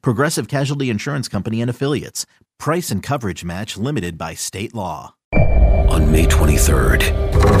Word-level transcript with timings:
Progressive 0.00 0.48
Casualty 0.48 0.90
Insurance 0.90 1.28
Company 1.28 1.60
and 1.60 1.70
Affiliates. 1.70 2.26
Price 2.58 2.90
and 2.90 3.02
coverage 3.02 3.44
match 3.44 3.76
limited 3.76 4.16
by 4.16 4.34
state 4.34 4.74
law. 4.74 5.14
On 5.88 6.10
May 6.10 6.24
23rd, 6.24 7.02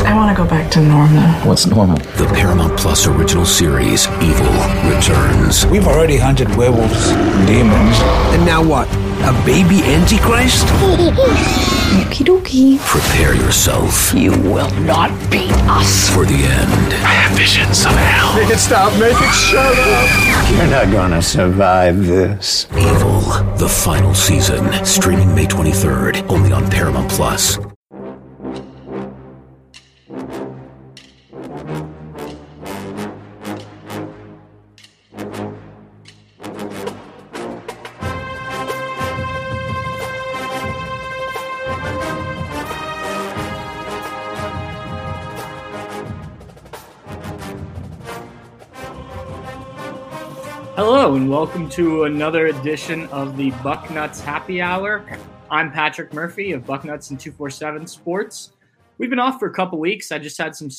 I 0.06 0.14
want 0.14 0.34
to 0.34 0.42
go 0.42 0.48
back 0.48 0.70
to 0.72 0.80
normal. 0.80 1.22
What's 1.46 1.66
normal? 1.66 1.96
the 2.16 2.26
Paramount 2.34 2.78
Plus 2.78 3.06
original 3.06 3.44
series 3.44 4.06
Evil 4.22 4.46
returns. 4.88 5.66
We've 5.66 5.86
already 5.86 6.16
hunted 6.16 6.48
werewolves, 6.56 7.08
demons. 7.46 7.96
And 8.32 8.46
now 8.46 8.64
what? 8.64 8.88
A 9.22 9.32
baby 9.44 9.82
Antichrist? 9.84 10.66
Okie 11.92 12.24
dokie. 12.24 12.78
Prepare 12.86 13.34
yourself 13.34 14.14
You 14.14 14.32
will 14.32 14.70
not 14.80 15.10
beat 15.30 15.52
us. 15.68 16.08
for 16.10 16.24
the 16.24 16.34
end. 16.34 16.92
I 17.04 17.12
have 17.22 17.36
visions 17.36 17.84
of 17.84 17.92
hell. 17.92 18.34
Make 18.36 18.50
it 18.50 18.58
stop, 18.58 18.92
make 18.98 19.12
it 19.16 19.34
shut 19.34 19.76
up. 19.78 20.50
You're 20.56 20.66
not 20.70 20.90
gonna 20.92 21.20
survive 21.22 22.06
this. 22.06 22.66
Evil, 22.76 23.20
the 23.58 23.68
final 23.68 24.14
season, 24.14 24.62
streaming 24.84 25.34
May 25.34 25.46
23rd, 25.46 26.24
only 26.30 26.52
on 26.52 26.70
Paramount 26.70 27.10
Plus. 27.10 27.58
Hello, 50.84 51.14
and 51.14 51.30
welcome 51.30 51.68
to 51.70 52.04
another 52.04 52.48
edition 52.48 53.06
of 53.10 53.36
the 53.36 53.52
Bucknuts 53.62 54.20
Happy 54.20 54.60
Hour. 54.60 55.06
I'm 55.48 55.70
Patrick 55.70 56.12
Murphy 56.12 56.50
of 56.50 56.64
Bucknuts 56.64 57.10
and 57.10 57.20
247 57.20 57.86
Sports. 57.86 58.50
We've 58.98 59.08
been 59.08 59.20
off 59.20 59.38
for 59.38 59.46
a 59.46 59.54
couple 59.54 59.78
weeks. 59.78 60.10
I 60.10 60.18
just 60.18 60.36
had 60.36 60.56
some 60.56 60.70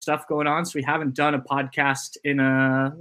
stuff 0.00 0.26
going 0.26 0.48
on, 0.48 0.66
so 0.66 0.72
we 0.74 0.82
haven't 0.82 1.14
done 1.14 1.34
a 1.34 1.38
podcast 1.40 2.16
in 2.24 2.40
a, 2.40 2.92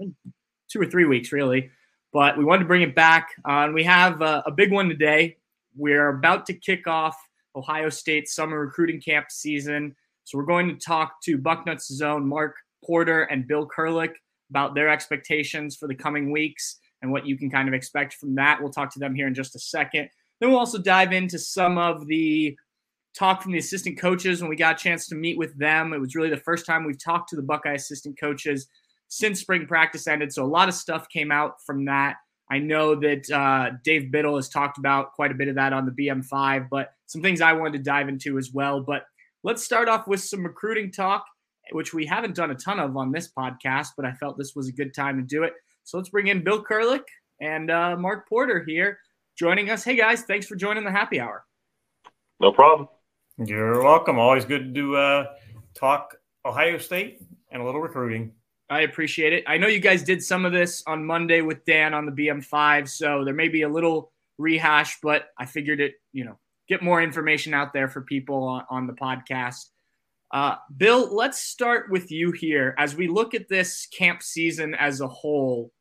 two 0.70 0.80
or 0.80 0.86
three 0.86 1.06
weeks, 1.06 1.32
really. 1.32 1.72
But 2.14 2.38
we 2.38 2.46
wanted 2.46 2.60
to 2.60 2.68
bring 2.68 2.84
it 2.84 2.94
back. 2.94 3.30
Uh, 3.44 3.64
and 3.64 3.74
we 3.74 3.84
have 3.86 4.22
uh, 4.22 4.44
a 4.46 4.52
big 4.52 4.72
one 4.72 4.88
today. 4.88 5.38
We're 5.76 6.10
about 6.10 6.46
to 6.46 6.54
kick 6.54 6.86
off 6.86 7.18
Ohio 7.56 7.90
State 7.90 8.30
summer 8.30 8.60
recruiting 8.60 9.02
camp 9.02 9.32
season. 9.32 9.96
So 10.26 10.38
we're 10.38 10.46
going 10.46 10.68
to 10.68 10.76
talk 10.76 11.24
to 11.24 11.40
Bucknuts 11.40 11.92
Zone 11.92 12.28
Mark 12.28 12.56
Porter 12.86 13.24
and 13.24 13.48
Bill 13.48 13.68
Kurelic 13.68 14.14
about 14.52 14.76
their 14.76 14.90
expectations 14.90 15.76
for 15.76 15.88
the 15.88 15.96
coming 15.96 16.32
weeks 16.32 16.78
and 17.02 17.12
what 17.12 17.26
you 17.26 17.38
can 17.38 17.50
kind 17.50 17.68
of 17.68 17.74
expect 17.74 18.14
from 18.14 18.36
that. 18.36 18.62
We'll 18.62 18.72
talk 18.72 18.94
to 18.94 19.00
them 19.00 19.16
here 19.16 19.28
in 19.28 19.34
just 19.34 19.56
a 19.56 19.60
second. 19.60 20.10
Then 20.40 20.50
we'll 20.50 20.60
also 20.60 20.78
dive 20.78 21.14
into 21.14 21.40
some 21.40 21.78
of 21.78 22.06
the 22.06 22.56
talk 23.18 23.42
from 23.42 23.52
the 23.52 23.58
assistant 23.58 23.98
coaches 23.98 24.42
when 24.42 24.50
we 24.50 24.56
got 24.56 24.80
a 24.80 24.84
chance 24.84 25.08
to 25.08 25.16
meet 25.16 25.38
with 25.38 25.58
them. 25.58 25.94
It 25.94 26.00
was 26.00 26.16
really 26.16 26.30
the 26.30 26.38
first 26.38 26.66
time 26.66 26.86
we've 26.86 27.04
talked 27.04 27.30
to 27.30 27.36
the 27.36 27.42
Buckeye 27.42 27.74
assistant 27.74 28.20
coaches 28.20 28.68
since 29.08 29.42
spring 29.42 29.66
practice 29.66 30.08
ended. 30.08 30.32
So 30.32 30.44
a 30.44 30.46
lot 30.46 30.70
of 30.70 30.76
stuff 30.76 31.10
came 31.10 31.32
out 31.32 31.62
from 31.66 31.86
that. 31.86 32.18
I 32.50 32.60
know 32.60 32.96
that 32.96 33.30
uh, 33.32 33.78
Dave 33.84 34.12
Biddle 34.12 34.36
has 34.36 34.50
talked 34.50 34.78
about 34.78 35.14
quite 35.14 35.32
a 35.32 35.36
bit 35.36 35.48
of 35.48 35.56
that 35.56 35.74
on 35.74 35.86
the 35.86 35.92
BM5, 35.92 36.68
but 36.70 36.94
some 37.06 37.22
things 37.22 37.42
I 37.42 37.54
wanted 37.54 37.78
to 37.78 37.84
dive 37.84 38.10
into 38.10 38.38
as 38.38 38.52
well. 38.54 38.82
But 38.82 39.04
let's 39.44 39.64
start 39.64 39.88
off 39.88 40.08
with 40.08 40.22
some 40.22 40.46
recruiting 40.46 40.92
talk 40.92 41.26
which 41.74 41.94
we 41.94 42.06
haven't 42.06 42.36
done 42.36 42.52
a 42.52 42.56
ton 42.56 42.80
of 42.80 42.96
on 42.98 43.12
this 43.12 43.32
podcast, 43.32 43.90
but 43.96 44.06
I 44.06 44.14
felt 44.14 44.38
this 44.38 44.56
was 44.56 44.68
a 44.68 44.74
good 44.74 44.94
time 44.94 45.18
to 45.18 45.24
do 45.24 45.44
it. 45.44 45.54
So 45.84 45.98
let's 45.98 46.10
bring 46.10 46.28
in 46.28 46.44
Bill 46.44 46.64
Kurelic 46.64 47.04
and 47.40 47.72
uh, 47.72 47.96
Mark 47.98 48.28
Porter 48.30 48.64
here 48.64 49.00
joining 49.38 49.70
us. 49.70 49.84
Hey 49.84 49.96
guys, 49.96 50.24
thanks 50.24 50.46
for 50.46 50.56
joining 50.56 50.84
the 50.84 50.92
happy 50.92 51.20
hour. 51.20 51.46
No 52.40 52.52
problem. 52.52 52.88
You're 53.38 53.84
welcome. 53.84 54.20
Always 54.20 54.46
good 54.46 54.76
to 54.76 54.96
uh, 54.96 55.26
talk 55.74 56.16
Ohio 56.46 56.78
State 56.78 57.22
and 57.52 57.62
a 57.62 57.66
little 57.66 57.82
recruiting. 57.82 58.34
I 58.70 58.82
appreciate 58.82 59.34
it. 59.34 59.44
I 59.48 59.58
know 59.58 59.68
you 59.68 59.80
guys 59.80 60.04
did 60.04 60.24
some 60.24 60.46
of 60.46 60.54
this 60.54 60.84
on 60.88 61.06
Monday 61.06 61.42
with 61.42 61.66
Dan 61.66 61.94
on 61.94 62.06
the 62.06 62.12
BM5, 62.12 62.88
so 62.88 63.26
there 63.26 63.34
may 63.34 63.50
be 63.50 63.64
a 63.64 63.70
little 63.70 64.12
rehash, 64.38 64.98
but 65.04 65.28
I 65.38 65.46
figured 65.46 65.82
it, 65.82 65.96
you 66.14 66.24
know, 66.24 66.40
get 66.70 66.82
more 66.82 67.02
information 67.02 67.54
out 67.54 67.74
there 67.74 67.90
for 67.90 68.02
people 68.02 68.44
on, 68.44 68.64
on 68.70 68.88
the 68.88 68.94
podcast. 68.94 69.68
Uh, 70.32 70.56
Bill, 70.78 71.14
let's 71.14 71.40
start 71.40 71.92
with 71.92 72.10
you 72.10 72.32
here 72.32 72.74
as 72.78 72.96
we 72.96 73.08
look 73.08 73.34
at 73.34 73.50
this 73.50 73.88
camp 73.88 74.24
season 74.24 74.74
as 74.76 75.02
a 75.02 75.08
whole. 75.08 75.72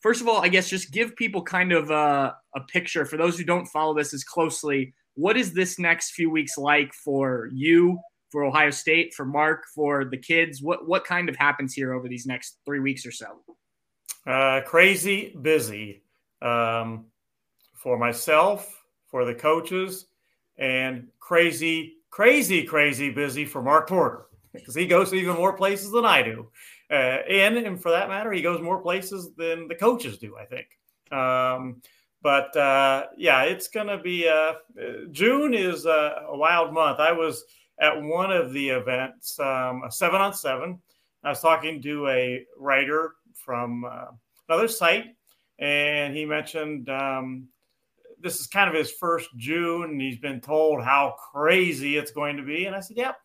First 0.00 0.20
of 0.20 0.28
all, 0.28 0.42
I 0.42 0.48
guess 0.48 0.68
just 0.68 0.92
give 0.92 1.16
people 1.16 1.42
kind 1.42 1.72
of 1.72 1.90
a, 1.90 2.36
a 2.54 2.60
picture 2.68 3.06
for 3.06 3.16
those 3.16 3.38
who 3.38 3.44
don't 3.44 3.66
follow 3.66 3.94
this 3.94 4.12
as 4.12 4.22
closely. 4.22 4.92
What 5.14 5.38
is 5.38 5.54
this 5.54 5.78
next 5.78 6.10
few 6.10 6.28
weeks 6.28 6.58
like 6.58 6.92
for 6.92 7.48
you, 7.52 7.98
for 8.30 8.44
Ohio 8.44 8.70
State, 8.70 9.14
for 9.14 9.24
Mark, 9.24 9.64
for 9.74 10.04
the 10.04 10.18
kids? 10.18 10.60
What 10.60 10.86
what 10.86 11.06
kind 11.06 11.30
of 11.30 11.36
happens 11.36 11.72
here 11.72 11.94
over 11.94 12.06
these 12.06 12.26
next 12.26 12.58
three 12.66 12.80
weeks 12.80 13.06
or 13.06 13.12
so? 13.12 13.40
Uh, 14.26 14.60
crazy 14.66 15.34
busy 15.40 16.02
um, 16.42 17.06
for 17.74 17.96
myself, 17.96 18.84
for 19.06 19.24
the 19.24 19.34
coaches, 19.34 20.06
and 20.58 21.08
crazy, 21.18 21.95
crazy, 22.10 22.64
crazy 22.64 23.10
busy 23.10 23.44
for 23.44 23.62
Mark 23.62 23.88
Porter 23.88 24.26
because 24.52 24.74
he 24.74 24.86
goes 24.86 25.10
to 25.10 25.16
even 25.16 25.36
more 25.36 25.52
places 25.52 25.90
than 25.90 26.04
I 26.04 26.22
do. 26.22 26.48
Uh, 26.90 26.94
and, 27.28 27.56
and 27.56 27.80
for 27.80 27.90
that 27.90 28.08
matter, 28.08 28.32
he 28.32 28.42
goes 28.42 28.60
more 28.60 28.80
places 28.80 29.34
than 29.36 29.68
the 29.68 29.74
coaches 29.74 30.18
do, 30.18 30.36
I 30.36 30.44
think. 30.44 30.66
Um, 31.12 31.82
but 32.22 32.56
uh, 32.56 33.06
yeah, 33.16 33.42
it's 33.42 33.68
going 33.68 33.86
to 33.86 33.98
be 33.98 34.28
uh, 34.28 34.54
June 35.10 35.54
is 35.54 35.86
a, 35.86 36.24
a 36.28 36.36
wild 36.36 36.72
month. 36.72 36.98
I 37.00 37.12
was 37.12 37.44
at 37.78 38.02
one 38.02 38.32
of 38.32 38.52
the 38.52 38.70
events, 38.70 39.38
um, 39.38 39.82
a 39.86 39.92
seven 39.92 40.20
on 40.20 40.32
seven. 40.32 40.80
I 41.22 41.30
was 41.30 41.40
talking 41.40 41.82
to 41.82 42.08
a 42.08 42.44
writer 42.58 43.14
from 43.34 43.84
uh, 43.84 44.06
another 44.48 44.68
site, 44.68 45.06
and 45.58 46.16
he 46.16 46.24
mentioned 46.24 46.88
um, 46.88 47.48
this 48.26 48.40
is 48.40 48.48
kind 48.48 48.68
of 48.68 48.74
his 48.74 48.90
first 48.90 49.28
June, 49.36 49.90
and 49.90 50.00
he's 50.00 50.18
been 50.18 50.40
told 50.40 50.82
how 50.82 51.14
crazy 51.32 51.96
it's 51.96 52.10
going 52.10 52.36
to 52.36 52.42
be. 52.42 52.66
And 52.66 52.74
I 52.74 52.80
said, 52.80 52.96
"Yep, 52.96 53.16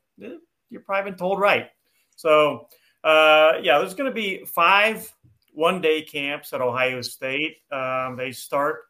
you're 0.69 0.81
probably 0.81 1.11
been 1.11 1.17
told 1.17 1.39
right." 1.39 1.69
So, 2.15 2.67
uh, 3.03 3.53
yeah, 3.63 3.79
there's 3.79 3.95
going 3.95 4.11
to 4.11 4.15
be 4.15 4.45
five 4.45 5.11
one-day 5.53 6.03
camps 6.03 6.53
at 6.53 6.61
Ohio 6.61 7.01
State. 7.01 7.57
Um, 7.71 8.15
they 8.15 8.31
start 8.31 8.81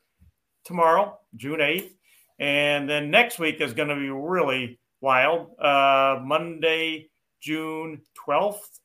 tomorrow, 0.65 1.17
June 1.37 1.59
8th, 1.59 1.91
and 2.37 2.89
then 2.89 3.09
next 3.09 3.39
week 3.39 3.61
is 3.61 3.73
going 3.73 3.87
to 3.89 3.95
be 3.95 4.09
really 4.09 4.79
wild. 4.99 5.57
Uh, 5.59 6.19
Monday, 6.21 7.09
June 7.39 8.01
12th. 8.27 8.79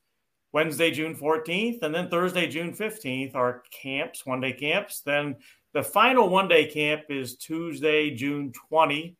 Wednesday, 0.52 0.90
June 0.90 1.14
14th, 1.14 1.82
and 1.82 1.94
then 1.94 2.08
Thursday, 2.08 2.48
June 2.48 2.72
15th 2.72 3.34
are 3.34 3.62
camps, 3.70 4.24
one 4.24 4.40
day 4.40 4.54
camps. 4.54 5.02
Then 5.02 5.36
the 5.76 5.82
final 5.82 6.30
one 6.30 6.48
day 6.48 6.64
camp 6.64 7.02
is 7.10 7.36
Tuesday, 7.36 8.14
June 8.14 8.50
20. 8.70 9.14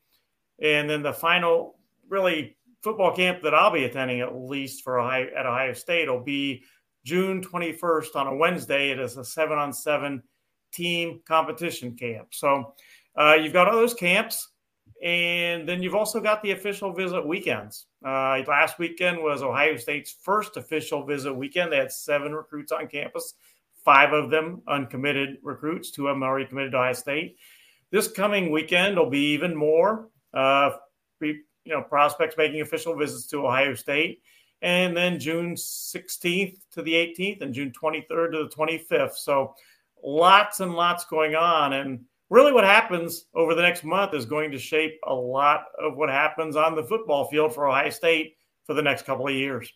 And 0.62 0.88
then 0.88 1.02
the 1.02 1.12
final, 1.12 1.78
really, 2.08 2.56
football 2.82 3.14
camp 3.14 3.42
that 3.42 3.52
I'll 3.52 3.70
be 3.70 3.84
attending 3.84 4.22
at 4.22 4.34
least 4.34 4.82
for 4.82 4.98
Ohio, 4.98 5.26
at 5.36 5.44
Ohio 5.44 5.74
State 5.74 6.08
will 6.08 6.24
be 6.24 6.62
June 7.04 7.42
21st 7.42 8.16
on 8.16 8.28
a 8.28 8.34
Wednesday. 8.34 8.90
It 8.90 8.98
is 8.98 9.18
a 9.18 9.24
seven 9.24 9.58
on 9.58 9.70
seven 9.70 10.22
team 10.72 11.20
competition 11.28 11.94
camp. 11.94 12.28
So 12.30 12.72
uh, 13.20 13.34
you've 13.34 13.52
got 13.52 13.68
all 13.68 13.76
those 13.76 13.92
camps. 13.92 14.52
And 15.04 15.68
then 15.68 15.82
you've 15.82 15.94
also 15.94 16.20
got 16.20 16.42
the 16.42 16.52
official 16.52 16.90
visit 16.90 17.26
weekends. 17.26 17.84
Uh, 18.02 18.40
last 18.48 18.78
weekend 18.78 19.18
was 19.18 19.42
Ohio 19.42 19.76
State's 19.76 20.16
first 20.22 20.56
official 20.56 21.04
visit 21.04 21.34
weekend. 21.34 21.70
They 21.70 21.76
had 21.76 21.92
seven 21.92 22.32
recruits 22.32 22.72
on 22.72 22.86
campus, 22.86 23.34
five 23.86 24.12
of 24.12 24.30
them 24.30 24.60
uncommitted 24.66 25.38
recruits, 25.42 25.90
two 25.90 26.08
of 26.08 26.16
them 26.16 26.24
already 26.24 26.44
committed 26.44 26.72
to 26.72 26.78
Ohio 26.78 26.92
State. 26.92 27.36
This 27.90 28.10
coming 28.10 28.50
weekend 28.50 28.98
will 28.98 29.08
be 29.08 29.32
even 29.32 29.54
more. 29.54 30.10
Uh, 30.34 30.72
you 31.20 31.72
know, 31.72 31.82
prospects 31.82 32.36
making 32.36 32.60
official 32.60 32.94
visits 32.96 33.26
to 33.28 33.46
Ohio 33.46 33.74
State, 33.74 34.22
and 34.60 34.96
then 34.96 35.18
June 35.18 35.54
16th 35.54 36.58
to 36.72 36.82
the 36.82 36.92
18th, 36.92 37.42
and 37.42 37.54
June 37.54 37.72
23rd 37.72 38.32
to 38.32 38.44
the 38.44 38.50
25th. 38.54 39.14
So, 39.14 39.54
lots 40.04 40.60
and 40.60 40.74
lots 40.74 41.04
going 41.06 41.34
on, 41.34 41.72
and 41.72 42.04
really 42.28 42.52
what 42.52 42.64
happens 42.64 43.26
over 43.34 43.54
the 43.54 43.62
next 43.62 43.84
month 43.84 44.14
is 44.14 44.26
going 44.26 44.50
to 44.50 44.58
shape 44.58 44.98
a 45.06 45.14
lot 45.14 45.64
of 45.80 45.96
what 45.96 46.08
happens 46.08 46.56
on 46.56 46.74
the 46.74 46.84
football 46.84 47.24
field 47.28 47.54
for 47.54 47.68
Ohio 47.68 47.90
State 47.90 48.36
for 48.64 48.74
the 48.74 48.82
next 48.82 49.06
couple 49.06 49.26
of 49.26 49.34
years. 49.34 49.72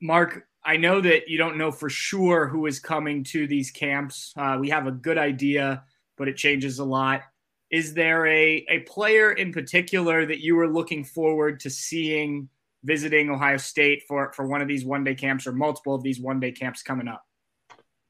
Mark, 0.00 0.46
I 0.66 0.76
know 0.76 1.00
that 1.00 1.28
you 1.28 1.38
don't 1.38 1.56
know 1.56 1.70
for 1.70 1.88
sure 1.88 2.48
who 2.48 2.66
is 2.66 2.80
coming 2.80 3.22
to 3.24 3.46
these 3.46 3.70
camps. 3.70 4.34
Uh, 4.36 4.58
we 4.60 4.68
have 4.70 4.88
a 4.88 4.90
good 4.90 5.16
idea, 5.16 5.84
but 6.18 6.26
it 6.26 6.36
changes 6.36 6.80
a 6.80 6.84
lot. 6.84 7.22
Is 7.70 7.94
there 7.94 8.26
a, 8.26 8.66
a 8.68 8.80
player 8.80 9.32
in 9.32 9.52
particular 9.52 10.26
that 10.26 10.40
you 10.40 10.56
were 10.56 10.68
looking 10.68 11.04
forward 11.04 11.60
to 11.60 11.70
seeing 11.70 12.48
visiting 12.82 13.30
Ohio 13.30 13.58
State 13.58 14.02
for, 14.08 14.32
for 14.32 14.46
one 14.48 14.60
of 14.60 14.66
these 14.66 14.84
one 14.84 15.04
day 15.04 15.14
camps 15.14 15.46
or 15.46 15.52
multiple 15.52 15.94
of 15.94 16.02
these 16.02 16.20
one 16.20 16.40
day 16.40 16.50
camps 16.50 16.82
coming 16.82 17.06
up? 17.06 17.24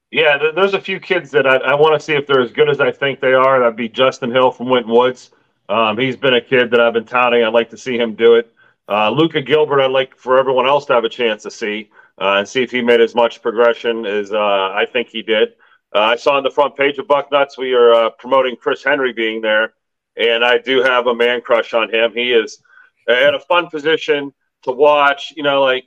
Yeah, 0.09 0.51
there's 0.55 0.73
a 0.73 0.81
few 0.81 0.99
kids 0.99 1.29
that 1.31 1.45
I, 1.45 1.57
I 1.57 1.75
want 1.75 1.99
to 1.99 2.03
see 2.03 2.13
if 2.13 2.25
they're 2.25 2.41
as 2.41 2.51
good 2.51 2.69
as 2.69 2.79
I 2.79 2.91
think 2.91 3.19
they 3.19 3.33
are. 3.33 3.59
That'd 3.59 3.75
be 3.75 3.89
Justin 3.89 4.31
Hill 4.31 4.49
from 4.49 4.69
Winton 4.69 4.91
Woods. 4.91 5.29
Um, 5.69 5.97
he's 5.97 6.15
been 6.15 6.33
a 6.33 6.41
kid 6.41 6.71
that 6.71 6.79
I've 6.79 6.93
been 6.93 7.05
touting. 7.05 7.43
I'd 7.43 7.53
like 7.53 7.69
to 7.69 7.77
see 7.77 7.97
him 7.97 8.15
do 8.15 8.35
it. 8.35 8.51
Uh, 8.89 9.11
Luca 9.11 9.41
Gilbert, 9.41 9.81
I'd 9.81 9.91
like 9.91 10.17
for 10.17 10.39
everyone 10.39 10.65
else 10.65 10.85
to 10.85 10.93
have 10.93 11.03
a 11.03 11.09
chance 11.09 11.43
to 11.43 11.51
see 11.51 11.89
and 12.17 12.47
see 12.47 12.63
if 12.63 12.71
he 12.71 12.81
made 12.81 13.01
as 13.01 13.15
much 13.15 13.41
progression 13.41 14.05
as 14.05 14.31
uh, 14.31 14.37
I 14.37 14.85
think 14.91 15.09
he 15.09 15.21
did. 15.21 15.49
Uh, 15.95 15.99
I 15.99 16.15
saw 16.15 16.37
on 16.37 16.43
the 16.43 16.51
front 16.51 16.75
page 16.75 16.97
of 16.97 17.07
Bucknuts 17.07 17.57
we 17.57 17.73
are 17.73 17.93
uh, 17.93 18.09
promoting 18.11 18.55
Chris 18.55 18.83
Henry 18.83 19.13
being 19.13 19.41
there, 19.41 19.73
and 20.15 20.43
I 20.43 20.57
do 20.57 20.81
have 20.83 21.07
a 21.07 21.15
man 21.15 21.41
crush 21.41 21.73
on 21.73 21.93
him. 21.93 22.11
He 22.13 22.31
is 22.31 22.61
in 23.07 23.35
a 23.35 23.39
fun 23.39 23.67
position 23.67 24.33
to 24.63 24.71
watch. 24.71 25.33
You 25.35 25.43
know, 25.43 25.61
like 25.61 25.85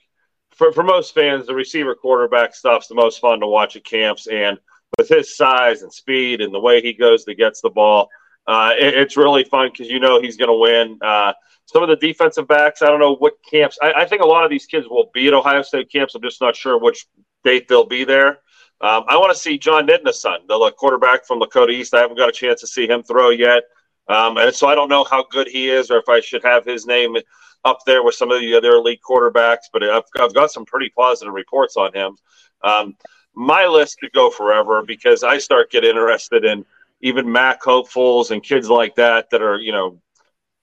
for, 0.55 0.73
for 0.73 0.83
most 0.83 1.15
fans, 1.15 1.47
the 1.47 1.55
receiver 1.55 1.95
quarterback 1.95 2.55
stuff's 2.55 2.89
the 2.89 2.95
most 2.95 3.21
fun 3.21 3.41
to 3.41 3.47
watch 3.47 3.77
at 3.77 3.85
camps. 3.85 4.27
And 4.27 4.59
with 4.99 5.09
his 5.09 5.37
size 5.37 5.83
and 5.83 5.93
speed 5.93 6.41
and 6.41 6.53
the 6.53 6.61
way 6.61 6.81
he 6.81 6.93
goes 6.93 7.25
to 7.25 7.35
gets 7.35 7.61
the 7.61 7.71
ball, 7.71 8.09
uh, 8.47 8.73
it, 8.79 8.95
it's 8.95 9.17
really 9.17 9.45
fun 9.45 9.71
because 9.71 9.89
you 9.89 10.01
know 10.01 10.21
he's 10.21 10.37
going 10.37 10.49
to 10.49 10.55
win. 10.55 10.99
Uh, 11.03 11.33
some 11.71 11.83
of 11.83 11.89
the 11.89 11.97
defensive 11.97 12.49
backs, 12.49 12.83
I 12.83 12.87
don't 12.87 12.99
know 12.99 13.15
what 13.15 13.35
camps. 13.49 13.79
I, 13.81 13.93
I, 13.93 14.05
think 14.05 14.23
a 14.23 14.27
lot 14.27 14.45
of 14.45 14.51
these 14.51 14.67
kids 14.67 14.89
will 14.89 15.11
be 15.15 15.29
at 15.29 15.35
Ohio 15.35 15.63
State 15.63 15.91
camps. 15.91 16.15
I'm 16.15 16.23
just 16.23 16.41
not 16.41 16.57
sure 16.57 16.79
which 16.79 17.07
date 17.45 17.69
they'll 17.69 17.87
be 17.87 18.03
there. 18.03 18.39
Um, 18.81 19.05
I 19.09 19.17
want 19.19 19.33
to 19.33 19.39
see 19.39 19.57
John 19.57 19.87
Nidna's 19.87 20.21
son, 20.21 20.41
the 20.49 20.73
quarterback 20.77 21.27
from 21.27 21.41
Lakota 21.41 21.71
East. 21.71 21.95
I 21.95 22.01
haven't 22.01 22.17
got 22.17 22.29
a 22.29 22.33
chance 22.33 22.61
to 22.63 22.67
see 22.67 22.89
him 22.89 23.03
throw 23.03 23.31
yet. 23.31 23.65
Um, 24.09 24.39
and 24.39 24.53
so 24.53 24.67
I 24.67 24.75
don't 24.75 24.89
know 24.89 25.05
how 25.05 25.25
good 25.31 25.47
he 25.47 25.69
is 25.69 25.91
or 25.91 25.99
if 25.99 26.09
I 26.09 26.21
should 26.21 26.43
have 26.43 26.65
his 26.65 26.87
name 26.87 27.17
up 27.65 27.81
there 27.87 28.03
with 28.03 28.15
some 28.15 28.33
of 28.33 28.41
the 28.41 28.55
other 28.55 28.73
elite 28.73 29.01
quarterbacks, 29.09 29.69
but 29.73 29.85
I've, 29.85 30.03
I've 30.19 30.35
got 30.35 30.51
some 30.51 30.65
pretty 30.65 30.91
positive 30.97 31.35
reports 31.35 31.77
on 31.77 31.93
him. 31.93 32.17
Um, 32.63 32.97
my 33.35 33.67
list 33.67 34.01
could 34.01 34.13
go 34.13 34.31
forever 34.31 34.83
because 34.83 35.23
I 35.23 35.39
start 35.39 35.71
get 35.71 35.85
interested 35.85 36.45
in 36.45 36.65
even 37.03 37.31
MAC 37.31 37.63
hopefuls 37.63 38.31
and 38.31 38.43
kids 38.43 38.69
like 38.69 38.95
that 38.97 39.31
that 39.31 39.43
are, 39.43 39.59
you 39.59 39.73
know, 39.73 40.01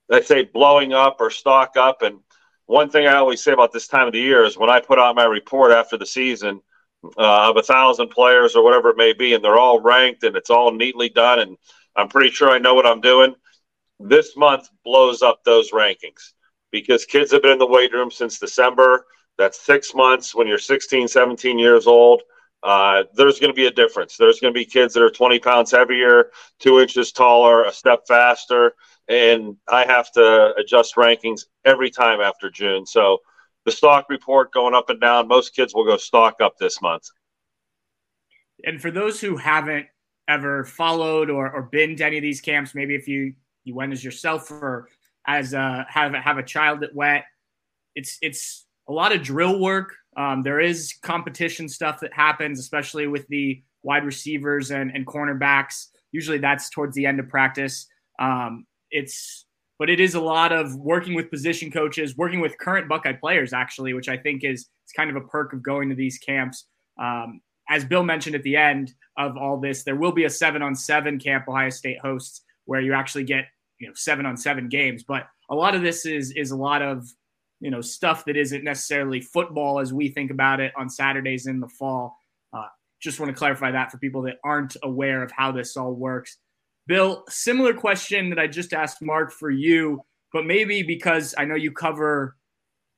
let's 0.08 0.28
say 0.28 0.44
blowing 0.44 0.92
up 0.92 1.16
or 1.20 1.30
stock 1.30 1.76
up. 1.76 2.02
And 2.02 2.20
one 2.66 2.90
thing 2.90 3.06
I 3.06 3.16
always 3.16 3.42
say 3.42 3.52
about 3.52 3.72
this 3.72 3.88
time 3.88 4.06
of 4.06 4.12
the 4.12 4.20
year 4.20 4.44
is 4.44 4.58
when 4.58 4.70
I 4.70 4.80
put 4.80 4.98
out 4.98 5.16
my 5.16 5.24
report 5.24 5.72
after 5.72 5.96
the 5.96 6.06
season 6.06 6.60
uh, 7.16 7.50
of 7.50 7.56
a 7.56 7.62
thousand 7.62 8.08
players 8.08 8.56
or 8.56 8.64
whatever 8.64 8.90
it 8.90 8.96
may 8.96 9.12
be, 9.12 9.34
and 9.34 9.42
they're 9.42 9.58
all 9.58 9.80
ranked 9.80 10.24
and 10.24 10.36
it's 10.36 10.50
all 10.50 10.72
neatly 10.72 11.08
done, 11.08 11.38
and 11.38 11.56
I'm 11.96 12.08
pretty 12.08 12.30
sure 12.30 12.50
I 12.50 12.58
know 12.58 12.74
what 12.74 12.86
I'm 12.86 13.00
doing. 13.00 13.34
This 14.00 14.36
month 14.36 14.68
blows 14.84 15.22
up 15.22 15.42
those 15.44 15.72
rankings 15.72 16.32
because 16.70 17.04
kids 17.04 17.32
have 17.32 17.42
been 17.42 17.52
in 17.52 17.58
the 17.58 17.66
weight 17.66 17.92
room 17.92 18.10
since 18.10 18.38
December. 18.38 19.04
That's 19.36 19.60
six 19.60 19.94
months 19.94 20.34
when 20.34 20.46
you're 20.46 20.58
16, 20.58 21.08
17 21.08 21.58
years 21.58 21.86
old. 21.86 22.22
Uh, 22.62 23.04
there's 23.14 23.38
going 23.38 23.52
to 23.52 23.56
be 23.56 23.66
a 23.66 23.70
difference. 23.70 24.16
There's 24.16 24.40
going 24.40 24.52
to 24.52 24.58
be 24.58 24.64
kids 24.64 24.94
that 24.94 25.02
are 25.02 25.10
20 25.10 25.38
pounds 25.38 25.70
heavier, 25.70 26.30
two 26.58 26.80
inches 26.80 27.12
taller, 27.12 27.64
a 27.64 27.72
step 27.72 28.00
faster, 28.08 28.74
and 29.08 29.56
I 29.68 29.84
have 29.84 30.12
to 30.12 30.54
adjust 30.56 30.96
rankings 30.96 31.42
every 31.64 31.90
time 31.90 32.20
after 32.20 32.50
June. 32.50 32.86
So 32.86 33.18
the 33.64 33.72
stock 33.72 34.06
report 34.08 34.52
going 34.52 34.74
up 34.74 34.90
and 34.90 35.00
down, 35.00 35.28
most 35.28 35.54
kids 35.54 35.74
will 35.74 35.84
go 35.84 35.96
stock 35.96 36.36
up 36.40 36.56
this 36.58 36.80
month. 36.82 37.04
And 38.64 38.80
for 38.80 38.90
those 38.90 39.20
who 39.20 39.36
haven't 39.36 39.86
ever 40.28 40.64
followed 40.64 41.30
or, 41.30 41.50
or 41.50 41.62
been 41.62 41.96
to 41.96 42.04
any 42.04 42.18
of 42.18 42.22
these 42.22 42.40
camps, 42.40 42.74
maybe 42.74 42.94
if 42.94 43.08
you 43.08 43.34
you 43.64 43.74
went 43.74 43.92
as 43.92 44.02
yourself 44.02 44.50
or 44.50 44.88
as 45.26 45.52
a, 45.52 45.86
have 45.88 46.14
have 46.14 46.38
a 46.38 46.42
child 46.42 46.80
that 46.80 46.94
went. 46.94 47.24
It's 47.94 48.18
it's 48.22 48.66
a 48.88 48.92
lot 48.92 49.14
of 49.14 49.22
drill 49.22 49.60
work. 49.60 49.94
Um, 50.16 50.42
there 50.42 50.60
is 50.60 50.94
competition 51.02 51.68
stuff 51.68 52.00
that 52.00 52.12
happens, 52.12 52.58
especially 52.58 53.06
with 53.06 53.26
the 53.28 53.62
wide 53.82 54.04
receivers 54.04 54.70
and, 54.70 54.90
and 54.90 55.06
cornerbacks. 55.06 55.88
Usually 56.10 56.38
that's 56.38 56.70
towards 56.70 56.96
the 56.96 57.06
end 57.06 57.20
of 57.20 57.28
practice. 57.28 57.86
Um, 58.18 58.66
it's 58.90 59.46
but 59.78 59.88
it 59.88 60.00
is 60.00 60.16
a 60.16 60.20
lot 60.20 60.52
of 60.52 60.74
working 60.74 61.14
with 61.14 61.30
position 61.30 61.70
coaches, 61.70 62.16
working 62.16 62.40
with 62.40 62.58
current 62.58 62.88
Buckeye 62.88 63.12
players, 63.12 63.52
actually, 63.52 63.94
which 63.94 64.08
I 64.08 64.16
think 64.16 64.42
is 64.42 64.68
it's 64.84 64.92
kind 64.92 65.08
of 65.08 65.16
a 65.16 65.20
perk 65.20 65.52
of 65.52 65.62
going 65.62 65.88
to 65.88 65.94
these 65.94 66.18
camps. 66.18 66.66
Um, 67.00 67.40
as 67.68 67.84
Bill 67.84 68.02
mentioned 68.02 68.34
at 68.34 68.42
the 68.42 68.56
end 68.56 68.94
of 69.16 69.36
all 69.36 69.60
this, 69.60 69.84
there 69.84 69.94
will 69.94 70.12
be 70.12 70.24
a 70.24 70.30
seven 70.30 70.62
on 70.62 70.74
seven 70.74 71.18
camp 71.18 71.46
Ohio 71.48 71.70
State 71.70 71.98
hosts 72.00 72.42
where 72.64 72.80
you 72.80 72.92
actually 72.92 73.24
get 73.24 73.44
you 73.78 73.86
know 73.86 73.94
seven 73.94 74.26
on 74.26 74.36
seven 74.36 74.68
games. 74.68 75.04
But 75.04 75.28
a 75.50 75.54
lot 75.54 75.74
of 75.74 75.82
this 75.82 76.06
is 76.06 76.32
is 76.32 76.50
a 76.50 76.56
lot 76.56 76.82
of 76.82 77.06
you 77.60 77.70
know 77.70 77.80
stuff 77.80 78.24
that 78.24 78.36
isn't 78.36 78.64
necessarily 78.64 79.20
football 79.20 79.78
as 79.78 79.92
we 79.92 80.08
think 80.08 80.30
about 80.30 80.60
it 80.60 80.72
on 80.76 80.90
Saturdays 80.90 81.46
in 81.46 81.60
the 81.60 81.68
fall. 81.68 82.16
Uh, 82.52 82.66
just 83.00 83.20
want 83.20 83.30
to 83.30 83.38
clarify 83.38 83.70
that 83.70 83.92
for 83.92 83.98
people 83.98 84.22
that 84.22 84.38
aren't 84.44 84.76
aware 84.82 85.22
of 85.22 85.30
how 85.30 85.52
this 85.52 85.76
all 85.76 85.92
works. 85.92 86.38
Bill, 86.88 87.22
similar 87.28 87.74
question 87.74 88.30
that 88.30 88.38
I 88.38 88.46
just 88.46 88.72
asked 88.72 89.02
Mark 89.02 89.30
for 89.30 89.50
you, 89.50 90.00
but 90.32 90.46
maybe 90.46 90.82
because 90.82 91.34
I 91.36 91.44
know 91.44 91.54
you 91.54 91.70
cover 91.70 92.34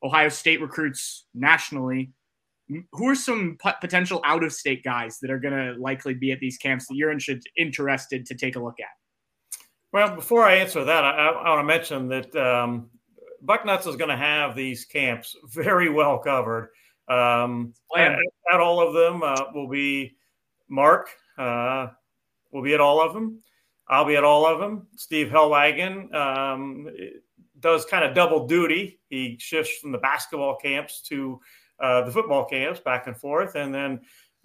Ohio 0.02 0.28
State 0.28 0.60
recruits 0.60 1.26
nationally. 1.34 2.12
Who 2.92 3.08
are 3.08 3.16
some 3.16 3.58
potential 3.81 4.22
out 4.25 4.44
of 4.44 4.52
state 4.52 4.84
guys 4.84 5.19
that 5.19 5.31
are 5.31 5.40
going 5.40 5.54
to 5.54 5.81
likely 5.81 6.14
be 6.14 6.31
at 6.31 6.38
these 6.38 6.56
camps 6.56 6.87
that 6.87 6.94
you're 6.94 7.12
interested 7.56 8.25
to 8.26 8.34
take 8.37 8.54
a 8.54 8.62
look 8.62 8.78
at? 8.78 8.87
Well, 9.92 10.14
before 10.14 10.44
I 10.44 10.54
answer 10.54 10.84
that, 10.84 11.04
I, 11.04 11.31
I 11.31 11.48
want 11.50 11.58
to 11.58 11.64
mention 11.64 12.08
that 12.10 12.37
um, 12.37 12.90
Bucknuts 13.44 13.88
is 13.88 13.96
going 13.96 14.10
to 14.10 14.16
have 14.16 14.54
these 14.54 14.84
camps 14.84 15.34
very 15.48 15.90
well 15.90 16.19
covered. 16.19 16.70
Um, 17.08 17.75
at, 17.96 18.12
at, 18.52 18.60
all 18.60 18.87
of 18.87 18.94
them 18.94 19.25
uh, 19.25 19.46
will 19.52 19.69
be 19.69 20.16
Mark. 20.69 21.10
Uh, 21.37 21.88
will 22.52 22.62
be 22.62 22.72
at 22.72 22.81
all 22.81 23.00
of 23.02 23.14
them. 23.14 23.42
I'll 23.90 24.04
be 24.04 24.16
at 24.16 24.22
all 24.22 24.46
of 24.46 24.60
them. 24.60 24.87
Steve 24.96 25.28
Helwagen 25.28 26.14
um, 26.14 26.88
does 27.59 27.85
kind 27.85 28.04
of 28.04 28.14
double 28.14 28.47
duty. 28.47 29.00
He 29.11 29.37
shifts 29.40 29.78
from 29.78 29.90
the 29.90 29.99
basketball 29.99 30.56
camps 30.56 31.02
to 31.09 31.40
uh, 31.80 32.02
the 32.02 32.12
football 32.12 32.44
camps 32.44 32.78
back 32.78 33.09
and 33.09 33.16
forth, 33.16 33.56
and 33.56 33.75
then 33.75 34.00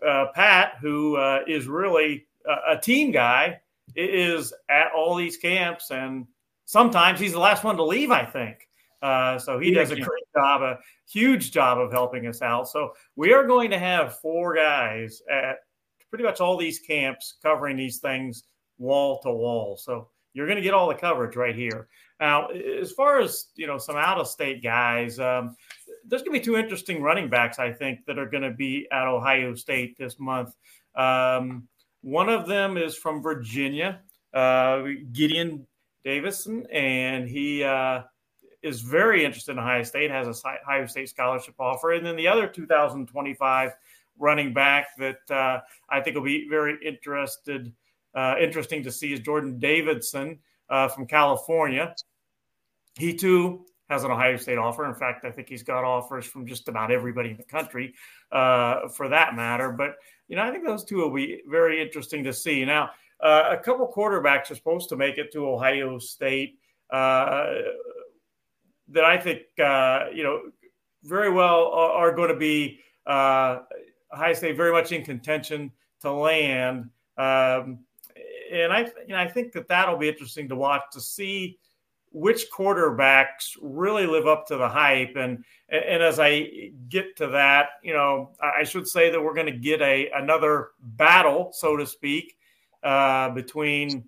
uh, 0.05 0.27
Pat, 0.33 0.73
who 0.81 1.15
uh, 1.17 1.41
is 1.47 1.67
really 1.67 2.25
a, 2.45 2.73
a 2.75 2.81
team 2.81 3.11
guy 3.11 3.61
is 3.95 4.51
at 4.67 4.87
all 4.95 5.15
these 5.15 5.37
camps, 5.37 5.91
and 5.91 6.25
sometimes 6.65 7.19
he's 7.19 7.33
the 7.33 7.39
last 7.39 7.63
one 7.63 7.77
to 7.77 7.83
leave. 7.83 8.09
I 8.09 8.25
think. 8.25 8.67
Uh, 9.01 9.37
so 9.37 9.59
he 9.59 9.69
does 9.71 9.91
a 9.91 9.95
great 9.95 10.23
job, 10.35 10.63
a 10.63 10.79
huge 11.07 11.51
job 11.51 11.77
of 11.77 11.91
helping 11.91 12.25
us 12.25 12.41
out. 12.41 12.67
So 12.67 12.93
we 13.15 13.33
are 13.33 13.45
going 13.45 13.69
to 13.69 13.77
have 13.77 14.17
four 14.17 14.55
guys 14.55 15.21
at 15.29 15.57
pretty 16.09 16.23
much 16.23 16.41
all 16.41 16.57
these 16.57 16.79
camps 16.79 17.35
covering 17.43 17.77
these 17.77 17.99
things 17.99 18.45
wall 18.77 19.19
to 19.19 19.31
wall. 19.31 19.77
So 19.77 20.09
you're 20.33 20.47
going 20.47 20.57
to 20.57 20.61
get 20.61 20.73
all 20.73 20.87
the 20.87 20.95
coverage 20.95 21.35
right 21.35 21.55
here. 21.55 21.87
Now, 22.19 22.47
as 22.47 22.91
far 22.91 23.19
as 23.19 23.47
you 23.55 23.67
know, 23.67 23.77
some 23.77 23.95
out 23.95 24.19
of 24.19 24.27
state 24.27 24.63
guys, 24.63 25.19
um, 25.19 25.55
there's 26.07 26.21
going 26.21 26.33
to 26.33 26.39
be 26.39 26.45
two 26.45 26.57
interesting 26.57 27.01
running 27.01 27.29
backs 27.29 27.59
I 27.59 27.71
think 27.71 28.05
that 28.05 28.17
are 28.17 28.29
going 28.29 28.43
to 28.43 28.51
be 28.51 28.87
at 28.91 29.07
Ohio 29.07 29.55
State 29.55 29.97
this 29.97 30.19
month. 30.19 30.55
Um, 30.95 31.67
one 32.01 32.29
of 32.29 32.47
them 32.47 32.77
is 32.77 32.95
from 32.95 33.21
Virginia, 33.21 34.01
uh, 34.33 34.83
Gideon 35.11 35.65
Davison, 36.03 36.67
and 36.71 37.27
he 37.27 37.63
uh, 37.63 38.03
is 38.61 38.81
very 38.81 39.25
interested 39.25 39.53
in 39.53 39.59
Ohio 39.59 39.83
State, 39.83 40.11
has 40.11 40.27
a 40.27 40.47
Ohio 40.63 40.85
State 40.85 41.09
scholarship 41.09 41.55
offer. 41.59 41.93
And 41.93 42.05
then 42.05 42.15
the 42.15 42.27
other 42.27 42.47
2025 42.47 43.71
running 44.17 44.53
back 44.53 44.95
that 44.97 45.31
uh, 45.31 45.61
I 45.89 46.01
think 46.01 46.15
will 46.15 46.23
be 46.23 46.47
very 46.49 46.77
interested, 46.85 47.73
uh, 48.15 48.35
interesting 48.39 48.83
to 48.83 48.91
see 48.91 49.13
is 49.13 49.19
Jordan 49.19 49.59
Davidson 49.59 50.39
uh, 50.69 50.87
from 50.87 51.05
California. 51.05 51.95
He 52.97 53.13
too 53.13 53.65
has 53.89 54.03
an 54.03 54.11
Ohio 54.11 54.37
State 54.37 54.57
offer. 54.57 54.85
In 54.85 54.95
fact, 54.95 55.25
I 55.25 55.31
think 55.31 55.47
he's 55.47 55.63
got 55.63 55.83
offers 55.83 56.25
from 56.25 56.47
just 56.47 56.67
about 56.67 56.91
everybody 56.91 57.31
in 57.31 57.37
the 57.37 57.43
country, 57.43 57.93
uh, 58.31 58.87
for 58.87 59.09
that 59.09 59.35
matter. 59.35 59.71
But 59.71 59.95
you 60.27 60.35
know, 60.35 60.43
I 60.43 60.51
think 60.51 60.65
those 60.65 60.83
two 60.83 60.97
will 60.97 61.13
be 61.13 61.41
very 61.47 61.81
interesting 61.81 62.23
to 62.23 62.33
see. 62.33 62.65
Now, 62.65 62.91
uh, 63.19 63.49
a 63.51 63.57
couple 63.57 63.91
quarterbacks 63.91 64.51
are 64.51 64.55
supposed 64.55 64.89
to 64.89 64.95
make 64.95 65.17
it 65.17 65.31
to 65.33 65.47
Ohio 65.47 65.99
State 65.99 66.57
uh, 66.89 67.53
that 68.89 69.03
I 69.03 69.17
think, 69.17 69.41
uh, 69.63 70.05
you 70.13 70.23
know, 70.23 70.41
very 71.03 71.31
well 71.31 71.71
are, 71.71 72.11
going 72.13 72.29
to 72.29 72.35
be 72.35 72.79
uh, 73.05 73.59
Ohio 74.13 74.33
State 74.33 74.57
very 74.57 74.71
much 74.71 74.91
in 74.91 75.03
contention 75.03 75.71
to 76.01 76.11
land. 76.11 76.89
Um, 77.17 77.79
and 78.51 78.73
I, 78.73 78.81
you 79.07 79.09
know, 79.09 79.17
I 79.17 79.27
think 79.27 79.51
that 79.53 79.67
that'll 79.67 79.97
be 79.97 80.09
interesting 80.09 80.49
to 80.49 80.55
watch 80.55 80.83
to 80.93 81.01
see 81.01 81.57
which 82.11 82.49
quarterbacks 82.49 83.57
really 83.61 84.07
live 84.07 84.25
up 84.25 84.47
to 84.47 84.55
the 84.55 84.69
hype. 84.69 85.15
And 85.17 85.43
and 85.69 86.01
as 86.01 86.19
I 86.19 86.71
get 86.87 87.17
to 87.17 87.27
that, 87.27 87.69
you 87.83 87.93
know, 87.93 88.31
I 88.41 88.63
should 88.63 88.87
say 88.87 89.09
that 89.09 89.21
we're 89.21 89.33
going 89.33 89.47
to 89.47 89.51
get 89.51 89.81
a 89.81 90.09
another 90.11 90.69
battle, 90.79 91.51
so 91.53 91.75
to 91.75 91.85
speak, 91.85 92.37
uh, 92.83 93.29
between 93.31 94.05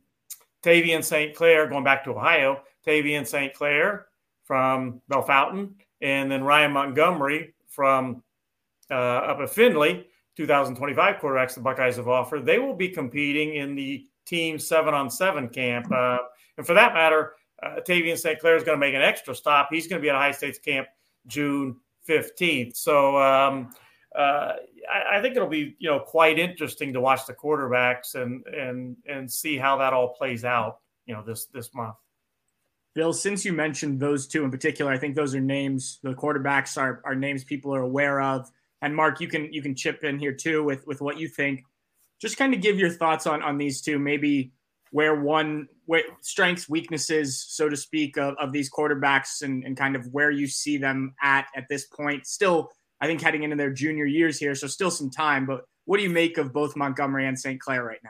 Tavien 0.63 1.03
St. 1.03 1.36
Clair 1.36 1.67
going 1.67 1.84
back 1.84 2.03
to 2.06 2.12
Ohio, 2.12 2.62
Tavien 2.86 3.27
St. 3.27 3.53
Clair 3.53 4.08
from 4.46 5.01
Bellefontaine, 5.10 5.75
and 6.01 6.32
then 6.32 6.44
Ryan 6.44 6.72
Montgomery 6.72 7.53
from 7.67 8.24
uh, 8.89 8.94
up 8.94 9.39
at 9.39 9.50
Findlay. 9.50 10.06
2025 10.38 11.15
quarterbacks 11.15 11.56
the 11.56 11.62
Buckeyes 11.62 11.96
have 11.98 12.08
offered. 12.08 12.46
They 12.46 12.60
will 12.60 12.75
be 12.75 12.89
competing 12.89 13.56
in 13.56 13.74
the 13.75 14.06
team 14.27 14.60
seven 14.60 14.93
on 14.93 15.10
seven 15.10 15.50
camp. 15.50 15.91
Uh, 15.91 16.17
and 16.57 16.67
for 16.67 16.74
that 16.74 16.93
matter, 16.93 17.34
uh, 17.63 17.77
Tavien 17.88 18.17
St. 18.17 18.39
Clair 18.39 18.55
is 18.55 18.63
going 18.63 18.75
to 18.75 18.79
make 18.79 18.93
an 18.93 19.01
extra 19.01 19.34
stop. 19.34 19.69
He's 19.72 19.88
going 19.88 20.00
to 20.00 20.03
be 20.03 20.10
at 20.10 20.15
Ohio 20.15 20.31
State's 20.31 20.60
camp 20.60 20.88
June 21.25 21.77
15th. 22.07 22.75
So 22.75 23.17
um, 23.17 23.72
uh, 24.15 24.53
I, 24.91 25.17
I, 25.17 25.22
think 25.22 25.36
it'll 25.36 25.48
be 25.48 25.75
you 25.79 25.89
know 25.89 26.00
quite 26.00 26.39
interesting 26.39 26.93
to 26.93 27.01
watch 27.01 27.25
the 27.25 27.34
quarterbacks 27.34 28.15
and 28.15 28.46
and 28.48 28.96
and 29.07 29.31
see 29.31 29.57
how 29.57 29.77
that 29.77 29.93
all 29.93 30.10
plays 30.10 30.46
out. 30.46 30.79
You 31.05 31.15
know 31.15 31.24
this 31.24 31.46
this 31.46 31.74
month. 31.74 31.96
Bill, 32.96 33.13
since 33.13 33.46
you 33.46 33.53
mentioned 33.53 34.00
those 34.00 34.27
two 34.27 34.43
in 34.43 34.50
particular, 34.50 34.91
I 34.91 34.98
think 34.98 35.15
those 35.15 35.36
are 35.36 35.41
names. 35.41 36.00
The 36.01 36.13
quarterbacks 36.13 36.77
are 36.77 37.01
are 37.05 37.15
names 37.15 37.43
people 37.43 37.74
are 37.75 37.81
aware 37.81 38.22
of. 38.22 38.50
And 38.81 38.96
Mark, 38.96 39.19
you 39.19 39.27
can 39.27 39.51
you 39.51 39.62
can 39.62 39.75
chip 39.75 40.03
in 40.03 40.17
here 40.19 40.34
too 40.34 40.63
with 40.63 40.86
with 40.88 41.01
what 41.01 41.17
you 41.19 41.27
think. 41.27 41.63
Just 42.20 42.38
kind 42.38 42.54
of 42.54 42.62
give 42.62 42.80
your 42.80 42.90
thoughts 42.90 43.28
on 43.28 43.42
on 43.44 43.58
these 43.58 43.82
two. 43.82 44.00
Maybe 44.00 44.52
where 44.92 45.20
one 45.20 45.68
where 45.86 46.04
strengths, 46.22 46.70
weaknesses, 46.70 47.46
so 47.48 47.70
to 47.70 47.78
speak, 47.78 48.18
of, 48.18 48.36
of 48.40 48.52
these 48.52 48.70
quarterbacks 48.70 49.42
and, 49.42 49.64
and 49.64 49.78
kind 49.78 49.96
of 49.96 50.06
where 50.12 50.32
you 50.32 50.48
see 50.48 50.78
them 50.78 51.14
at 51.22 51.48
at 51.56 51.66
this 51.70 51.86
point. 51.86 52.26
Still, 52.28 52.70
I 53.00 53.08
think 53.08 53.22
heading 53.22 53.44
into 53.44 53.56
their 53.56 53.72
junior 53.72 54.06
years 54.06 54.38
here, 54.38 54.56
so 54.56 54.68
still 54.68 54.92
some 54.92 55.10
time. 55.10 55.46
But 55.46 55.64
what 55.86 55.98
do 55.98 56.04
you 56.04 56.10
make 56.10 56.38
of 56.38 56.52
both 56.54 56.76
Montgomery 56.76 57.28
and 57.28 57.40
St. 57.40 57.60
Clair 57.60 57.84
right 57.84 58.00
now? 58.04 58.10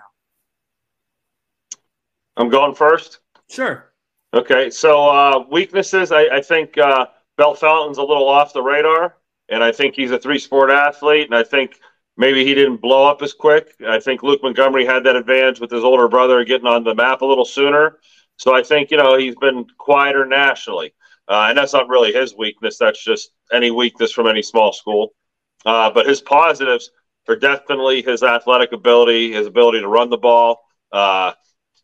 I'm 2.36 2.50
going 2.50 2.76
first. 2.76 3.20
Sure. 3.50 3.92
Okay, 4.34 4.70
so 4.70 5.08
uh, 5.08 5.46
weaknesses. 5.50 6.12
I, 6.12 6.28
I 6.28 6.42
think 6.42 6.78
uh, 6.78 7.08
Bellefontaine's 7.40 7.98
a 7.98 8.04
little 8.04 8.28
off 8.28 8.54
the 8.54 8.62
radar, 8.62 9.16
and 9.50 9.64
I 9.64 9.72
think 9.72 9.96
he's 9.96 10.12
a 10.12 10.20
three-sport 10.20 10.70
athlete, 10.70 11.26
and 11.26 11.36
I 11.36 11.44
think 11.44 11.80
maybe 12.18 12.44
he 12.44 12.54
didn't 12.54 12.82
blow 12.82 13.08
up 13.08 13.22
as 13.22 13.34
quick. 13.34 13.74
I 13.88 14.00
think 14.00 14.24
Luke 14.24 14.42
Montgomery 14.44 14.86
had 14.86 15.04
that 15.06 15.16
advantage 15.16 15.60
with 15.60 15.72
his 15.72 15.84
older 15.84 16.08
brother 16.08 16.44
getting 16.44 16.68
on 16.68 16.84
the 16.84 16.96
map 16.96 17.22
a 17.22 17.26
little 17.26 17.46
sooner. 17.46 18.00
So 18.38 18.56
I 18.56 18.64
think 18.64 18.92
you 18.92 18.98
know 18.98 19.18
he's 19.18 19.36
been 19.36 19.66
quieter 19.78 20.26
nationally, 20.26 20.94
uh, 21.28 21.48
and 21.50 21.58
that's 21.58 21.74
not 21.74 21.88
really 21.88 22.12
his 22.12 22.36
weakness. 22.36 22.78
That's 22.78 23.04
just 23.04 23.32
any 23.52 23.72
weakness 23.72 24.12
from 24.12 24.28
any 24.28 24.42
small 24.42 24.74
school. 24.74 25.14
Uh, 25.66 25.90
but 25.90 26.06
his 26.06 26.22
positives 26.22 26.92
are 27.28 27.36
definitely 27.36 28.02
his 28.02 28.24
athletic 28.24 28.72
ability, 28.72 29.34
his 29.34 29.48
ability 29.48 29.82
to 29.82 29.88
run 29.88 30.10
the 30.10 30.18
ball. 30.18 30.62
Uh, 30.92 31.34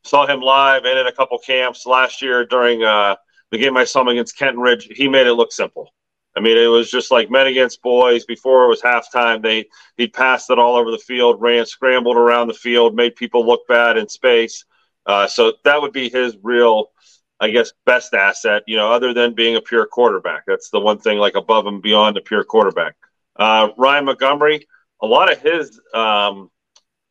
saw 0.03 0.25
him 0.27 0.41
live 0.41 0.85
and 0.85 0.99
in 0.99 1.07
a 1.07 1.11
couple 1.11 1.37
camps 1.39 1.85
last 1.85 2.21
year 2.21 2.45
during 2.45 2.83
uh, 2.83 3.15
the 3.51 3.57
game 3.57 3.77
I 3.77 3.83
saw 3.83 4.01
him 4.01 4.09
against 4.09 4.37
Kenton 4.37 4.59
Ridge. 4.59 4.87
He 4.91 5.07
made 5.07 5.27
it 5.27 5.33
look 5.33 5.51
simple. 5.51 5.89
I 6.35 6.39
mean, 6.39 6.57
it 6.57 6.67
was 6.67 6.89
just 6.89 7.11
like 7.11 7.29
men 7.29 7.47
against 7.47 7.81
boys. 7.81 8.25
Before 8.25 8.65
it 8.65 8.67
was 8.67 8.81
halftime, 8.81 9.41
they 9.41 9.65
he 9.97 10.07
passed 10.07 10.49
it 10.49 10.57
all 10.57 10.75
over 10.75 10.89
the 10.89 10.97
field, 10.97 11.41
ran, 11.41 11.65
scrambled 11.65 12.17
around 12.17 12.47
the 12.47 12.53
field, 12.53 12.95
made 12.95 13.15
people 13.15 13.45
look 13.45 13.67
bad 13.67 13.97
in 13.97 14.09
space. 14.09 14.65
Uh, 15.05 15.27
so 15.27 15.53
that 15.63 15.81
would 15.81 15.93
be 15.93 16.09
his 16.09 16.35
real, 16.41 16.91
I 17.39 17.49
guess, 17.51 17.73
best 17.85 18.13
asset. 18.13 18.63
You 18.65 18.77
know, 18.77 18.91
other 18.91 19.13
than 19.13 19.33
being 19.33 19.57
a 19.57 19.61
pure 19.61 19.85
quarterback, 19.85 20.43
that's 20.47 20.69
the 20.69 20.79
one 20.79 20.97
thing 20.97 21.19
like 21.19 21.35
above 21.35 21.67
and 21.67 21.81
beyond 21.81 22.17
a 22.17 22.21
pure 22.21 22.43
quarterback. 22.43 22.95
Uh, 23.35 23.69
Ryan 23.77 24.05
Montgomery, 24.05 24.67
a 25.01 25.07
lot 25.07 25.31
of 25.31 25.39
his, 25.39 25.79
um, 25.93 26.49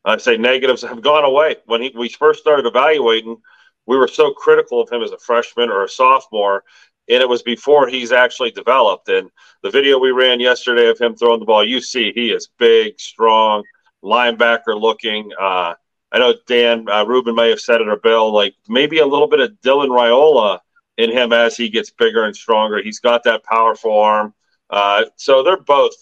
I'd 0.03 0.21
say, 0.21 0.37
negatives 0.37 0.81
have 0.81 1.01
gone 1.01 1.23
away. 1.23 1.57
When 1.65 1.81
he, 1.81 1.93
we 1.95 2.09
first 2.09 2.41
started 2.41 2.65
evaluating, 2.65 3.37
we 3.85 3.97
were 3.97 4.07
so 4.07 4.31
critical 4.31 4.81
of 4.81 4.89
him 4.89 5.01
as 5.01 5.11
a 5.11 5.17
freshman 5.17 5.69
or 5.69 5.83
a 5.83 5.89
sophomore 5.89 6.63
and 7.09 7.21
it 7.21 7.29
was 7.29 7.43
before 7.43 7.87
he's 7.87 8.11
actually 8.11 8.51
developed. 8.51 9.09
And 9.09 9.29
the 9.61 9.69
video 9.69 9.99
we 9.99 10.11
ran 10.11 10.39
yesterday 10.39 10.89
of 10.89 10.99
him 10.99 11.15
throwing 11.15 11.39
the 11.39 11.45
ball, 11.45 11.65
you 11.65 11.81
see 11.81 12.11
he 12.13 12.31
is 12.31 12.49
big, 12.57 12.99
strong, 12.99 13.63
linebacker 14.03 14.79
looking. 14.79 15.31
Uh, 15.39 15.73
I 16.11 16.19
know 16.19 16.35
Dan 16.47 16.87
uh, 16.89 17.05
Ruben 17.05 17.35
may 17.35 17.49
have 17.49 17.59
said 17.59 17.81
it 17.81 17.87
or 17.87 17.97
Bill, 17.97 18.31
like 18.31 18.55
maybe 18.67 18.99
a 18.99 19.05
little 19.05 19.27
bit 19.27 19.39
of 19.39 19.51
Dylan 19.63 19.89
Raiola 19.89 20.59
in 20.97 21.11
him 21.11 21.33
as 21.33 21.57
he 21.57 21.69
gets 21.69 21.89
bigger 21.89 22.23
and 22.23 22.35
stronger. 22.35 22.81
He's 22.81 22.99
got 22.99 23.23
that 23.23 23.43
powerful 23.43 23.99
arm. 23.99 24.33
Uh, 24.69 25.05
so 25.15 25.43
they're 25.43 25.57
both 25.57 25.93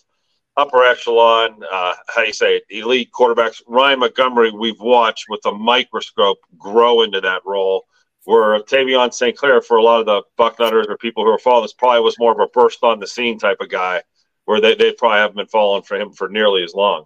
upper 0.58 0.84
echelon, 0.84 1.62
uh, 1.72 1.94
how 2.08 2.22
do 2.22 2.28
you 2.28 2.34
say 2.34 2.58
it, 2.58 2.64
elite 2.70 3.10
quarterbacks. 3.12 3.62
Ryan 3.68 4.00
Montgomery, 4.00 4.52
we've 4.52 4.80
watched 4.80 5.26
with 5.30 5.46
a 5.46 5.52
microscope 5.52 6.40
grow 6.58 7.02
into 7.04 7.22
that 7.22 7.42
role 7.46 7.86
where 8.26 8.60
Tavien 8.62 9.14
St. 9.14 9.38
Clair 9.38 9.62
for 9.62 9.78
a 9.78 9.84
lot 9.84 10.00
of 10.00 10.06
the 10.06 10.22
Bucknutters 10.38 10.88
or 10.88 10.98
people 10.98 11.24
who 11.24 11.32
are 11.32 11.40
following 11.40 11.64
this 11.64 11.74
probably 11.74 12.02
was 12.02 12.20
more 12.20 12.32
of 12.32 12.40
a 12.40 12.48
burst 12.48 12.84
on 12.84 13.00
the 13.00 13.08
scene 13.08 13.40
type 13.40 13.58
of 13.62 13.70
guy, 13.70 14.04
where 14.46 14.62
they, 14.62 14.76
they 14.76 14.94
probably 14.94 15.20
haven't 15.20 15.38
been 15.38 15.48
following 15.48 15.84
for 15.84 16.00
him 16.00 16.12
for 16.12 16.30
nearly 16.30 16.64
as 16.64 16.74
long. 16.74 17.06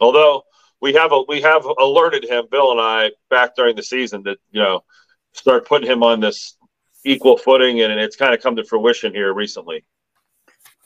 Although 0.00 0.42
we 0.80 0.92
have 0.94 1.12
a, 1.12 1.22
we 1.28 1.40
have 1.40 1.64
alerted 1.64 2.24
him, 2.24 2.46
Bill 2.50 2.72
and 2.72 2.80
I, 2.80 3.10
back 3.30 3.56
during 3.56 3.76
the 3.76 3.82
season 3.82 4.22
that 4.24 4.38
you 4.50 4.60
know 4.60 4.84
start 5.32 5.66
putting 5.66 5.88
him 5.88 6.02
on 6.02 6.20
this 6.20 6.56
equal 7.04 7.36
footing, 7.36 7.80
and 7.80 7.92
it's 7.92 8.16
kind 8.16 8.34
of 8.34 8.42
come 8.42 8.56
to 8.56 8.64
fruition 8.64 9.14
here 9.14 9.32
recently. 9.32 9.84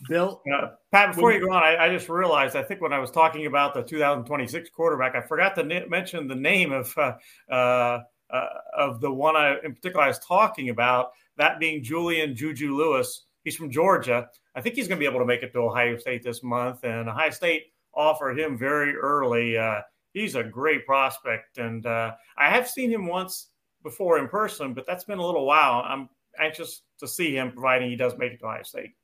Bill, 0.09 0.41
uh, 0.55 0.69
Pat, 0.93 1.15
before 1.15 1.33
you 1.33 1.41
go 1.41 1.53
on, 1.53 1.63
I, 1.63 1.77
I, 1.77 1.89
just 1.89 2.09
realized 2.09 2.55
I 2.55 2.63
think 2.63 2.81
when 2.81 2.93
I 2.93 3.01
was 3.01 3.11
talking 3.11 3.47
about 3.47 3.75
the 3.75 3.83
2026 3.83 4.71
quarterback, 4.71 5.17
I 5.17 5.23
forgot 5.23 5.57
to 5.57 5.63
n- 5.63 5.91
mention 5.91 6.29
the 6.29 6.37
name 6.37 6.71
of 6.71 6.97
uh, 6.97 7.15
uh, 7.53 8.03
uh, 8.31 8.47
of 8.77 9.01
the 9.01 9.11
one 9.11 9.37
I, 9.37 9.57
in 9.65 9.75
particular 9.75 10.05
I 10.05 10.09
was 10.09 10.19
talking 10.19 10.71
about, 10.71 11.13
that 11.37 11.59
being 11.59 11.83
Julian 11.83 12.35
Juju 12.35 12.77
Lewis. 12.77 13.25
He's 13.45 13.57
from 13.57 13.71
Georgia. 13.71 14.29
I 14.55 14.61
think 14.61 14.75
he's 14.75 14.89
going 14.89 14.99
to 14.99 15.01
be 15.01 15.09
able 15.09 15.21
to 15.21 15.27
make 15.27 15.43
it 15.43 15.53
to 15.53 15.61
Ohio 15.61 15.97
State 15.97 16.23
this 16.23 16.43
month, 16.43 16.85
and 16.85 17.09
Ohio 17.09 17.31
State 17.31 17.73
offered 17.95 18.39
him 18.39 18.59
very 18.59 18.95
early. 18.95 19.57
Uh, 19.57 19.81
he's 20.13 20.35
a 20.35 20.43
great 20.43 20.85
prospect, 20.85 21.59
and 21.59 21.87
uh, 21.87 22.13
I 22.37 22.51
have 22.51 22.69
seen 22.69 22.91
him 22.91 23.07
once 23.07 23.49
before 23.83 24.19
in 24.19 24.29
person, 24.29 24.75
but 24.75 24.87
that's 24.87 25.05
been 25.05 25.19
a 25.19 25.25
little 25.25 25.47
while. 25.47 25.83
I'm 25.87 26.09
anxious 26.39 26.83
to 26.99 27.09
see 27.09 27.35
him, 27.37 27.53
providing 27.53 27.89
he 27.89 27.97
does 27.97 28.19
make 28.19 28.33
it 28.33 28.41
to 28.41 28.47
Ohio 28.47 28.63
State. 28.65 28.95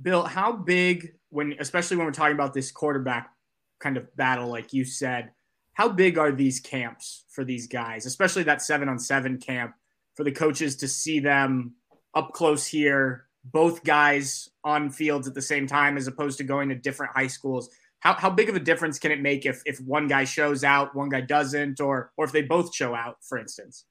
Bill, 0.00 0.24
how 0.24 0.52
big 0.52 1.14
when, 1.30 1.54
especially 1.60 1.96
when 1.96 2.06
we're 2.06 2.12
talking 2.12 2.34
about 2.34 2.52
this 2.52 2.72
quarterback 2.72 3.30
kind 3.78 3.96
of 3.96 4.14
battle, 4.16 4.48
like 4.48 4.72
you 4.72 4.84
said, 4.84 5.30
how 5.74 5.88
big 5.88 6.18
are 6.18 6.32
these 6.32 6.60
camps 6.60 7.24
for 7.28 7.44
these 7.44 7.66
guys, 7.66 8.06
especially 8.06 8.42
that 8.44 8.62
seven 8.62 8.88
on 8.88 8.98
seven 8.98 9.38
camp 9.38 9.74
for 10.14 10.24
the 10.24 10.32
coaches 10.32 10.76
to 10.76 10.88
see 10.88 11.20
them 11.20 11.74
up 12.14 12.32
close 12.32 12.66
here, 12.66 13.26
both 13.44 13.82
guys 13.82 14.50
on 14.64 14.90
fields 14.90 15.26
at 15.26 15.34
the 15.34 15.42
same 15.42 15.66
time, 15.66 15.96
as 15.96 16.06
opposed 16.06 16.38
to 16.38 16.44
going 16.44 16.68
to 16.68 16.74
different 16.74 17.16
high 17.16 17.26
schools? 17.26 17.70
How, 18.00 18.14
how 18.14 18.30
big 18.30 18.48
of 18.48 18.56
a 18.56 18.60
difference 18.60 18.98
can 18.98 19.12
it 19.12 19.20
make 19.20 19.46
if, 19.46 19.62
if 19.64 19.80
one 19.80 20.08
guy 20.08 20.24
shows 20.24 20.64
out, 20.64 20.94
one 20.94 21.08
guy 21.08 21.20
doesn't, 21.20 21.80
or 21.80 22.12
or 22.16 22.24
if 22.24 22.32
they 22.32 22.42
both 22.42 22.74
show 22.74 22.94
out, 22.94 23.18
for 23.22 23.38
instance? 23.38 23.84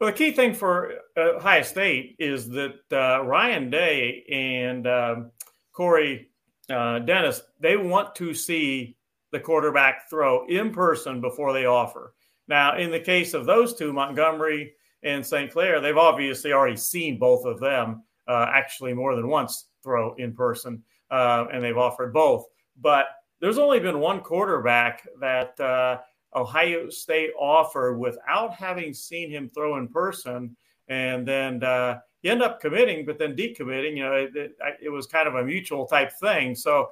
Well, 0.00 0.10
the 0.10 0.16
key 0.16 0.32
thing 0.32 0.54
for 0.54 0.92
uh, 1.16 1.36
Ohio 1.36 1.62
State 1.62 2.16
is 2.18 2.48
that 2.48 2.80
uh, 2.90 3.22
Ryan 3.22 3.68
Day 3.68 4.24
and 4.32 4.86
um, 4.86 5.30
Corey 5.72 6.30
uh, 6.70 7.00
Dennis 7.00 7.42
they 7.60 7.76
want 7.76 8.14
to 8.16 8.32
see 8.32 8.96
the 9.32 9.40
quarterback 9.40 10.08
throw 10.08 10.46
in 10.46 10.72
person 10.72 11.20
before 11.20 11.52
they 11.52 11.66
offer. 11.66 12.14
Now, 12.48 12.76
in 12.76 12.90
the 12.90 13.00
case 13.00 13.34
of 13.34 13.46
those 13.46 13.74
two, 13.74 13.92
Montgomery 13.92 14.74
and 15.02 15.24
St. 15.24 15.50
Clair, 15.52 15.80
they've 15.80 15.96
obviously 15.96 16.52
already 16.52 16.76
seen 16.76 17.18
both 17.18 17.44
of 17.44 17.60
them 17.60 18.02
uh, 18.26 18.46
actually 18.52 18.92
more 18.92 19.14
than 19.14 19.28
once 19.28 19.66
throw 19.82 20.14
in 20.14 20.34
person, 20.34 20.82
uh, 21.10 21.46
and 21.52 21.62
they've 21.62 21.78
offered 21.78 22.12
both. 22.12 22.46
But 22.80 23.06
there's 23.40 23.58
only 23.58 23.80
been 23.80 24.00
one 24.00 24.20
quarterback 24.20 25.06
that 25.20 25.58
uh, 25.60 25.98
Ohio 26.34 26.90
State 26.90 27.30
offered 27.38 27.98
without 27.98 28.54
having 28.54 28.92
seen 28.92 29.30
him 29.30 29.50
throw 29.54 29.78
in 29.78 29.88
person, 29.88 30.56
and 30.88 31.26
then 31.26 31.62
uh, 31.62 32.00
he 32.22 32.28
ended 32.28 32.46
up 32.46 32.60
committing, 32.60 33.06
but 33.06 33.18
then 33.18 33.34
decommitting. 33.34 33.96
You 33.96 34.04
know, 34.04 34.14
it, 34.14 34.36
it, 34.36 34.56
it 34.82 34.88
was 34.90 35.06
kind 35.06 35.26
of 35.26 35.36
a 35.36 35.44
mutual 35.44 35.86
type 35.86 36.12
thing. 36.20 36.54
So 36.54 36.90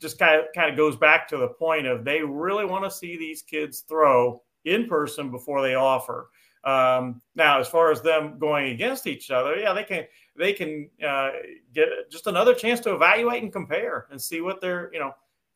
just 0.00 0.18
kind 0.18 0.40
of 0.40 0.46
kind 0.54 0.70
of 0.70 0.76
goes 0.76 0.96
back 0.96 1.28
to 1.28 1.36
the 1.36 1.48
point 1.48 1.86
of 1.86 2.04
they 2.04 2.22
really 2.22 2.64
want 2.64 2.84
to 2.84 2.90
see 2.90 3.16
these 3.16 3.42
kids 3.42 3.80
throw 3.80 4.42
in 4.64 4.86
person 4.86 5.30
before 5.30 5.62
they 5.62 5.74
offer. 5.74 6.30
Um, 6.64 7.22
now, 7.36 7.60
as 7.60 7.68
far 7.68 7.92
as 7.92 8.02
them 8.02 8.38
going 8.38 8.72
against 8.72 9.06
each 9.06 9.30
other, 9.30 9.56
yeah, 9.56 9.72
they 9.72 9.84
can 9.84 10.04
they 10.36 10.52
can 10.52 10.90
uh, 11.06 11.30
get 11.72 11.88
just 12.10 12.26
another 12.26 12.54
chance 12.54 12.80
to 12.80 12.94
evaluate 12.94 13.42
and 13.42 13.52
compare 13.52 14.06
and 14.10 14.20
see 14.20 14.40
what 14.40 14.60
they're 14.60 14.90
you 14.92 14.98
know 14.98 15.14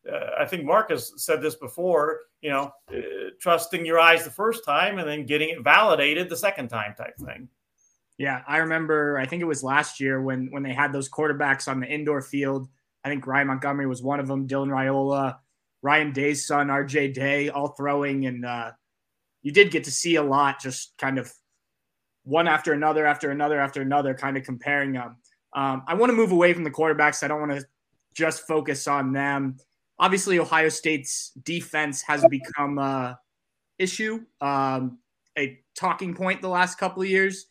uh, 0.09 0.31
I 0.39 0.45
think 0.45 0.65
Mark 0.65 0.89
has 0.89 1.13
said 1.23 1.41
this 1.41 1.55
before, 1.55 2.21
you 2.41 2.49
know, 2.49 2.71
uh, 2.91 3.31
trusting 3.39 3.85
your 3.85 3.99
eyes 3.99 4.23
the 4.23 4.31
first 4.31 4.65
time 4.65 4.97
and 4.97 5.07
then 5.07 5.25
getting 5.25 5.49
it 5.49 5.63
validated 5.63 6.29
the 6.29 6.37
second 6.37 6.69
time 6.69 6.95
type 6.95 7.17
thing. 7.17 7.47
Yeah, 8.17 8.41
I 8.47 8.57
remember. 8.57 9.17
I 9.17 9.25
think 9.25 9.41
it 9.41 9.45
was 9.45 9.63
last 9.63 9.99
year 9.99 10.21
when 10.21 10.49
when 10.51 10.63
they 10.63 10.73
had 10.73 10.93
those 10.93 11.09
quarterbacks 11.09 11.67
on 11.67 11.79
the 11.79 11.87
indoor 11.87 12.21
field. 12.21 12.67
I 13.03 13.09
think 13.09 13.25
Ryan 13.25 13.47
Montgomery 13.47 13.87
was 13.87 14.03
one 14.03 14.19
of 14.19 14.27
them. 14.27 14.47
Dylan 14.47 14.69
Raiola, 14.69 15.37
Ryan 15.81 16.11
Day's 16.11 16.45
son, 16.45 16.69
R.J. 16.69 17.09
Day, 17.13 17.49
all 17.49 17.69
throwing, 17.69 18.25
and 18.25 18.45
uh, 18.45 18.71
you 19.41 19.51
did 19.51 19.71
get 19.71 19.83
to 19.85 19.91
see 19.91 20.15
a 20.15 20.23
lot, 20.23 20.61
just 20.61 20.93
kind 20.97 21.17
of 21.17 21.31
one 22.23 22.47
after 22.47 22.73
another, 22.73 23.05
after 23.05 23.31
another, 23.31 23.59
after 23.59 23.81
another, 23.81 24.13
kind 24.13 24.37
of 24.37 24.43
comparing 24.43 24.93
them. 24.93 25.17
Um, 25.53 25.83
I 25.87 25.95
want 25.95 26.11
to 26.11 26.15
move 26.15 26.31
away 26.31 26.53
from 26.53 26.63
the 26.63 26.71
quarterbacks. 26.71 27.23
I 27.23 27.27
don't 27.27 27.39
want 27.39 27.59
to 27.59 27.65
just 28.13 28.47
focus 28.47 28.87
on 28.87 29.11
them. 29.11 29.57
Obviously, 29.99 30.39
Ohio 30.39 30.69
State's 30.69 31.31
defense 31.43 32.01
has 32.03 32.25
become 32.29 32.77
a 32.77 33.19
issue, 33.79 34.21
um, 34.39 34.99
a 35.37 35.59
talking 35.75 36.13
point 36.13 36.41
the 36.41 36.49
last 36.49 36.77
couple 36.77 37.01
of 37.01 37.09
years. 37.09 37.47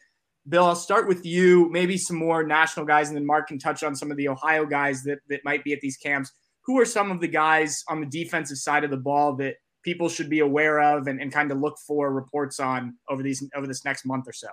Bill, 0.50 0.66
I'll 0.66 0.74
start 0.74 1.06
with 1.06 1.24
you. 1.24 1.70
Maybe 1.70 1.96
some 1.96 2.16
more 2.16 2.42
national 2.42 2.84
guys, 2.84 3.08
and 3.08 3.16
then 3.16 3.24
Mark 3.24 3.48
can 3.48 3.58
touch 3.58 3.82
on 3.82 3.94
some 3.94 4.10
of 4.10 4.16
the 4.16 4.28
Ohio 4.28 4.66
guys 4.66 5.02
that, 5.04 5.20
that 5.28 5.44
might 5.44 5.62
be 5.62 5.72
at 5.72 5.80
these 5.80 5.96
camps. 5.96 6.32
Who 6.62 6.78
are 6.78 6.84
some 6.84 7.10
of 7.10 7.20
the 7.20 7.28
guys 7.28 7.84
on 7.88 8.00
the 8.00 8.06
defensive 8.06 8.58
side 8.58 8.84
of 8.84 8.90
the 8.90 8.96
ball 8.96 9.36
that 9.36 9.54
people 9.82 10.08
should 10.08 10.28
be 10.28 10.40
aware 10.40 10.80
of 10.80 11.06
and, 11.06 11.20
and 11.20 11.32
kind 11.32 11.50
of 11.50 11.58
look 11.58 11.78
for 11.78 12.12
reports 12.12 12.60
on 12.60 12.96
over 13.08 13.22
these 13.22 13.48
over 13.54 13.66
this 13.66 13.84
next 13.84 14.04
month 14.04 14.26
or 14.28 14.32
so? 14.32 14.48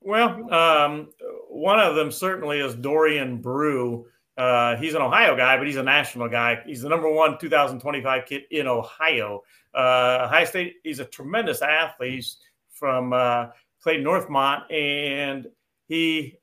Well, 0.00 0.52
um, 0.52 1.10
one 1.48 1.78
of 1.78 1.94
them 1.94 2.10
certainly 2.10 2.58
is 2.58 2.74
Dorian 2.74 3.40
Brew. 3.40 4.06
Uh, 4.36 4.76
he's 4.76 4.94
an 4.94 5.02
Ohio 5.02 5.36
guy, 5.36 5.56
but 5.58 5.66
he's 5.66 5.76
a 5.76 5.82
national 5.82 6.28
guy. 6.28 6.60
He's 6.66 6.82
the 6.82 6.88
number 6.88 7.10
one 7.10 7.38
2025 7.38 8.26
kid 8.26 8.42
in 8.50 8.66
Ohio. 8.66 9.42
Uh, 9.74 10.24
Ohio 10.26 10.44
State, 10.44 10.74
he's 10.82 10.98
a 10.98 11.04
tremendous 11.04 11.62
athlete. 11.62 12.14
He's 12.14 12.36
from 12.72 13.12
uh, 13.12 13.46
Clayton 13.82 14.04
Northmont, 14.04 14.70
and 14.72 15.46
he 15.88 16.38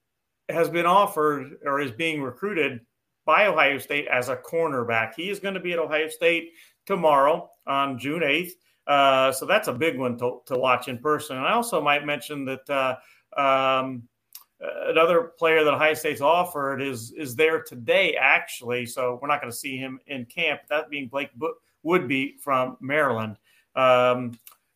has 0.49 0.69
been 0.69 0.85
offered 0.85 1.57
or 1.63 1.79
is 1.79 1.91
being 1.91 2.21
recruited 2.21 2.81
by 3.25 3.45
Ohio 3.45 3.77
State 3.77 4.07
as 4.07 4.29
a 4.29 4.35
cornerback. 4.35 5.13
He 5.15 5.29
is 5.29 5.39
going 5.39 5.53
to 5.53 5.59
be 5.59 5.73
at 5.73 5.79
Ohio 5.79 6.09
State 6.09 6.53
tomorrow 6.85 7.49
on 7.67 7.99
June 7.99 8.21
8th. 8.21 8.51
Uh, 8.87 9.31
so 9.31 9.45
that's 9.45 9.67
a 9.67 9.73
big 9.73 9.99
one 9.99 10.17
to, 10.17 10.39
to 10.47 10.57
watch 10.57 10.87
in 10.87 10.97
person. 10.97 11.37
And 11.37 11.45
I 11.45 11.53
also 11.53 11.79
might 11.79 12.05
mention 12.05 12.43
that 12.45 12.67
uh, 12.67 12.95
um, 13.39 14.03
another 14.59 15.33
player 15.37 15.63
that 15.63 15.73
Ohio 15.73 15.93
State's 15.93 16.21
offered 16.21 16.81
is 16.81 17.11
is 17.11 17.35
there 17.35 17.61
today, 17.61 18.15
actually. 18.19 18.87
So 18.87 19.19
we're 19.21 19.27
not 19.27 19.41
going 19.41 19.51
to 19.51 19.57
see 19.57 19.77
him 19.77 19.99
in 20.07 20.25
camp. 20.25 20.61
That 20.69 20.89
being 20.89 21.07
Blake 21.07 21.29
Woodby 21.85 22.39
from 22.39 22.77
Maryland. 22.81 23.37
Um, 23.75 24.31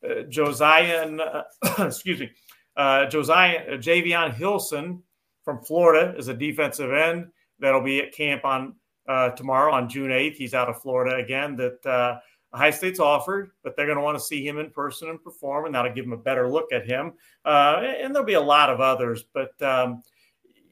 uh, 0.07 0.23
Josiah, 0.29 1.43
excuse 1.79 2.19
me, 2.19 2.31
uh, 2.75 3.05
Josiah 3.07 3.73
uh, 3.73 3.77
Javion 3.77 4.33
Hilson 4.33 5.01
from 5.43 5.63
Florida 5.63 6.15
is 6.17 6.27
a 6.27 6.33
defensive 6.33 6.91
end 6.91 7.27
that'll 7.59 7.81
be 7.81 7.99
at 8.01 8.13
camp 8.13 8.45
on 8.45 8.75
uh, 9.07 9.29
tomorrow 9.31 9.73
on 9.73 9.89
June 9.89 10.09
8th. 10.09 10.35
He's 10.35 10.53
out 10.53 10.69
of 10.69 10.81
Florida 10.81 11.17
again. 11.17 11.55
That 11.57 11.85
uh, 11.85 12.19
Ohio 12.53 12.71
State's 12.71 12.99
offered, 12.99 13.51
but 13.63 13.75
they're 13.75 13.85
going 13.85 13.97
to 13.97 14.03
want 14.03 14.17
to 14.17 14.23
see 14.23 14.45
him 14.45 14.59
in 14.59 14.69
person 14.69 15.09
and 15.09 15.23
perform, 15.23 15.65
and 15.65 15.75
that'll 15.75 15.93
give 15.93 16.05
them 16.05 16.13
a 16.13 16.17
better 16.17 16.49
look 16.49 16.71
at 16.71 16.85
him. 16.85 17.13
Uh, 17.45 17.81
and 17.81 18.13
there'll 18.13 18.25
be 18.25 18.33
a 18.33 18.41
lot 18.41 18.69
of 18.69 18.79
others, 18.79 19.25
but 19.33 19.59
um, 19.61 20.03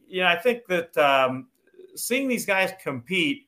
you 0.07 0.21
know, 0.21 0.27
I 0.27 0.37
think 0.37 0.65
that 0.67 0.95
um, 0.97 1.47
seeing 1.95 2.27
these 2.27 2.45
guys 2.45 2.71
compete, 2.81 3.47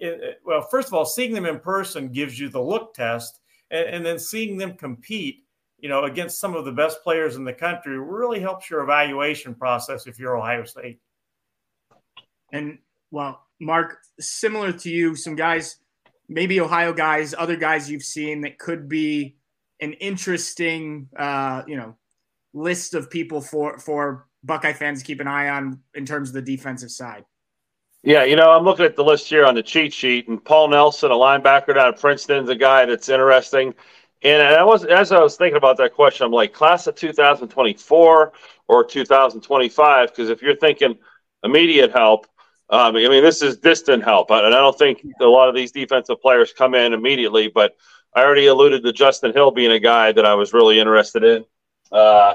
it, 0.00 0.40
well, 0.44 0.62
first 0.62 0.88
of 0.88 0.94
all, 0.94 1.04
seeing 1.04 1.32
them 1.32 1.46
in 1.46 1.60
person 1.60 2.08
gives 2.08 2.38
you 2.38 2.48
the 2.48 2.60
look 2.60 2.94
test, 2.94 3.40
and, 3.70 3.86
and 3.86 4.06
then 4.06 4.18
seeing 4.18 4.56
them 4.56 4.74
compete, 4.74 5.43
you 5.84 5.90
know, 5.90 6.04
against 6.04 6.40
some 6.40 6.56
of 6.56 6.64
the 6.64 6.72
best 6.72 7.02
players 7.02 7.36
in 7.36 7.44
the 7.44 7.52
country 7.52 7.98
really 7.98 8.40
helps 8.40 8.70
your 8.70 8.80
evaluation 8.80 9.54
process 9.54 10.06
if 10.06 10.18
you're 10.18 10.34
Ohio 10.34 10.64
State. 10.64 10.98
And 12.54 12.78
well, 13.10 13.42
Mark, 13.60 13.98
similar 14.18 14.72
to 14.72 14.88
you, 14.88 15.14
some 15.14 15.36
guys, 15.36 15.76
maybe 16.26 16.58
Ohio 16.58 16.94
guys, 16.94 17.34
other 17.36 17.56
guys 17.56 17.90
you've 17.90 18.02
seen 18.02 18.40
that 18.40 18.58
could 18.58 18.88
be 18.88 19.36
an 19.78 19.92
interesting, 19.92 21.06
uh, 21.18 21.64
you 21.66 21.76
know, 21.76 21.96
list 22.54 22.94
of 22.94 23.10
people 23.10 23.42
for 23.42 23.78
for 23.78 24.26
Buckeye 24.42 24.72
fans 24.72 25.00
to 25.00 25.04
keep 25.04 25.20
an 25.20 25.28
eye 25.28 25.50
on 25.50 25.80
in 25.92 26.06
terms 26.06 26.30
of 26.30 26.34
the 26.34 26.56
defensive 26.56 26.92
side. 26.92 27.26
Yeah, 28.02 28.24
you 28.24 28.36
know, 28.36 28.52
I'm 28.52 28.64
looking 28.64 28.86
at 28.86 28.96
the 28.96 29.04
list 29.04 29.28
here 29.28 29.44
on 29.44 29.54
the 29.54 29.62
cheat 29.62 29.92
sheet, 29.92 30.28
and 30.28 30.42
Paul 30.42 30.68
Nelson, 30.68 31.10
a 31.10 31.14
linebacker 31.14 31.76
out 31.76 31.92
of 31.92 32.00
Princeton, 32.00 32.44
is 32.44 32.48
a 32.48 32.54
guy 32.54 32.86
that's 32.86 33.10
interesting. 33.10 33.74
And 34.24 34.42
I 34.42 34.64
was, 34.64 34.84
as 34.86 35.12
I 35.12 35.20
was 35.20 35.36
thinking 35.36 35.58
about 35.58 35.76
that 35.76 35.92
question, 35.92 36.24
I'm 36.24 36.32
like, 36.32 36.54
class 36.54 36.86
of 36.86 36.94
2024 36.94 38.32
or 38.68 38.84
2025? 38.84 40.08
Because 40.08 40.30
if 40.30 40.40
you're 40.40 40.56
thinking 40.56 40.98
immediate 41.42 41.92
help, 41.92 42.26
um, 42.70 42.96
I 42.96 43.08
mean, 43.08 43.22
this 43.22 43.42
is 43.42 43.58
distant 43.58 44.02
help, 44.02 44.30
and 44.30 44.46
I 44.46 44.50
don't 44.50 44.76
think 44.78 45.04
a 45.20 45.26
lot 45.26 45.50
of 45.50 45.54
these 45.54 45.70
defensive 45.70 46.22
players 46.22 46.54
come 46.54 46.74
in 46.74 46.94
immediately. 46.94 47.48
But 47.48 47.76
I 48.14 48.22
already 48.22 48.46
alluded 48.46 48.82
to 48.84 48.92
Justin 48.92 49.34
Hill 49.34 49.50
being 49.50 49.72
a 49.72 49.78
guy 49.78 50.12
that 50.12 50.24
I 50.24 50.34
was 50.34 50.54
really 50.54 50.80
interested 50.80 51.22
in. 51.22 51.44
Uh, 51.92 52.34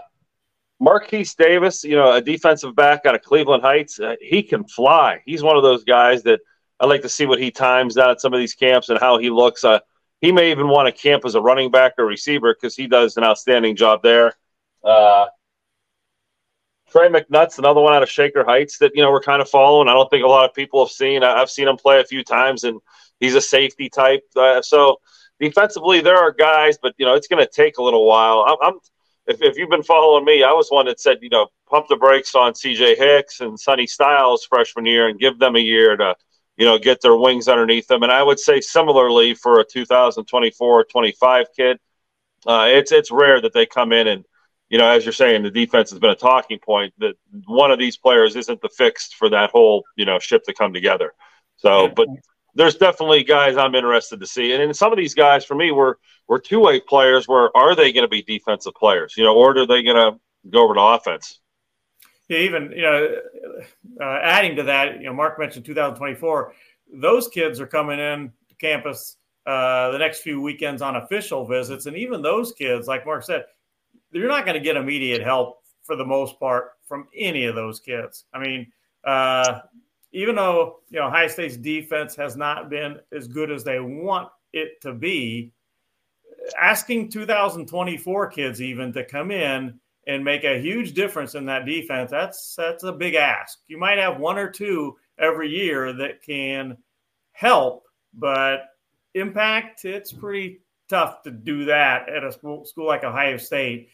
Marquise 0.80 1.34
Davis, 1.34 1.84
you 1.84 1.96
know, 1.96 2.14
a 2.14 2.22
defensive 2.22 2.76
back 2.76 3.08
out 3.08 3.16
of 3.16 3.24
Cleveland 3.24 3.64
Heights, 3.64 4.00
uh, 4.00 4.16
he 4.22 4.44
can 4.44 4.64
fly. 4.66 5.22
He's 5.26 5.42
one 5.42 5.58
of 5.58 5.64
those 5.64 5.84
guys 5.84 6.22
that 6.24 6.40
I 6.80 6.86
like 6.86 7.02
to 7.02 7.10
see 7.10 7.26
what 7.26 7.40
he 7.40 7.50
times 7.50 7.98
out 7.98 8.12
at 8.12 8.22
some 8.22 8.34
of 8.34 8.40
these 8.40 8.54
camps 8.54 8.90
and 8.90 9.00
how 9.00 9.18
he 9.18 9.32
looks. 9.32 9.64
Uh, 9.64 9.80
he 10.22 10.32
may 10.32 10.52
even 10.52 10.68
want 10.68 10.94
to 10.94 11.02
camp 11.02 11.26
as 11.26 11.36
a 11.36 11.42
running 11.42 11.72
back 11.72 11.94
or 11.98 12.06
receiver 12.06 12.54
because 12.54 12.76
he 12.76 12.88
does 12.88 13.18
an 13.18 13.24
outstanding 13.24 13.76
job 13.76 14.04
there. 14.04 14.34
Uh, 14.84 15.28
Trey 16.92 17.08
McNutt's 17.08 17.60
another 17.60 17.82
one 17.82 17.94
out 17.94 18.04
of 18.04 18.10
Shaker 18.10 18.44
Heights 18.44 18.80
that 18.80 18.92
you 18.96 19.02
know 19.02 19.12
we're 19.12 19.22
kind 19.22 19.42
of 19.42 19.50
following. 19.50 19.88
I 19.88 19.94
don't 19.94 20.10
think 20.10 20.24
a 20.24 20.28
lot 20.28 20.50
of 20.50 20.56
people 20.56 20.84
have 20.84 20.92
seen. 20.92 21.24
I've 21.24 21.50
seen 21.50 21.68
him 21.68 21.78
play 21.78 22.00
a 22.00 22.06
few 22.06 22.24
times, 22.24 22.64
and 22.64 22.80
he's 23.20 23.36
a 23.36 23.42
safety 23.42 23.90
type. 23.90 24.24
Uh, 24.36 24.62
so 24.62 25.00
defensively, 25.40 26.02
there 26.02 26.18
are 26.18 26.32
guys, 26.32 26.78
but 26.82 26.96
you 26.98 27.06
know 27.06 27.14
it's 27.14 27.28
going 27.28 27.44
to 27.44 27.52
take 27.52 27.78
a 27.78 27.84
little 27.84 28.06
while. 28.06 28.46
I'm, 28.48 28.58
I'm 28.62 28.80
if, 29.28 29.42
if, 29.44 29.58
you've 29.58 29.70
been 29.70 29.84
following 29.84 30.26
me, 30.26 30.42
I 30.42 30.52
was 30.52 30.70
one 30.70 30.88
that 30.88 31.00
said 31.00 31.20
you 31.22 31.30
know 31.30 31.48
pump 31.70 31.88
the 31.88 31.96
brakes 31.96 32.34
on 32.34 32.56
C.J. 32.56 32.96
Hicks 32.96 33.40
and 33.40 33.60
Sonny 33.60 33.86
Styles 33.86 34.46
freshman 34.46 34.88
year 34.88 35.08
and 35.08 35.20
give 35.20 35.38
them 35.38 35.56
a 35.56 35.60
year 35.60 35.96
to 35.96 36.16
you 36.60 36.66
know 36.66 36.78
get 36.78 37.02
their 37.02 37.16
wings 37.16 37.48
underneath 37.48 37.88
them. 37.88 38.04
And 38.04 38.12
I 38.12 38.22
would 38.22 38.40
say 38.40 38.62
similarly 38.62 39.34
for 39.34 39.60
a 39.60 39.66
2024-25 39.66 41.46
kid, 41.56 41.80
uh, 42.46 42.68
it's 42.70 42.92
it's 42.92 43.10
rare 43.10 43.42
that 43.42 43.54
they 43.54 43.66
come 43.66 43.92
in 43.92 44.08
and 44.08 44.26
you 44.70 44.78
know, 44.78 44.88
as 44.88 45.04
you're 45.04 45.14
saying, 45.14 45.42
the 45.42 45.50
defense 45.50 45.90
has 45.90 46.00
been 46.00 46.12
a 46.12 46.16
talking 46.16 46.60
point 46.60 46.94
that 47.00 47.16
one 47.48 47.72
of 47.72 47.80
these 47.80 47.98
players 47.98 48.36
isn't 48.36 48.62
the 48.62 48.70
fix 48.70 49.12
for 49.12 49.30
that 49.30 49.50
whole, 49.50 49.84
you 49.96 50.06
know, 50.06 50.20
ship 50.20 50.44
to 50.44 50.54
come 50.54 50.74
together. 50.74 51.14
So, 51.58 51.90
but 51.90 52.08
there's 52.54 52.76
definitely 52.76 53.24
guys 53.24 53.58
I'm 53.58 53.74
interested 53.74 54.20
to 54.20 54.28
see. 54.28 54.54
And, 54.54 54.76
some 54.76 54.92
of 54.92 54.98
these 54.98 55.16
guys 55.16 55.44
for 55.44 55.56
me 55.56 55.72
were, 55.72 55.98
were 56.28 56.40
two 56.40 56.60
way 56.60 56.80
players 56.80 57.28
where 57.28 57.56
are 57.58 57.76
they 57.76 57.92
going 57.92 58.04
to 58.04 58.10
be 58.10 58.22
defensive 58.22 58.74
players, 58.76 59.16
you 59.18 59.24
know, 59.24 59.36
or 59.36 59.58
are 59.58 59.66
they 59.66 59.82
going 59.82 59.96
to 59.96 60.20
go 60.50 60.64
over 60.64 60.76
to 60.76 60.82
offense? 60.82 61.40
Yeah, 62.30 62.40
even, 62.40 62.72
you 62.72 62.84
know, 62.84 63.16
uh, 64.00 64.20
adding 64.22 64.56
to 64.56 64.64
that, 64.64 65.00
you 65.00 65.08
know, 65.08 65.14
Mark 65.14 65.40
mentioned 65.40 65.66
2024, 65.66 66.54
those 66.94 67.28
kids 67.28 67.60
are 67.60 67.68
coming 67.68 68.00
in 68.00 68.32
to 68.48 68.56
campus 68.56 69.18
uh, 69.48 69.90
the 69.90 69.98
next 69.98 70.20
few 70.20 70.40
weekends 70.40 70.84
on 70.84 70.96
official 70.96 71.46
visits. 71.46 71.88
And 71.88 71.98
even 71.98 72.22
those 72.22 72.52
kids, 72.54 72.88
like 72.88 73.06
Mark 73.06 73.24
said, 73.24 73.46
you're 74.12 74.28
not 74.28 74.46
going 74.46 74.54
to 74.54 74.64
get 74.64 74.78
immediate 74.78 75.24
help 75.24 75.64
for 75.84 75.96
the 75.96 76.06
most 76.06 76.40
part 76.40 76.74
from 76.88 77.08
any 77.16 77.46
of 77.46 77.56
those 77.56 77.80
kids. 77.80 78.26
I 78.32 78.40
mean, 78.40 78.72
uh, 79.04 79.62
even 80.12 80.36
though 80.36 80.82
you 80.90 81.00
know 81.00 81.08
Ohio 81.08 81.28
State's 81.28 81.58
defense 81.58 82.16
has 82.16 82.36
not 82.36 82.70
been 82.70 83.00
as 83.12 83.28
good 83.28 83.52
as 83.52 83.64
they 83.64 83.80
want 83.80 84.30
it 84.54 84.82
to 84.82 84.94
be, 84.94 85.52
asking 86.60 87.10
2024 87.10 88.28
kids 88.28 88.62
even 88.62 88.92
to 88.94 89.04
come 89.04 89.32
in 89.32 89.80
and 90.10 90.24
make 90.26 90.44
a 90.44 90.60
huge 90.60 90.94
difference 90.94 91.36
in 91.36 91.46
that 91.46 91.68
defense 91.68 92.10
that's 92.10 92.56
that's 92.56 92.84
a 92.84 92.92
big 92.92 93.14
ask. 93.14 93.60
You 93.68 93.78
might 93.78 94.00
have 94.00 94.20
one 94.20 94.40
or 94.40 94.50
two 94.50 94.98
every 95.20 95.50
year 95.50 95.94
that 95.94 96.24
can 96.24 96.78
help, 97.32 97.84
but 98.14 98.66
impact 99.14 99.86
it's 99.86 100.12
pretty 100.12 100.62
tough 100.90 101.22
to 101.24 101.32
do 101.32 101.66
that 101.66 102.10
at 102.10 102.24
a 102.24 102.32
school, 102.32 102.66
school 102.66 102.88
like 102.88 103.04
Ohio 103.04 103.38
State 103.38 103.90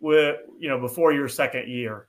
with 0.00 0.36
you 0.58 0.68
know 0.68 0.78
before 0.78 1.12
your 1.12 1.28
second 1.28 1.68
year? 1.68 2.06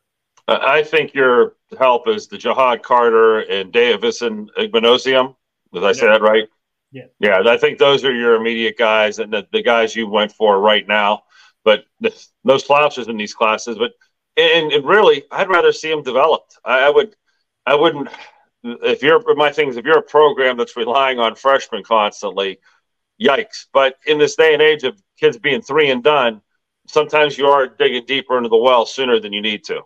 I 0.47 0.83
think 0.83 1.15
your 1.15 1.55
help 1.77 2.07
is 2.07 2.27
the 2.27 2.37
Ja'Had 2.37 2.83
Carter 2.83 3.39
and 3.39 3.73
Davison 3.73 4.49
Igbinosun. 4.57 5.35
Did 5.73 5.83
I 5.83 5.91
say 5.91 6.05
yeah. 6.05 6.11
that 6.13 6.21
right? 6.21 6.47
Yeah. 6.91 7.03
Yeah, 7.19 7.41
I 7.45 7.57
think 7.57 7.79
those 7.79 8.05
are 8.05 8.13
your 8.13 8.35
immediate 8.35 8.77
guys 8.77 9.19
and 9.19 9.33
the, 9.33 9.45
the 9.51 9.61
guys 9.61 9.95
you 9.95 10.07
went 10.07 10.31
for 10.31 10.61
right 10.61 10.87
now. 10.87 11.23
But 11.67 11.84
the, 11.99 12.15
no 12.45 12.58
slouches 12.58 13.10
in 13.10 13.17
these 13.17 13.34
classes. 13.34 13.77
But 13.77 13.91
and, 14.38 14.71
and, 14.71 14.86
really, 14.86 15.23
I'd 15.30 15.49
rather 15.49 15.73
see 15.73 15.89
them 15.89 16.01
developed. 16.01 16.58
I, 16.63 16.86
I 16.86 16.89
would, 16.89 17.13
I 17.65 17.75
wouldn't. 17.75 18.08
if 18.63 19.03
you're 19.03 19.21
my 19.36 19.51
thing 19.51 19.67
is 19.67 19.75
if 19.75 19.84
you're 19.84 19.97
a 19.97 20.01
program 20.01 20.56
that's 20.56 20.77
relying 20.77 21.19
on 21.19 21.36
freshmen 21.36 21.84
constantly, 21.84 22.60
yikes. 23.21 23.65
But 23.73 23.95
in 24.06 24.17
this 24.17 24.38
day 24.38 24.53
and 24.53 24.62
age 24.62 24.86
of 24.86 24.97
kids 25.19 25.38
being 25.38 25.62
three 25.62 25.91
and 25.91 26.01
done, 26.01 26.41
sometimes 26.88 27.38
you 27.38 27.47
are 27.47 27.67
digging 27.67 28.06
deeper 28.06 28.38
into 28.38 28.47
the 28.47 28.56
well 28.56 28.86
sooner 28.86 29.19
than 29.19 29.34
you 29.34 29.41
need 29.41 29.65
to. 29.65 29.82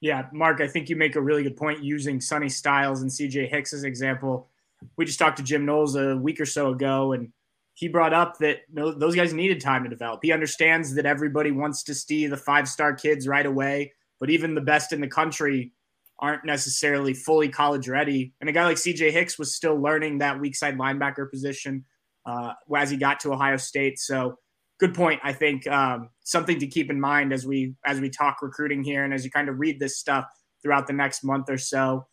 Yeah, 0.00 0.26
Mark, 0.32 0.60
I 0.60 0.66
think 0.66 0.88
you 0.88 0.96
make 0.96 1.14
a 1.14 1.20
really 1.20 1.44
good 1.44 1.56
point 1.56 1.84
using 1.84 2.20
Sonny 2.20 2.48
Styles 2.48 3.02
and 3.02 3.10
CJ 3.10 3.48
Hicks 3.48 3.72
as 3.72 3.84
example. 3.84 4.48
We 4.96 5.04
just 5.04 5.20
talked 5.20 5.36
to 5.36 5.44
Jim 5.44 5.64
Knowles 5.64 5.94
a 5.94 6.16
week 6.16 6.40
or 6.40 6.46
so 6.46 6.70
ago, 6.70 7.12
and 7.12 7.32
he 7.78 7.86
brought 7.86 8.12
up 8.12 8.38
that 8.38 8.62
those 8.74 9.14
guys 9.14 9.32
needed 9.32 9.60
time 9.60 9.84
to 9.84 9.88
develop. 9.88 10.18
He 10.20 10.32
understands 10.32 10.96
that 10.96 11.06
everybody 11.06 11.52
wants 11.52 11.84
to 11.84 11.94
see 11.94 12.26
the 12.26 12.36
five 12.36 12.68
star 12.68 12.92
kids 12.92 13.28
right 13.28 13.46
away, 13.46 13.92
but 14.18 14.30
even 14.30 14.56
the 14.56 14.60
best 14.60 14.92
in 14.92 15.00
the 15.00 15.06
country 15.06 15.70
aren't 16.18 16.44
necessarily 16.44 17.14
fully 17.14 17.48
college 17.48 17.88
ready. 17.88 18.34
And 18.40 18.50
a 18.50 18.52
guy 18.52 18.64
like 18.64 18.78
CJ 18.78 19.12
Hicks 19.12 19.38
was 19.38 19.54
still 19.54 19.80
learning 19.80 20.18
that 20.18 20.40
weak 20.40 20.56
side 20.56 20.76
linebacker 20.76 21.30
position 21.30 21.84
uh, 22.26 22.54
as 22.76 22.90
he 22.90 22.96
got 22.96 23.20
to 23.20 23.32
Ohio 23.32 23.56
State. 23.56 24.00
So 24.00 24.40
good 24.80 24.92
point. 24.92 25.20
I 25.22 25.32
think 25.32 25.64
um, 25.68 26.08
something 26.24 26.58
to 26.58 26.66
keep 26.66 26.90
in 26.90 27.00
mind 27.00 27.32
as 27.32 27.46
we 27.46 27.76
as 27.86 28.00
we 28.00 28.10
talk 28.10 28.42
recruiting 28.42 28.82
here 28.82 29.04
and 29.04 29.14
as 29.14 29.24
you 29.24 29.30
kind 29.30 29.48
of 29.48 29.60
read 29.60 29.78
this 29.78 30.00
stuff 30.00 30.24
throughout 30.64 30.88
the 30.88 30.94
next 30.94 31.22
month 31.22 31.48
or 31.48 31.58
so. 31.58 32.08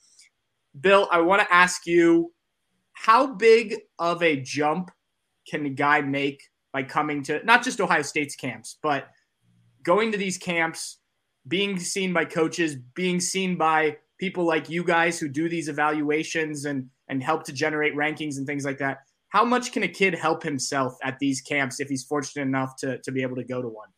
Bill, 0.79 1.07
I 1.09 1.21
want 1.21 1.41
to 1.41 1.51
ask 1.51 1.87
you 1.87 2.33
how 2.93 3.33
big 3.33 3.77
of 3.97 4.21
a 4.21 4.39
jump 4.39 4.91
can 5.49 5.65
a 5.65 5.69
guy 5.69 6.01
make 6.01 6.41
by 6.73 6.83
coming 6.83 7.23
to 7.23 7.43
not 7.45 7.63
just 7.63 7.79
Ohio 7.79 8.01
State's 8.01 8.35
camps, 8.35 8.77
but 8.81 9.07
going 9.83 10.11
to 10.11 10.17
these 10.17 10.37
camps, 10.37 10.97
being 11.47 11.79
seen 11.79 12.13
by 12.13 12.25
coaches, 12.25 12.75
being 12.95 13.19
seen 13.19 13.55
by 13.55 13.97
people 14.19 14.45
like 14.45 14.69
you 14.69 14.83
guys 14.83 15.19
who 15.19 15.27
do 15.27 15.47
these 15.49 15.69
evaluations 15.69 16.65
and 16.65 16.89
and 17.07 17.21
help 17.21 17.43
to 17.43 17.53
generate 17.53 17.95
rankings 17.95 18.37
and 18.37 18.47
things 18.47 18.65
like 18.65 18.79
that 18.79 18.99
how 19.35 19.43
much 19.43 19.73
can 19.73 19.83
a 19.83 19.87
kid 19.89 20.15
help 20.15 20.43
himself 20.43 20.97
at 21.03 21.19
these 21.19 21.41
camps 21.41 21.81
if 21.81 21.89
he's 21.89 22.05
fortunate 22.05 22.43
enough 22.43 22.77
to, 22.77 22.99
to 22.99 23.11
be 23.11 23.21
able 23.21 23.35
to 23.35 23.43
go 23.43 23.61
to 23.61 23.67
one 23.67 23.89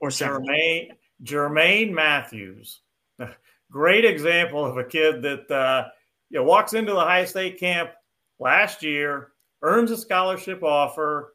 or 0.00 0.10
several? 0.10 0.40
Jermaine, 0.48 0.92
Jermaine 1.22 1.92
Mathews, 1.92 2.80
great 3.70 4.06
example 4.06 4.64
of 4.64 4.78
a 4.78 4.84
kid 4.84 5.20
that 5.20 5.50
uh, 5.50 5.88
you 6.30 6.38
know, 6.38 6.44
walks 6.44 6.72
into 6.72 6.92
the 6.92 6.98
Ohio 6.98 7.26
State 7.26 7.60
camp 7.60 7.90
last 8.38 8.82
year, 8.82 9.31
earns 9.62 9.90
a 9.90 9.96
scholarship 9.96 10.62
offer 10.62 11.34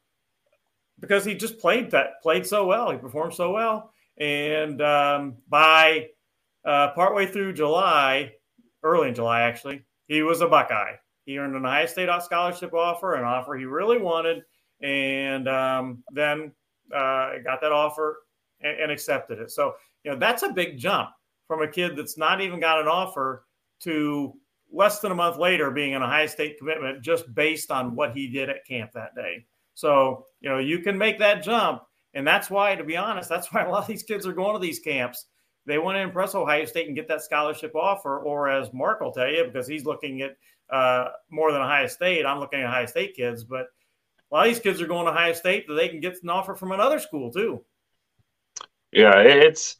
because 0.99 1.23
he 1.23 1.33
just 1.33 1.59
played 1.59 1.91
that 1.91 2.21
played 2.21 2.45
so 2.45 2.65
well, 2.65 2.91
he 2.91 2.97
performed 2.97 3.33
so 3.33 3.51
well, 3.51 3.91
and 4.17 4.81
um, 4.81 5.35
by 5.47 6.07
uh, 6.65 6.89
partway 6.89 7.25
through 7.25 7.53
July, 7.53 8.31
early 8.83 9.09
in 9.09 9.15
July 9.15 9.41
actually, 9.41 9.83
he 10.07 10.21
was 10.21 10.41
a 10.41 10.47
Buckeye. 10.47 10.93
He 11.25 11.37
earned 11.37 11.55
an 11.55 11.65
Ohio 11.65 11.85
State 11.85 12.09
scholarship 12.23 12.73
offer, 12.73 13.15
an 13.15 13.25
offer 13.25 13.55
he 13.55 13.65
really 13.65 13.97
wanted, 13.97 14.43
and 14.81 15.47
um, 15.47 16.03
then 16.13 16.51
uh, 16.93 17.33
got 17.43 17.61
that 17.61 17.73
offer 17.73 18.19
and, 18.61 18.79
and, 18.79 18.91
accepted 18.91 19.39
it. 19.39 19.51
So, 19.51 19.75
you 20.03 20.11
know, 20.11 20.17
that's 20.17 20.43
a 20.43 20.53
big 20.53 20.77
jump 20.77 21.09
from 21.47 21.61
a 21.61 21.67
kid 21.67 21.97
that's 21.97 22.17
not 22.17 22.39
even 22.39 22.61
got 22.61 22.79
an 22.79 22.87
offer 22.87 23.45
to 23.81 24.33
less 24.71 24.99
than 24.99 25.11
a 25.11 25.15
month 25.15 25.37
later 25.37 25.71
being 25.71 25.95
an 25.95 26.03
Ohio 26.03 26.27
State 26.27 26.57
commitment 26.57 27.01
just 27.01 27.33
based 27.33 27.71
on 27.71 27.95
what 27.95 28.15
he 28.15 28.27
did 28.27 28.49
at 28.49 28.65
camp 28.65 28.91
that 28.93 29.15
day. 29.15 29.45
So, 29.73 30.25
you 30.41 30.49
know, 30.49 30.59
you 30.59 30.79
can 30.79 30.97
make 30.97 31.19
that 31.19 31.43
jump. 31.43 31.83
And 32.13 32.25
that's 32.25 32.49
why, 32.49 32.75
to 32.75 32.83
be 32.83 32.97
honest, 32.97 33.29
that's 33.29 33.53
why 33.53 33.63
a 33.63 33.69
lot 33.69 33.81
of 33.81 33.87
these 33.87 34.03
kids 34.03 34.25
are 34.25 34.33
going 34.33 34.53
to 34.53 34.59
these 34.59 34.79
camps. 34.79 35.25
They 35.65 35.77
want 35.77 35.97
to 35.97 36.01
impress 36.01 36.33
Ohio 36.33 36.65
State 36.65 36.87
and 36.87 36.95
get 36.95 37.07
that 37.09 37.21
scholarship 37.21 37.75
offer, 37.75 38.19
or 38.19 38.49
as 38.49 38.73
Mark 38.73 39.01
will 39.01 39.11
tell 39.11 39.29
you, 39.29 39.43
because 39.43 39.67
he's 39.67 39.85
looking 39.85 40.21
at 40.21 40.37
uh, 40.69 41.09
more 41.29 41.51
than 41.51 41.61
Ohio 41.61 41.87
State. 41.87 42.25
I'm 42.25 42.39
looking 42.39 42.61
at 42.61 42.67
Ohio 42.67 42.85
State 42.85 43.15
kids, 43.15 43.43
but 43.43 43.67
a 44.31 44.35
lot 44.35 44.47
of 44.47 44.53
these 44.53 44.61
kids 44.61 44.81
are 44.81 44.87
going 44.87 45.05
to 45.05 45.11
Ohio 45.11 45.33
State 45.33 45.67
that 45.67 45.73
they 45.73 45.89
can 45.89 45.99
get 45.99 46.21
an 46.23 46.29
offer 46.29 46.55
from 46.55 46.71
another 46.71 46.99
school 46.99 47.31
too. 47.31 47.63
Yeah, 48.91 49.19
it's 49.19 49.75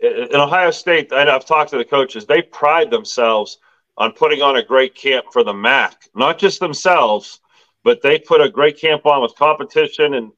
in 0.00 0.34
Ohio 0.34 0.70
State. 0.70 1.12
I 1.12 1.28
I've 1.28 1.44
talked 1.44 1.70
to 1.70 1.78
the 1.78 1.84
coaches. 1.84 2.24
They 2.24 2.42
pride 2.42 2.90
themselves 2.90 3.58
on 3.96 4.12
putting 4.12 4.42
on 4.42 4.56
a 4.56 4.64
great 4.64 4.94
camp 4.94 5.26
for 5.32 5.44
the 5.44 5.52
MAC, 5.52 6.08
not 6.14 6.38
just 6.38 6.60
themselves, 6.60 7.40
but 7.84 8.02
they 8.02 8.18
put 8.18 8.40
a 8.40 8.48
great 8.48 8.80
camp 8.80 9.06
on 9.06 9.22
with 9.22 9.34
competition 9.36 10.14
and. 10.14 10.32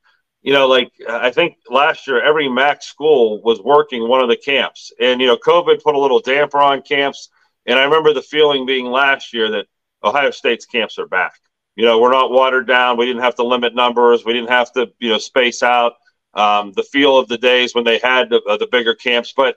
You 0.46 0.52
know, 0.52 0.68
like 0.68 0.92
I 1.08 1.30
think 1.30 1.56
last 1.70 2.06
year, 2.06 2.22
every 2.22 2.50
MAC 2.50 2.82
school 2.82 3.40
was 3.40 3.62
working 3.62 4.06
one 4.06 4.20
of 4.20 4.28
the 4.28 4.36
camps, 4.36 4.92
and 5.00 5.18
you 5.18 5.26
know, 5.26 5.38
COVID 5.38 5.82
put 5.82 5.94
a 5.94 5.98
little 5.98 6.20
damper 6.20 6.58
on 6.58 6.82
camps. 6.82 7.30
And 7.64 7.78
I 7.78 7.84
remember 7.84 8.12
the 8.12 8.20
feeling 8.20 8.66
being 8.66 8.84
last 8.84 9.32
year 9.32 9.50
that 9.52 9.68
Ohio 10.04 10.30
State's 10.30 10.66
camps 10.66 10.98
are 10.98 11.06
back. 11.06 11.40
You 11.76 11.84
know, 11.84 11.98
we're 11.98 12.12
not 12.12 12.30
watered 12.30 12.66
down. 12.66 12.96
We 12.96 13.06
didn't 13.06 13.22
have 13.22 13.34
to 13.36 13.42
limit 13.42 13.74
numbers. 13.74 14.24
We 14.24 14.32
didn't 14.32 14.50
have 14.50 14.72
to, 14.74 14.92
you 14.98 15.08
know, 15.08 15.18
space 15.18 15.62
out 15.62 15.94
um, 16.34 16.72
the 16.72 16.82
feel 16.82 17.18
of 17.18 17.28
the 17.28 17.38
days 17.38 17.74
when 17.74 17.84
they 17.84 17.98
had 17.98 18.30
the, 18.30 18.42
uh, 18.42 18.56
the 18.56 18.68
bigger 18.70 18.94
camps. 18.94 19.32
But 19.34 19.56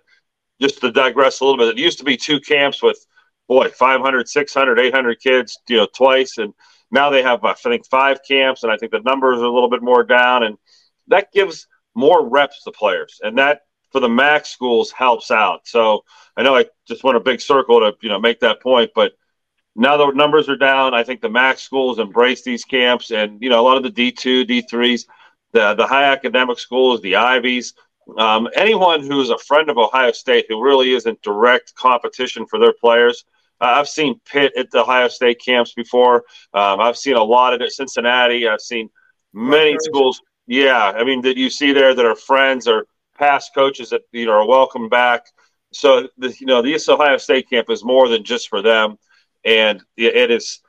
just 0.60 0.82
to 0.82 0.92
digress 0.92 1.42
a 1.42 1.46
little 1.46 1.58
bit, 1.58 1.78
it 1.78 1.82
used 1.82 2.00
to 2.00 2.06
be 2.06 2.18
two 2.18 2.40
camps 2.40 2.82
with, 2.82 3.06
boy, 3.48 3.70
500, 3.70 4.28
600, 4.28 4.80
800 4.80 5.20
kids, 5.20 5.60
you 5.68 5.78
know, 5.78 5.88
twice. 5.94 6.38
And 6.38 6.54
now 6.92 7.10
they 7.10 7.24
have, 7.24 7.44
I 7.44 7.54
think, 7.54 7.86
five 7.88 8.20
camps. 8.28 8.64
And 8.64 8.72
I 8.72 8.78
think 8.78 8.92
the 8.92 9.00
numbers 9.00 9.40
are 9.40 9.46
a 9.46 9.54
little 9.54 9.70
bit 9.70 9.82
more 9.82 10.04
down. 10.04 10.44
And 10.44 10.58
that 11.08 11.32
gives 11.32 11.68
more 11.96 12.28
reps 12.28 12.64
to 12.64 12.72
players. 12.72 13.20
And 13.24 13.38
that, 13.38 13.62
for 13.92 14.02
the 14.02 14.10
MAC 14.10 14.46
schools, 14.46 14.92
helps 14.92 15.32
out. 15.32 15.68
So 15.68 16.04
I 16.36 16.44
know 16.44 16.56
I 16.56 16.66
just 16.88 17.04
went 17.04 17.18
a 17.18 17.22
big 17.22 17.42
circle 17.42 17.80
to, 17.80 17.96
you 18.02 18.10
know, 18.10 18.20
make 18.20 18.40
that 18.42 18.62
point. 18.62 18.92
But– 18.96 19.14
now 19.78 19.96
the 19.96 20.12
numbers 20.12 20.50
are 20.50 20.58
down. 20.58 20.96
I 20.96 21.04
think 21.04 21.22
the 21.22 21.30
MAC 21.30 21.60
schools 21.60 22.00
embrace 22.00 22.42
these 22.42 22.66
camps, 22.66 23.12
and 23.12 23.42
you 23.42 23.50
know 23.50 23.62
a 23.62 23.66
lot 23.66 23.78
of 23.78 23.84
the 23.84 23.92
D 23.92 24.12
two, 24.12 24.44
D 24.44 24.62
threes, 24.62 25.06
the 25.54 25.76
the 25.76 25.86
high 25.86 26.06
academic 26.06 26.60
schools, 26.60 27.00
the 27.02 27.16
Ivies. 27.16 27.74
Um, 28.18 28.50
anyone 28.56 29.02
who's 29.06 29.30
a 29.30 29.38
friend 29.38 29.70
of 29.70 29.78
Ohio 29.78 30.12
State 30.14 30.46
who 30.50 30.64
really 30.64 30.94
isn't 30.94 31.22
direct 31.22 31.76
competition 31.76 32.48
for 32.48 32.58
their 32.58 32.74
players. 32.74 33.24
Uh, 33.60 33.76
I've 33.78 33.90
seen 33.90 34.20
Pitt 34.26 34.54
at 34.58 34.72
the 34.72 34.82
Ohio 34.82 35.08
State 35.08 35.42
camps 35.44 35.74
before. 35.74 36.24
Um, 36.54 36.80
I've 36.80 36.98
seen 36.98 37.16
a 37.16 37.24
lot 37.24 37.54
of 37.54 37.62
it. 37.62 37.72
Cincinnati. 37.72 38.48
I've 38.48 38.62
seen 38.62 38.90
many 39.34 39.78
schools. 39.80 40.22
Yeah, 40.46 40.94
I 40.96 41.04
mean 41.04 41.22
that 41.22 41.38
you 41.38 41.50
see 41.50 41.74
there 41.74 41.94
that 41.94 42.06
are 42.06 42.16
friends 42.16 42.68
or 42.68 42.88
past 43.18 43.54
coaches 43.54 43.90
that 43.90 44.02
you 44.12 44.26
know 44.26 44.34
are 44.34 44.48
welcome 44.48 44.90
back. 44.90 45.26
So 45.74 46.08
the, 46.18 46.34
you 46.40 46.46
know, 46.46 46.62
the 46.62 46.80
Ohio 46.90 47.18
State 47.18 47.50
camp 47.50 47.70
is 47.70 47.84
more 47.84 48.08
than 48.08 48.24
just 48.24 48.48
for 48.48 48.62
them 48.62 48.98
and 49.48 49.82
it 49.96 50.30
is 50.30 50.60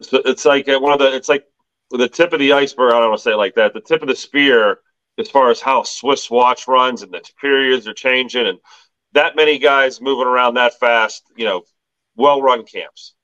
it's 0.00 0.44
like 0.44 0.66
one 0.68 0.92
of 0.92 0.98
the 0.98 1.14
it's 1.14 1.28
like 1.28 1.44
the 1.90 2.08
tip 2.08 2.32
of 2.32 2.38
the 2.38 2.52
iceberg. 2.52 2.92
I 2.92 2.98
don't 3.00 3.10
want 3.10 3.18
to 3.18 3.22
say 3.22 3.32
it 3.32 3.36
like 3.36 3.54
that. 3.54 3.72
The 3.74 3.80
tip 3.80 4.02
of 4.02 4.08
the 4.08 4.16
spear 4.16 4.80
as 5.18 5.30
far 5.30 5.50
as 5.50 5.60
how 5.60 5.82
Swiss 5.82 6.30
watch 6.30 6.68
runs 6.68 7.02
and 7.02 7.12
the 7.12 7.22
periods 7.40 7.88
are 7.88 7.94
changing 7.94 8.46
and 8.46 8.58
that 9.12 9.36
many 9.36 9.58
guys 9.58 10.00
moving 10.00 10.26
around 10.26 10.54
that 10.54 10.78
fast. 10.78 11.24
You 11.36 11.46
know, 11.46 11.62
well 12.16 12.42
run 12.42 12.64
camps. 12.64 13.14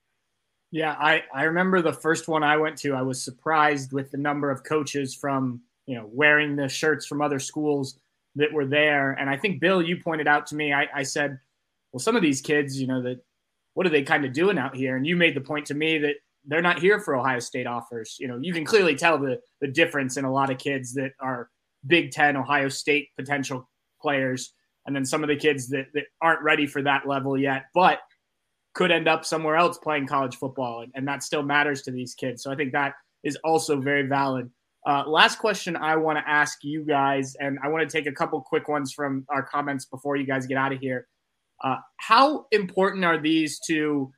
Yeah, 0.70 0.92
I, 0.92 1.22
I 1.34 1.44
remember 1.44 1.82
the 1.82 1.92
first 1.92 2.28
one 2.28 2.42
I 2.42 2.56
went 2.56 2.78
to. 2.78 2.94
I 2.94 3.02
was 3.02 3.22
surprised 3.22 3.92
with 3.92 4.10
the 4.10 4.16
number 4.16 4.50
of 4.50 4.64
coaches 4.64 5.14
from 5.14 5.60
you 5.86 5.96
know 5.96 6.08
wearing 6.10 6.56
the 6.56 6.68
shirts 6.68 7.06
from 7.06 7.20
other 7.20 7.38
schools 7.38 7.98
that 8.36 8.52
were 8.52 8.66
there. 8.66 9.12
And 9.12 9.28
I 9.28 9.36
think 9.36 9.60
Bill, 9.60 9.82
you 9.82 9.98
pointed 10.02 10.26
out 10.26 10.46
to 10.46 10.54
me. 10.54 10.72
I, 10.72 10.88
I 10.94 11.02
said, 11.02 11.38
well, 11.92 12.00
some 12.00 12.16
of 12.16 12.22
these 12.22 12.40
kids, 12.40 12.80
you 12.80 12.86
know, 12.86 13.02
that 13.02 13.20
what 13.74 13.86
are 13.86 13.90
they 13.90 14.02
kind 14.02 14.24
of 14.24 14.32
doing 14.32 14.56
out 14.56 14.74
here? 14.74 14.96
And 14.96 15.06
you 15.06 15.16
made 15.16 15.34
the 15.34 15.42
point 15.42 15.66
to 15.66 15.74
me 15.74 15.98
that 15.98 16.14
they're 16.46 16.62
not 16.62 16.78
here 16.78 16.98
for 16.98 17.14
Ohio 17.14 17.38
State 17.38 17.66
offers. 17.66 18.16
You 18.18 18.28
know, 18.28 18.38
you 18.40 18.52
can 18.52 18.64
clearly 18.64 18.94
tell 18.94 19.18
the 19.18 19.40
the 19.60 19.68
difference 19.68 20.16
in 20.16 20.24
a 20.24 20.32
lot 20.32 20.50
of 20.50 20.58
kids 20.58 20.94
that 20.94 21.12
are 21.20 21.50
Big 21.86 22.10
Ten, 22.10 22.36
Ohio 22.36 22.68
State 22.68 23.08
potential 23.16 23.68
players, 24.00 24.52
and 24.86 24.94
then 24.96 25.04
some 25.04 25.22
of 25.22 25.28
the 25.28 25.36
kids 25.36 25.68
that, 25.68 25.86
that 25.94 26.04
aren't 26.20 26.42
ready 26.42 26.66
for 26.66 26.82
that 26.82 27.06
level 27.06 27.38
yet, 27.38 27.66
but 27.74 28.00
could 28.74 28.90
end 28.90 29.08
up 29.08 29.24
somewhere 29.24 29.56
else 29.56 29.78
playing 29.78 30.06
college 30.06 30.36
football, 30.36 30.82
and, 30.82 30.92
and 30.94 31.06
that 31.06 31.22
still 31.22 31.42
matters 31.42 31.82
to 31.82 31.90
these 31.90 32.14
kids. 32.14 32.42
So 32.42 32.50
I 32.50 32.56
think 32.56 32.72
that 32.72 32.94
is 33.22 33.36
also 33.44 33.80
very 33.80 34.06
valid. 34.06 34.50
Uh, 34.86 35.04
last 35.06 35.38
question 35.38 35.76
I 35.76 35.96
want 35.96 36.18
to 36.18 36.28
ask 36.28 36.64
you 36.64 36.84
guys, 36.84 37.36
and 37.38 37.58
I 37.62 37.68
want 37.68 37.88
to 37.88 37.96
take 37.96 38.06
a 38.06 38.12
couple 38.12 38.40
quick 38.40 38.68
ones 38.68 38.92
from 38.92 39.24
our 39.28 39.42
comments 39.42 39.84
before 39.84 40.16
you 40.16 40.26
guys 40.26 40.46
get 40.46 40.56
out 40.56 40.72
of 40.72 40.80
here. 40.80 41.06
Uh, 41.62 41.76
how 41.98 42.46
important 42.50 43.04
are 43.04 43.18
these 43.18 43.60
to 43.68 44.12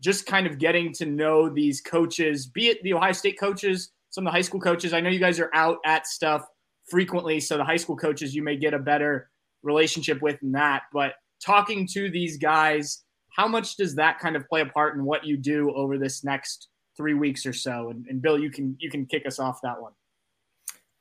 just 0.00 0.24
kind 0.24 0.46
of 0.46 0.58
getting 0.58 0.94
to 0.94 1.04
know 1.04 1.50
these 1.50 1.82
coaches, 1.82 2.46
be 2.46 2.68
it 2.68 2.82
the 2.82 2.94
Ohio 2.94 3.12
State 3.12 3.38
coaches, 3.38 3.90
some 4.08 4.26
of 4.26 4.32
the 4.32 4.36
high 4.36 4.40
school 4.40 4.60
coaches? 4.60 4.94
I 4.94 5.00
know 5.00 5.10
you 5.10 5.20
guys 5.20 5.38
are 5.38 5.50
out 5.52 5.78
at 5.84 6.06
stuff 6.06 6.46
frequently, 6.88 7.38
so 7.38 7.58
the 7.58 7.64
high 7.64 7.76
school 7.76 7.96
coaches 7.96 8.34
you 8.34 8.42
may 8.42 8.56
get 8.56 8.72
a 8.72 8.78
better 8.78 9.30
relationship 9.62 10.22
with 10.22 10.40
than 10.40 10.52
that. 10.52 10.84
But 10.94 11.12
talking 11.44 11.86
to 11.92 12.10
these 12.10 12.38
guys, 12.38 13.04
how 13.34 13.48
much 13.48 13.76
does 13.76 13.94
that 13.96 14.18
kind 14.18 14.36
of 14.36 14.48
play 14.48 14.60
a 14.60 14.66
part 14.66 14.96
in 14.96 15.04
what 15.04 15.24
you 15.24 15.36
do 15.36 15.72
over 15.74 15.98
this 15.98 16.24
next 16.24 16.68
three 16.96 17.14
weeks 17.14 17.46
or 17.46 17.52
so? 17.52 17.90
And, 17.90 18.06
and 18.06 18.20
Bill, 18.20 18.38
you 18.38 18.50
can 18.50 18.76
you 18.78 18.90
can 18.90 19.06
kick 19.06 19.26
us 19.26 19.38
off 19.38 19.60
that 19.62 19.80
one. 19.80 19.92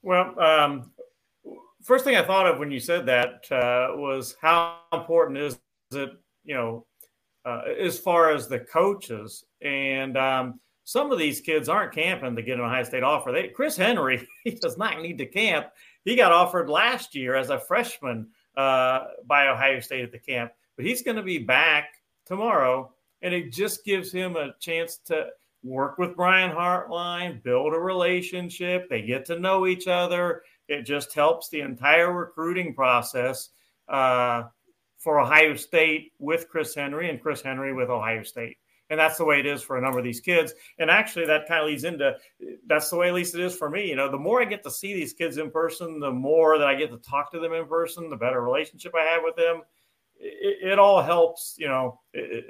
Well, 0.02 0.40
um, 0.40 0.92
first 1.84 2.06
thing 2.06 2.16
I 2.16 2.24
thought 2.24 2.48
of 2.48 2.60
when 2.60 2.72
you 2.72 2.80
said 2.80 3.06
that 3.08 3.52
uh, 3.52 3.98
was 3.98 4.36
how 4.42 4.80
important 4.94 5.38
is 5.38 5.60
it, 5.92 6.12
you 6.44 6.56
know, 6.56 6.86
uh, 7.46 7.62
as 7.80 8.00
far 8.00 8.32
as 8.32 8.48
the 8.48 8.60
coaches. 8.60 9.44
And 9.62 10.18
um, 10.18 10.60
some 10.84 11.12
of 11.12 11.20
these 11.20 11.42
kids 11.42 11.70
aren't 11.70 11.94
camping 11.94 12.36
to 12.36 12.42
get 12.42 12.60
an 12.60 12.66
Ohio 12.66 12.84
State 12.84 13.04
offer. 13.04 13.32
They, 13.32 13.50
Chris 13.50 13.76
Henry, 13.76 14.28
he 14.44 14.52
does 14.52 14.78
not 14.78 15.02
need 15.02 15.18
to 15.18 15.26
camp. 15.26 15.68
He 16.06 16.16
got 16.16 16.32
offered 16.32 16.70
last 16.70 17.16
year 17.16 17.36
as 17.36 17.50
a 17.50 17.60
freshman 17.60 18.28
uh, 18.56 19.06
by 19.26 19.48
Ohio 19.48 19.80
State 19.80 20.04
at 20.04 20.12
the 20.12 20.20
camp, 20.20 20.52
but 20.76 20.86
he's 20.86 21.02
going 21.02 21.18
to 21.18 21.24
be 21.24 21.38
back 21.38 21.90
tomorrow. 22.30 22.94
And 23.22 23.34
it 23.34 23.52
just 23.52 23.84
gives 23.84 24.14
him 24.14 24.38
a 24.38 24.54
chance 24.62 25.00
to 25.08 25.28
work 25.62 25.98
with 25.98 26.16
Brian 26.16 26.56
Hartline, 26.56 27.44
build 27.44 27.74
a 27.74 27.80
relationship. 27.80 28.90
They 28.90 29.02
get 29.02 29.26
to 29.26 29.40
know 29.40 29.68
each 29.68 29.88
other. 29.88 30.44
It 30.70 30.84
just 30.84 31.14
helps 31.14 31.50
the 31.50 31.60
entire 31.60 32.14
recruiting 32.14 32.74
process 32.74 33.50
uh, 33.90 34.44
for 34.98 35.20
Ohio 35.20 35.56
State 35.56 36.14
with 36.20 36.48
Chris 36.48 36.74
Henry 36.74 37.10
and 37.10 37.22
Chris 37.22 37.42
Henry 37.42 37.74
with 37.74 37.90
Ohio 37.90 38.24
State. 38.24 38.58
And 38.92 39.00
that's 39.00 39.18
the 39.18 39.26
way 39.26 39.40
it 39.40 39.46
is 39.46 39.62
for 39.62 39.78
a 39.78 39.82
number 39.82 40.00
of 40.00 40.06
these 40.06 40.20
kids. 40.20 40.54
And 40.80 40.90
actually, 40.90 41.26
that 41.28 41.48
kind 41.48 41.62
of 41.62 41.68
leads 41.68 41.84
into 41.84 42.16
that's 42.66 42.90
the 42.90 42.96
way, 42.96 43.10
at 43.10 43.14
least, 43.14 43.36
it 43.36 43.42
is 43.42 43.56
for 43.56 43.70
me. 43.70 43.88
You 43.88 43.96
know, 43.96 44.10
the 44.10 44.18
more 44.18 44.42
I 44.42 44.46
get 44.46 44.64
to 44.64 44.72
see 44.72 44.94
these 44.94 45.14
kids 45.14 45.38
in 45.38 45.52
person, 45.52 46.00
the 46.00 46.12
more 46.12 46.58
that 46.58 46.68
I 46.68 46.74
get 46.74 46.90
to 46.92 46.98
talk 46.98 47.32
to 47.34 47.40
them 47.40 47.54
in 47.54 47.68
person, 47.68 48.10
the 48.10 48.16
better 48.16 48.42
relationship 48.42 48.94
I 48.96 49.04
have 49.04 49.22
with 49.24 49.36
them. 49.36 49.62
It, 50.20 50.72
it 50.74 50.80
all 50.80 51.02
helps, 51.02 51.56
you 51.58 51.68
know, 51.68 52.00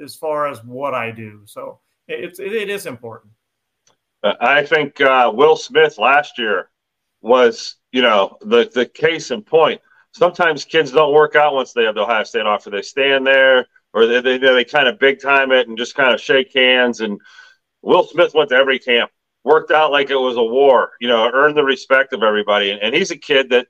as 0.03 0.15
far 0.15 0.47
as 0.47 0.63
what 0.63 0.93
I 0.93 1.11
do. 1.11 1.41
So 1.45 1.79
it's 2.07 2.39
it, 2.39 2.53
it 2.53 2.69
is 2.69 2.85
important. 2.85 3.33
I 4.23 4.65
think 4.65 4.99
uh, 4.99 5.31
Will 5.33 5.55
Smith 5.55 5.97
last 5.97 6.37
year 6.37 6.69
was, 7.21 7.75
you 7.91 8.01
know, 8.01 8.37
the 8.41 8.69
the 8.73 8.85
case 8.85 9.31
in 9.31 9.43
point. 9.43 9.81
Sometimes 10.11 10.65
kids 10.65 10.91
don't 10.91 11.13
work 11.13 11.35
out 11.35 11.53
once 11.53 11.71
they 11.71 11.83
have 11.83 11.95
the 11.95 12.01
Ohio 12.01 12.23
State 12.23 12.45
offer. 12.45 12.69
They 12.69 12.81
stand 12.81 13.25
there, 13.25 13.67
or 13.93 14.07
they 14.07 14.21
they, 14.21 14.37
they 14.37 14.65
kind 14.65 14.87
of 14.87 14.99
big 14.99 15.21
time 15.21 15.51
it 15.51 15.67
and 15.67 15.77
just 15.77 15.95
kind 15.95 16.13
of 16.13 16.19
shake 16.19 16.53
hands. 16.53 17.01
And 17.01 17.21
Will 17.81 18.03
Smith 18.03 18.33
went 18.33 18.49
to 18.49 18.55
every 18.55 18.79
camp, 18.79 19.11
worked 19.43 19.71
out 19.71 19.91
like 19.91 20.09
it 20.09 20.15
was 20.15 20.35
a 20.35 20.43
war. 20.43 20.91
You 20.99 21.07
know, 21.07 21.29
earned 21.31 21.55
the 21.55 21.63
respect 21.63 22.11
of 22.13 22.23
everybody. 22.23 22.71
And, 22.71 22.81
and 22.81 22.95
he's 22.95 23.11
a 23.11 23.17
kid 23.17 23.51
that 23.51 23.67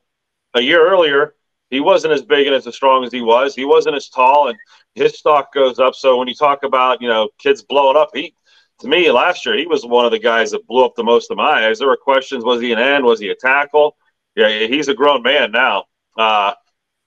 a 0.53 0.61
year 0.61 0.89
earlier 0.89 1.35
he 1.69 1.79
wasn't 1.79 2.13
as 2.13 2.23
big 2.23 2.47
and 2.47 2.55
as 2.55 2.73
strong 2.75 3.03
as 3.03 3.11
he 3.11 3.21
was. 3.21 3.55
He 3.55 3.65
wasn't 3.65 3.95
as 3.95 4.09
tall, 4.09 4.49
and 4.49 4.57
his 4.95 5.17
stock 5.17 5.53
goes 5.53 5.79
up. 5.79 5.95
So 5.95 6.17
when 6.17 6.27
you 6.27 6.35
talk 6.35 6.63
about 6.63 7.01
you 7.01 7.07
know 7.07 7.29
kids 7.37 7.61
blowing 7.61 7.97
up, 7.97 8.09
he 8.13 8.33
to 8.79 8.87
me 8.87 9.11
last 9.11 9.45
year 9.45 9.57
he 9.57 9.67
was 9.67 9.85
one 9.85 10.05
of 10.05 10.11
the 10.11 10.19
guys 10.19 10.51
that 10.51 10.65
blew 10.67 10.85
up 10.85 10.95
the 10.95 11.03
most 11.03 11.31
of 11.31 11.37
my 11.37 11.67
eyes. 11.67 11.79
There 11.79 11.87
were 11.87 11.97
questions: 11.97 12.43
was 12.43 12.61
he 12.61 12.71
an 12.71 12.79
end? 12.79 13.05
Was 13.05 13.19
he 13.19 13.29
a 13.29 13.35
tackle? 13.35 13.95
Yeah, 14.35 14.67
he's 14.67 14.87
a 14.87 14.93
grown 14.93 15.21
man 15.21 15.51
now. 15.51 15.85
Uh, 16.17 16.53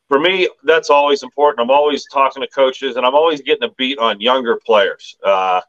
for 0.09 0.19
me, 0.21 0.49
that's 0.65 0.91
always 0.91 1.23
important. 1.23 1.63
I'm 1.63 1.71
always 1.71 2.07
talking 2.13 2.43
to 2.43 2.49
coaches, 2.49 2.97
and 2.97 3.07
I'm 3.07 3.15
always 3.15 3.41
getting 3.41 3.69
a 3.69 3.73
beat 3.79 3.99
on 3.99 4.21
younger 4.21 4.61
players. 4.65 5.17
Uh, 5.25 5.63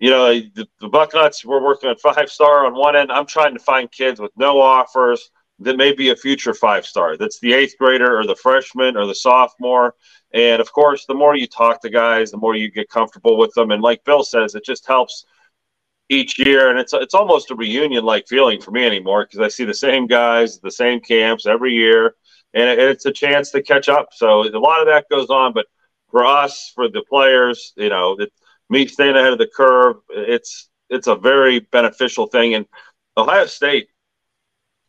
you 0.00 0.10
know, 0.10 0.34
the, 0.34 0.66
the 0.80 0.88
Bucknuts, 0.88 1.44
we're 1.44 1.62
working 1.62 1.88
at 1.88 2.00
five 2.00 2.28
star 2.28 2.66
on 2.66 2.74
one 2.74 2.96
end. 2.96 3.12
I'm 3.12 3.26
trying 3.26 3.54
to 3.54 3.60
find 3.60 3.90
kids 3.90 4.20
with 4.20 4.32
no 4.36 4.60
offers 4.60 5.30
that 5.60 5.76
may 5.76 5.92
be 5.92 6.10
a 6.10 6.16
future 6.16 6.54
five 6.54 6.84
star. 6.84 7.16
That's 7.16 7.38
the 7.38 7.52
eighth 7.52 7.76
grader 7.78 8.18
or 8.18 8.26
the 8.26 8.36
freshman 8.36 8.96
or 8.96 9.06
the 9.06 9.14
sophomore. 9.14 9.94
And 10.32 10.60
of 10.60 10.72
course, 10.72 11.06
the 11.06 11.14
more 11.14 11.36
you 11.36 11.46
talk 11.46 11.80
to 11.82 11.90
guys, 11.90 12.30
the 12.30 12.36
more 12.36 12.56
you 12.56 12.70
get 12.70 12.88
comfortable 12.88 13.36
with 13.36 13.54
them. 13.54 13.70
And 13.70 13.82
like 13.82 14.04
Bill 14.04 14.24
says, 14.24 14.54
it 14.54 14.64
just 14.64 14.86
helps 14.86 15.24
each 16.08 16.38
year, 16.38 16.70
and 16.70 16.78
it's 16.78 16.92
it's 16.92 17.14
almost 17.14 17.50
a 17.50 17.54
reunion 17.54 18.04
like 18.04 18.28
feeling 18.28 18.60
for 18.60 18.70
me 18.70 18.84
anymore 18.84 19.24
because 19.24 19.40
I 19.40 19.48
see 19.48 19.64
the 19.64 19.74
same 19.74 20.06
guys, 20.06 20.60
the 20.60 20.70
same 20.70 21.00
camps 21.00 21.46
every 21.46 21.72
year, 21.72 22.14
and 22.52 22.68
it, 22.68 22.78
it's 22.78 23.06
a 23.06 23.12
chance 23.12 23.50
to 23.52 23.62
catch 23.62 23.88
up. 23.88 24.08
So 24.12 24.42
a 24.42 24.58
lot 24.58 24.80
of 24.80 24.86
that 24.86 25.06
goes 25.10 25.30
on, 25.30 25.52
but 25.52 25.66
for 26.10 26.26
us, 26.26 26.72
for 26.74 26.88
the 26.88 27.02
players, 27.08 27.72
you 27.76 27.88
know, 27.88 28.16
it, 28.18 28.32
me 28.70 28.86
staying 28.86 29.16
ahead 29.16 29.32
of 29.32 29.38
the 29.38 29.46
curve, 29.46 29.96
it's 30.10 30.68
it's 30.90 31.06
a 31.06 31.14
very 31.14 31.60
beneficial 31.60 32.26
thing. 32.26 32.54
And 32.54 32.66
Ohio 33.16 33.46
State, 33.46 33.88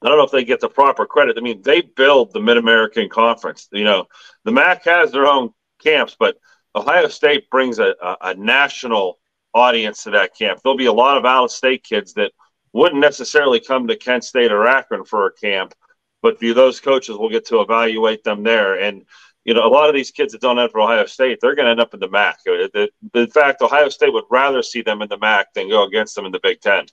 I 0.06 0.10
don't 0.10 0.18
know 0.18 0.24
if 0.24 0.32
they 0.32 0.44
get 0.44 0.60
the 0.60 0.70
proper 0.70 1.06
credit. 1.06 1.38
I 1.38 1.41
mean, 1.41 1.62
they 1.62 1.82
build 1.82 2.32
the 2.32 2.39
Mid 2.39 2.58
American 2.58 3.10
Conference. 3.10 3.68
You 3.72 3.84
know, 3.84 4.06
the 4.44 4.52
MAC 4.52 4.86
has 4.86 5.12
their 5.12 5.26
own 5.26 5.50
camps, 5.82 6.15
but 6.20 6.38
Ohio 6.76 7.08
State 7.08 7.50
brings 7.50 7.80
a, 7.80 7.96
a, 8.02 8.18
a 8.22 8.34
national 8.36 9.20
audience 9.54 10.04
to 10.04 10.12
that 10.12 10.36
camp. 10.38 10.60
There'll 10.62 10.78
be 10.78 10.86
a 10.86 10.94
lot 10.94 11.18
of 11.18 11.26
out 11.26 11.46
of 11.46 11.52
state 11.52 11.84
kids 11.84 12.13
that 12.13 12.34
wouldn't 12.74 13.02
necessarily 13.02 13.60
come 13.60 13.88
to 13.88 13.96
Kent 13.96 14.26
State 14.26 14.52
or 14.52 14.68
Akron 14.68 15.06
for 15.06 15.26
a 15.26 15.34
camp, 15.34 15.74
but 16.22 16.38
the, 16.39 16.52
those 16.52 16.80
coaches 16.80 17.18
will 17.18 17.30
get 17.30 17.46
to 17.48 17.62
evaluate 17.62 18.24
them 18.24 18.44
there. 18.44 18.80
And 18.80 19.06
you 19.46 19.54
know, 19.54 19.65
a 19.65 19.70
lot 19.70 19.88
of 19.88 19.96
these 19.96 20.12
kids 20.12 20.34
that 20.34 20.41
don't 20.41 20.60
enter 20.60 20.80
Ohio 20.80 21.06
State, 21.06 21.38
they're 21.39 21.56
going 21.56 21.68
to 21.68 21.72
end 21.72 21.80
up 21.80 21.94
in 21.94 22.00
the 22.00 22.10
MAC. 22.10 22.39
Uh, 22.48 22.88
in 23.13 23.30
fact, 23.30 23.62
Ohio 23.62 23.89
State 23.89 24.12
would 24.12 24.26
rather 24.30 24.63
see 24.63 24.82
them 24.82 25.02
in 25.04 25.08
the 25.08 25.20
MAC 25.20 25.54
than 25.54 25.70
go 25.70 25.84
against 25.84 26.15
them 26.15 26.26
in 26.26 26.32
the 26.32 26.39
Big 26.41 26.60
Ten. 26.62 26.86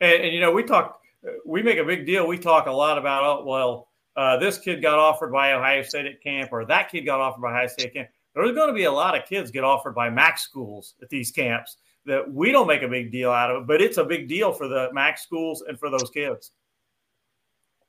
And, 0.00 0.24
and 0.24 0.34
you 0.34 0.40
know, 0.40 0.50
we 0.50 0.64
talk, 0.64 1.00
we 1.44 1.62
make 1.62 1.78
a 1.78 1.84
big 1.84 2.06
deal. 2.06 2.26
We 2.26 2.38
talk 2.38 2.66
a 2.66 2.72
lot 2.72 2.98
about, 2.98 3.24
oh, 3.24 3.44
well, 3.44 3.88
uh, 4.16 4.36
this 4.38 4.58
kid 4.58 4.82
got 4.82 4.98
offered 4.98 5.32
by 5.32 5.52
Ohio 5.52 5.82
State 5.82 6.06
at 6.06 6.22
camp, 6.22 6.50
or 6.52 6.64
that 6.66 6.90
kid 6.90 7.02
got 7.02 7.20
offered 7.20 7.42
by 7.42 7.50
Ohio 7.50 7.66
State 7.68 7.86
at 7.86 7.94
camp 7.94 8.08
there's 8.34 8.54
going 8.54 8.68
to 8.68 8.74
be 8.74 8.84
a 8.84 8.92
lot 8.92 9.16
of 9.16 9.28
kids 9.28 9.50
get 9.50 9.64
offered 9.64 9.94
by 9.94 10.10
MAC 10.10 10.38
schools 10.38 10.94
at 11.02 11.08
these 11.08 11.30
camps 11.30 11.76
that 12.06 12.32
we 12.32 12.52
don't 12.52 12.66
make 12.66 12.82
a 12.82 12.88
big 12.88 13.12
deal 13.12 13.30
out 13.30 13.50
of 13.50 13.66
but 13.66 13.82
it's 13.82 13.98
a 13.98 14.04
big 14.04 14.28
deal 14.28 14.52
for 14.52 14.68
the 14.68 14.88
MAC 14.92 15.18
schools 15.18 15.62
and 15.66 15.78
for 15.78 15.90
those 15.90 16.10
kids. 16.10 16.52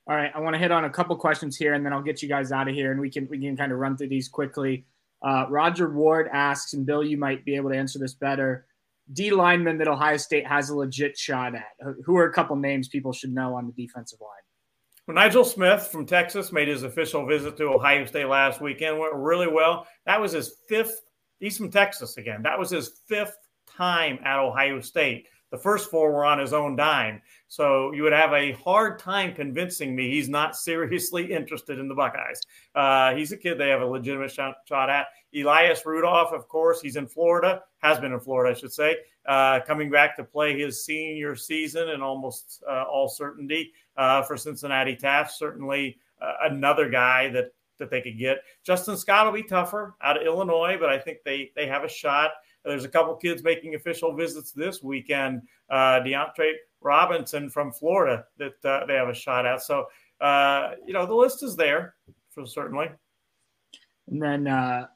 All 0.08 0.16
right, 0.16 0.32
I 0.34 0.40
want 0.40 0.56
to 0.56 0.60
hit 0.60 0.72
on 0.72 0.86
a 0.86 0.90
couple 0.90 1.16
questions 1.16 1.56
here, 1.56 1.76
and 1.76 1.86
then 1.86 1.94
I'll 1.94 2.02
get 2.02 2.24
you 2.24 2.28
guys 2.28 2.52
out 2.52 2.68
of 2.68 2.74
here, 2.74 2.92
and 2.92 3.00
we 3.00 3.10
can 3.10 3.28
we 3.30 3.40
can 3.40 3.56
kind 3.56 3.72
of 3.72 3.78
run 3.78 3.96
through 3.96 4.10
these 4.10 4.28
quickly. 4.28 4.84
Uh, 5.22 5.46
Roger 5.48 5.90
Ward 5.92 6.28
asks, 6.34 6.74
and 6.74 6.86
Bill, 6.88 7.04
you 7.04 7.18
might 7.18 7.46
be 7.46 7.56
able 7.56 7.70
to 7.70 7.78
answer 7.78 8.00
this 8.00 8.16
better. 8.16 8.66
D 9.14 9.32
lineman 9.32 9.78
that 9.80 9.88
Ohio 9.88 10.18
State 10.18 10.48
has 10.48 10.70
a 10.70 10.76
legit 10.76 11.18
shot 11.18 11.56
at. 11.56 11.66
Who 12.06 12.16
are 12.18 12.26
a 12.26 12.34
couple 12.34 12.56
names 12.56 12.88
people 12.88 13.14
should 13.14 13.34
know 13.34 13.56
on 13.56 13.68
the 13.68 13.74
defensive 13.74 14.20
line? 14.22 14.30
Well, 15.08 15.16
Nigel 15.16 15.44
Smith 15.44 15.88
from 15.92 16.06
Texas 16.06 16.52
made 16.52 16.68
his 16.68 16.84
official 16.84 17.26
visit 17.26 17.58
to 17.58 17.66
Ohio 17.66 18.06
State 18.06 18.28
last 18.28 18.62
weekend. 18.62 19.00
Went 19.00 19.14
really 19.16 19.48
well. 19.48 19.88
That 20.06 20.22
was 20.22 20.32
his 20.32 20.56
fifth. 20.70 21.02
He's 21.40 21.58
from 21.58 21.72
Texas 21.72 22.18
again. 22.18 22.44
That 22.44 22.60
was 22.60 22.70
his 22.70 23.00
fifth 23.08 23.36
time 23.68 24.20
at 24.24 24.40
Ohio 24.40 24.80
State. 24.80 25.28
The 25.52 25.58
first 25.58 25.92
four 25.92 26.14
were 26.14 26.24
on 26.24 26.40
his 26.40 26.54
own 26.54 26.78
dime. 26.78 27.22
So 27.50 27.92
you 27.92 28.04
would 28.04 28.14
have 28.14 28.32
a 28.32 28.54
hard 28.54 29.00
time 29.00 29.36
convincing 29.36 29.96
me 29.96 30.10
he's 30.10 30.30
not 30.30 30.56
seriously 30.56 31.32
interested 31.34 31.78
in 31.78 31.90
the 31.90 31.96
Buckeyes. 31.96 32.40
Uh, 32.74 33.14
he's 33.14 33.34
a 33.34 33.38
kid 33.38 33.58
they 33.58 33.70
have 33.70 33.82
a 33.82 33.86
legitimate 33.86 34.32
shot, 34.32 34.56
shot, 34.68 34.90
at. 34.90 35.08
Elias 35.36 35.86
Rudolph, 35.86 36.32
of 36.32 36.48
course, 36.48 36.82
he's 36.82 36.96
in 36.96 37.08
Florida, 37.08 37.62
has 37.82 38.00
been 38.00 38.14
in 38.14 38.20
Florida, 38.20 38.56
I 38.56 38.60
should 38.60 38.72
say, 38.72 38.98
uh, 39.26 39.60
coming 39.66 39.90
back 39.90 40.16
to 40.18 40.24
play 40.24 40.58
his 40.58 40.84
senior 40.84 41.36
season 41.36 41.90
in 41.90 42.02
almost 42.02 42.64
uh, 42.70 42.84
all 42.84 43.10
certainty 43.10 43.74
uh, 43.98 44.22
for 44.24 44.38
Cincinnati 44.38 44.96
Taft. 44.96 45.32
Certainly 45.34 45.98
uh, 46.22 46.34
another 46.44 46.90
guy 46.90 47.30
that 47.30 47.54
that 47.80 47.90
they 47.90 48.02
could 48.02 48.20
get. 48.20 48.44
Justin 48.64 48.96
Scott 48.96 49.26
will 49.26 49.34
be 49.34 49.44
tougher 49.44 49.96
out 50.04 50.16
of 50.16 50.26
Illinois, 50.26 50.78
but 50.80 50.90
I 50.90 51.00
think 51.00 51.20
they 51.26 51.52
they 51.56 51.68
have 51.68 51.84
a 51.84 51.90
shot. 51.90 52.32
There's 52.64 52.86
a 52.86 52.90
couple 52.90 53.16
kids 53.16 53.44
making 53.44 53.74
official 53.74 54.14
visits 54.14 54.52
this 54.52 54.84
weekend. 54.84 55.42
Uh, 55.70 56.02
Robinson 56.84 57.50
from 57.50 57.72
Florida 57.72 58.26
that 58.38 58.66
uh, 58.66 58.86
they 58.88 58.96
have 58.96 59.10
a 59.10 59.14
shot 59.14 59.46
at. 59.46 59.62
So 59.62 59.88
uh, 60.20 60.72
you 60.86 60.94
know 60.94 61.06
the 61.06 61.16
list 61.16 61.42
is 61.44 61.56
there 61.56 61.96
for 62.30 62.46
certainly. 62.46 62.90
And 64.08 64.22
then 64.22 64.88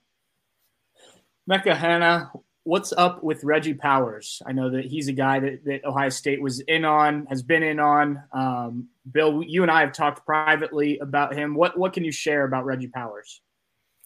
Mecca 1.48 1.76
Hanna 1.76 2.32
what's 2.66 2.92
up 2.98 3.24
with 3.24 3.44
Reggie 3.44 3.76
Powers? 3.76 4.42
I 4.46 4.52
know 4.52 4.72
that 4.72 4.86
he's 4.86 5.08
a 5.08 5.14
guy 5.14 5.40
that, 5.40 5.64
that 5.66 5.86
Ohio 5.86 6.10
State 6.10 6.42
was 6.42 6.60
in 6.62 6.84
on, 6.84 7.28
has 7.28 7.42
been 7.42 7.64
in 7.64 7.80
on. 7.80 8.22
Um, 8.34 8.90
Bill, 9.10 9.44
you 9.44 9.62
and 9.62 9.72
I 9.72 9.82
have 9.82 9.94
talked 9.94 10.26
privately 10.26 10.98
about 11.00 11.34
him. 11.34 11.56
What 11.56 11.78
what 11.78 11.94
can 11.94 12.04
you 12.04 12.12
share 12.12 12.44
about 12.44 12.66
Reggie 12.66 12.88
Powers? 12.88 13.42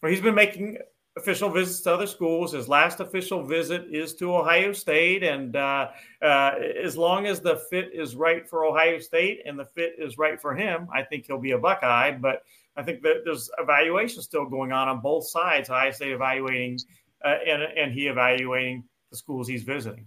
Well, 0.03 0.11
he's 0.11 0.21
been 0.21 0.35
making 0.35 0.77
official 1.17 1.49
visits 1.49 1.81
to 1.81 1.93
other 1.93 2.07
schools. 2.07 2.51
His 2.51 2.67
last 2.67 2.99
official 2.99 3.43
visit 3.43 3.87
is 3.91 4.13
to 4.15 4.35
Ohio 4.35 4.73
State, 4.73 5.23
and 5.23 5.55
uh, 5.55 5.89
uh, 6.21 6.51
as 6.83 6.97
long 6.97 7.27
as 7.27 7.39
the 7.39 7.61
fit 7.69 7.91
is 7.93 8.15
right 8.15 8.47
for 8.47 8.65
Ohio 8.65 8.99
State 8.99 9.41
and 9.45 9.57
the 9.57 9.65
fit 9.65 9.95
is 9.97 10.17
right 10.17 10.39
for 10.39 10.53
him, 10.53 10.87
I 10.93 11.03
think 11.03 11.25
he'll 11.25 11.39
be 11.39 11.51
a 11.51 11.57
Buckeye. 11.57 12.11
But 12.11 12.43
I 12.75 12.83
think 12.83 13.01
that 13.03 13.23
there's 13.25 13.49
evaluation 13.57 14.21
still 14.21 14.45
going 14.45 14.71
on 14.71 14.87
on 14.87 14.99
both 14.99 15.27
sides. 15.27 15.69
Ohio 15.69 15.91
State 15.91 16.11
evaluating 16.11 16.79
uh, 17.23 17.35
and 17.47 17.63
and 17.63 17.93
he 17.93 18.07
evaluating 18.07 18.83
the 19.11 19.17
schools 19.17 19.47
he's 19.47 19.63
visiting. 19.63 20.05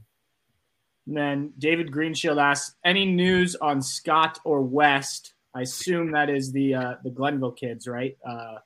And 1.06 1.16
then 1.16 1.52
David 1.58 1.90
Greenshield 1.90 2.40
asks, 2.40 2.76
any 2.84 3.04
news 3.04 3.56
on 3.56 3.82
Scott 3.82 4.38
or 4.44 4.62
West? 4.62 5.34
I 5.54 5.62
assume 5.62 6.12
that 6.12 6.30
is 6.30 6.52
the 6.52 6.74
uh, 6.74 6.94
the 7.02 7.10
Glenville 7.10 7.52
kids, 7.52 7.86
right? 7.88 8.16
Uh, 8.26 8.58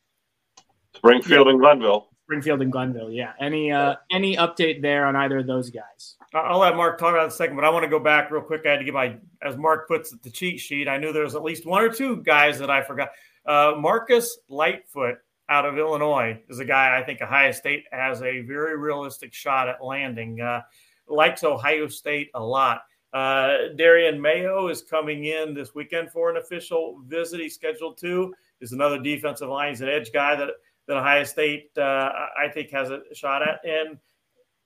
Springfield 0.95 1.47
yeah. 1.47 1.53
and 1.53 1.61
Glenville. 1.61 2.09
Springfield 2.25 2.61
and 2.61 2.73
Glenville, 2.73 3.11
yeah. 3.11 3.33
Any 3.41 3.71
uh, 3.71 3.95
any 4.11 4.37
update 4.37 4.83
there 4.83 5.07
on 5.07 5.15
either 5.15 5.39
of 5.39 5.47
those 5.47 5.71
guys? 5.71 6.17
I'll 6.35 6.59
let 6.59 6.77
Mark 6.77 6.99
talk 6.99 7.11
about 7.11 7.21
it 7.21 7.25
in 7.25 7.29
a 7.29 7.33
second, 7.33 7.57
but 7.57 7.65
I 7.65 7.71
want 7.71 7.85
to 7.85 7.89
go 7.89 8.01
back 8.01 8.31
real 8.31 8.43
quick. 8.43 8.63
I 8.67 8.71
had 8.71 8.79
to 8.79 8.85
get 8.85 8.93
my, 8.93 9.17
as 9.43 9.57
Mark 9.57 9.87
puts 9.89 10.13
it, 10.13 10.23
the 10.23 10.31
cheat 10.31 10.59
sheet. 10.61 10.89
I 10.89 10.99
knew 10.99 11.13
there 11.13 11.23
was 11.23 11.37
at 11.37 11.43
least 11.43 11.65
one 11.67 11.83
or 11.83 11.89
two 11.89 12.17
guys 12.17 12.59
that 12.59 12.69
I 12.69 12.83
forgot. 12.83 13.11
Uh, 13.47 13.75
Marcus 13.79 14.39
Lightfoot 14.49 15.19
out 15.49 15.65
of 15.65 15.79
Illinois 15.79 16.41
is 16.49 16.59
a 16.59 16.65
guy 16.65 16.99
I 16.99 17.03
think 17.03 17.23
Ohio 17.23 17.53
State 17.53 17.85
has 17.93 18.23
a 18.23 18.41
very 18.41 18.77
realistic 18.77 19.33
shot 19.33 19.69
at 19.69 19.83
landing. 19.83 20.41
Uh, 20.41 20.63
likes 21.09 21.45
Ohio 21.45 21.89
State 21.89 22.31
a 22.35 22.43
lot. 22.43 22.83
Uh, 23.13 23.69
Darian 23.77 24.21
Mayo 24.21 24.69
is 24.69 24.83
coming 24.83 25.27
in 25.27 25.55
this 25.55 25.75
weekend 25.75 26.11
for 26.11 26.31
an 26.31 26.37
official 26.37 27.01
visit. 27.07 27.41
He's 27.41 27.55
scheduled 27.55 27.99
to. 27.99 28.35
Is 28.61 28.73
another 28.73 28.99
defensive 28.99 29.49
line. 29.49 29.71
He's 29.71 29.81
an 29.83 29.89
edge 29.89 30.13
guy 30.13 30.35
that 30.35 30.49
that 30.87 30.97
Ohio 30.97 31.25
State 31.25 31.71
uh, 31.77 32.11
I 32.39 32.49
think 32.53 32.71
has 32.71 32.91
a 32.91 33.03
shot 33.13 33.47
at. 33.47 33.61
And 33.65 33.99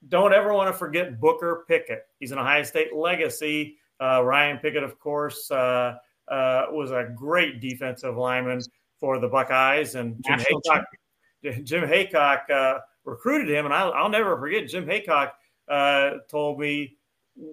don't 0.07 0.33
ever 0.33 0.53
want 0.53 0.71
to 0.71 0.77
forget 0.77 1.19
Booker 1.19 1.65
Pickett. 1.67 2.05
He's 2.19 2.31
an 2.31 2.39
Ohio 2.39 2.63
State 2.63 2.93
legacy. 2.95 3.77
Uh, 4.01 4.23
Ryan 4.23 4.57
Pickett, 4.57 4.83
of 4.83 4.99
course, 4.99 5.49
uh, 5.51 5.95
uh, 6.27 6.65
was 6.71 6.91
a 6.91 7.11
great 7.15 7.59
defensive 7.61 8.17
lineman 8.17 8.61
for 9.01 9.19
the 9.19 9.27
Buckeyes, 9.27 9.95
and 9.95 10.23
Jim 10.23 10.37
National 10.37 10.61
Heacock, 10.61 10.83
Jim 11.65 11.83
Heacock 11.83 12.49
uh, 12.49 12.79
recruited 13.03 13.49
him, 13.49 13.65
and 13.65 13.73
I'll, 13.73 13.91
I'll, 13.91 14.09
never 14.09 14.39
forget. 14.39 14.69
Jim 14.69 14.85
Heacock 14.85 15.31
uh, 15.67 16.11
told 16.29 16.59
me 16.59 16.95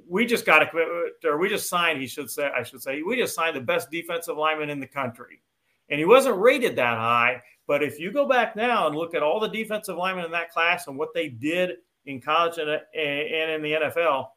we 0.09 0.27
just 0.27 0.47
got 0.47 0.61
to, 0.61 1.09
or 1.25 1.39
we 1.39 1.49
just 1.49 1.69
signed. 1.69 2.01
He 2.01 2.07
should 2.07 2.31
say, 2.31 2.49
I 2.55 2.63
should 2.63 2.83
say, 2.83 3.03
we 3.03 3.17
just 3.17 3.35
signed 3.35 3.57
the 3.57 3.61
best 3.61 3.91
defensive 3.91 4.37
lineman 4.37 4.71
in 4.71 4.79
the 4.79 4.87
country, 4.87 5.41
and 5.89 5.99
he 5.99 6.05
wasn't 6.05 6.39
rated 6.39 6.77
that 6.77 6.99
high. 6.99 7.43
But 7.67 7.83
if 7.83 7.99
you 7.99 8.13
go 8.13 8.29
back 8.29 8.55
now 8.55 8.87
and 8.87 8.97
look 8.97 9.15
at 9.15 9.23
all 9.23 9.41
the 9.41 9.49
defensive 9.49 9.97
linemen 9.97 10.27
in 10.27 10.31
that 10.33 10.51
class 10.51 10.87
and 10.87 10.97
what 10.97 11.13
they 11.15 11.29
did 11.29 11.73
in 12.07 12.21
college 12.21 12.59
and, 12.59 12.71
and 12.71 13.51
in 13.51 13.63
the 13.63 13.73
NFL, 13.73 14.29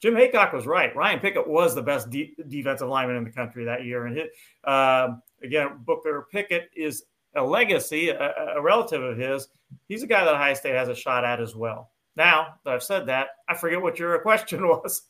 Jim 0.00 0.14
Heacock 0.14 0.52
was 0.52 0.66
right. 0.66 0.94
Ryan 0.94 1.18
Pickett 1.18 1.48
was 1.48 1.74
the 1.74 1.80
best 1.80 2.10
de- 2.10 2.34
defensive 2.48 2.88
lineman 2.88 3.16
in 3.16 3.24
the 3.24 3.30
country 3.30 3.64
that 3.64 3.86
year. 3.86 4.04
And 4.04 4.14
hit, 4.14 4.32
um, 4.64 5.22
again, 5.42 5.80
Booker 5.84 6.28
Pickett 6.30 6.70
is 6.76 7.04
a 7.36 7.42
legacy, 7.42 8.10
a, 8.10 8.54
a, 8.56 8.62
relative 8.62 9.02
of 9.02 9.18
his. 9.18 9.48
He's 9.88 10.02
a 10.02 10.06
guy 10.06 10.24
that 10.24 10.34
Ohio 10.34 10.54
State 10.54 10.74
has 10.74 10.88
a 10.88 10.94
shot 10.94 11.24
at 11.24 11.40
as 11.40 11.54
well. 11.54 11.90
Now 12.16 12.54
that 12.64 12.74
I've 12.74 12.82
said 12.82 13.06
that, 13.06 13.28
I 13.48 13.54
forget 13.54 13.82
what 13.82 13.98
your 13.98 14.18
question 14.22 14.66
was. 14.66 15.02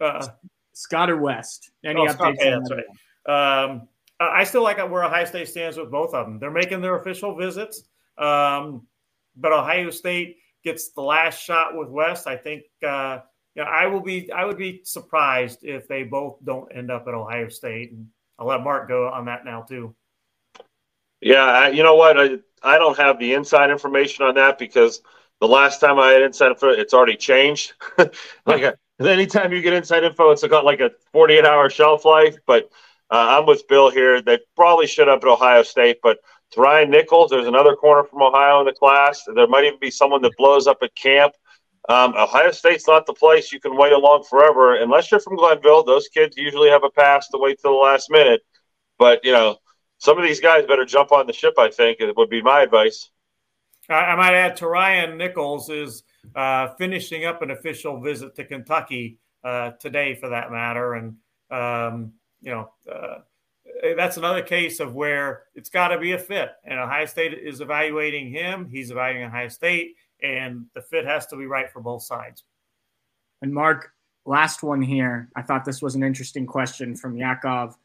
Uh, 0.00 0.26
Scott 0.72 1.10
or 1.10 1.18
West? 1.18 1.70
Any 1.84 2.00
oh, 2.00 2.06
updates? 2.06 2.36
Yeah, 2.38 2.58
that's 2.58 2.70
right. 2.70 3.64
Um, 3.64 3.88
I 4.18 4.44
still 4.44 4.62
like 4.62 4.78
where 4.78 5.04
Ohio 5.04 5.24
State 5.26 5.48
stands 5.48 5.76
with 5.76 5.90
both 5.90 6.14
of 6.14 6.26
them. 6.26 6.38
They're 6.38 6.50
making 6.50 6.80
their 6.80 6.96
official 6.96 7.34
visits, 7.34 7.82
um, 8.16 8.86
but 9.36 9.52
Ohio 9.52 9.90
State 9.90 10.38
gets 10.64 10.90
the 10.90 11.02
last 11.02 11.42
shot 11.42 11.76
with 11.76 11.88
West. 11.88 12.26
I 12.26 12.36
think 12.36 12.64
uh, 12.86 13.18
yeah, 13.54 13.64
I 13.64 13.86
will 13.86 14.00
be. 14.00 14.30
I 14.32 14.44
would 14.44 14.58
be 14.58 14.82
surprised 14.84 15.64
if 15.64 15.88
they 15.88 16.02
both 16.02 16.36
don't 16.44 16.70
end 16.74 16.90
up 16.90 17.08
at 17.08 17.14
Ohio 17.14 17.48
State, 17.48 17.92
and 17.92 18.06
I'll 18.38 18.46
let 18.46 18.62
Mark 18.62 18.88
go 18.88 19.08
on 19.08 19.26
that 19.26 19.44
now 19.44 19.62
too. 19.62 19.94
Yeah, 21.20 21.44
I, 21.44 21.68
you 21.68 21.82
know 21.82 21.94
what? 21.94 22.18
I 22.18 22.38
I 22.62 22.78
don't 22.78 22.96
have 22.98 23.18
the 23.18 23.34
inside 23.34 23.70
information 23.70 24.24
on 24.24 24.34
that 24.34 24.58
because 24.58 25.02
the 25.40 25.48
last 25.48 25.80
time 25.80 25.98
I 25.98 26.12
had 26.12 26.22
inside 26.22 26.50
info, 26.52 26.68
it's 26.70 26.94
already 26.94 27.16
changed. 27.16 27.74
like 28.46 28.62
a, 28.62 28.76
anytime 29.00 29.52
you 29.52 29.62
get 29.62 29.72
inside 29.72 30.04
info, 30.04 30.30
it's 30.30 30.46
got 30.46 30.64
like 30.64 30.80
a 30.80 30.90
48 31.12 31.44
hour 31.44 31.70
shelf 31.70 32.04
life. 32.04 32.36
But 32.46 32.70
uh, 33.10 33.38
I'm 33.38 33.46
with 33.46 33.68
Bill 33.68 33.90
here. 33.90 34.20
They 34.20 34.38
probably 34.56 34.86
should 34.86 35.08
up 35.08 35.22
at 35.22 35.28
Ohio 35.28 35.62
State, 35.62 35.98
but 36.02 36.18
Ryan 36.56 36.90
Nichols, 36.90 37.30
there's 37.30 37.46
another 37.46 37.74
corner 37.76 38.04
from 38.04 38.22
Ohio 38.22 38.60
in 38.60 38.66
the 38.66 38.72
class. 38.72 39.22
There 39.32 39.46
might 39.46 39.64
even 39.64 39.78
be 39.78 39.90
someone 39.90 40.22
that 40.22 40.36
blows 40.38 40.66
up 40.66 40.78
at 40.82 40.94
camp. 40.94 41.34
Um, 41.88 42.14
Ohio 42.16 42.50
State's 42.50 42.88
not 42.88 43.06
the 43.06 43.12
place 43.12 43.52
you 43.52 43.60
can 43.60 43.76
wait 43.76 43.92
along 43.92 44.24
forever 44.24 44.76
unless 44.76 45.10
you're 45.10 45.20
from 45.20 45.36
Glenville. 45.36 45.84
Those 45.84 46.08
kids 46.08 46.36
usually 46.36 46.68
have 46.68 46.82
a 46.82 46.90
pass 46.90 47.28
to 47.28 47.38
wait 47.38 47.60
till 47.60 47.72
the 47.72 47.78
last 47.78 48.10
minute. 48.10 48.40
But 48.98 49.24
you 49.24 49.32
know, 49.32 49.58
some 49.98 50.18
of 50.18 50.24
these 50.24 50.40
guys 50.40 50.66
better 50.66 50.84
jump 50.84 51.12
on 51.12 51.26
the 51.26 51.32
ship. 51.32 51.54
I 51.58 51.70
think 51.70 52.00
it 52.00 52.16
would 52.16 52.30
be 52.30 52.42
my 52.42 52.62
advice. 52.62 53.10
I, 53.88 54.16
might 54.16 54.34
add 54.34 54.56
to 54.56 54.66
Ryan 54.66 55.16
Nichols 55.16 55.70
is 55.70 56.02
uh, 56.34 56.74
finishing 56.76 57.24
up 57.24 57.42
an 57.42 57.52
official 57.52 58.00
visit 58.00 58.34
to 58.34 58.44
Kentucky 58.44 59.20
uh, 59.44 59.72
today, 59.78 60.16
for 60.16 60.30
that 60.30 60.50
matter, 60.50 60.94
and 60.94 61.16
um, 61.50 62.12
you 62.40 62.50
know. 62.52 62.70
Uh, 62.90 63.18
that's 63.96 64.16
another 64.16 64.42
case 64.42 64.80
of 64.80 64.94
where 64.94 65.44
it's 65.54 65.68
got 65.68 65.88
to 65.88 65.98
be 65.98 66.12
a 66.12 66.18
fit. 66.18 66.50
And 66.64 66.78
Ohio 66.78 67.04
State 67.04 67.34
is 67.34 67.60
evaluating 67.60 68.30
him. 68.30 68.68
He's 68.70 68.90
evaluating 68.90 69.26
Ohio 69.26 69.48
State 69.48 69.96
and 70.22 70.66
the 70.74 70.80
fit 70.80 71.04
has 71.04 71.26
to 71.26 71.36
be 71.36 71.46
right 71.46 71.70
for 71.70 71.80
both 71.80 72.02
sides. 72.02 72.44
And 73.42 73.52
Mark, 73.52 73.92
last 74.24 74.62
one 74.62 74.82
here. 74.82 75.28
I 75.36 75.42
thought 75.42 75.64
this 75.64 75.82
was 75.82 75.94
an 75.94 76.02
interesting 76.02 76.46
question 76.46 76.96
from 76.96 77.16
Yakov. 77.16 77.76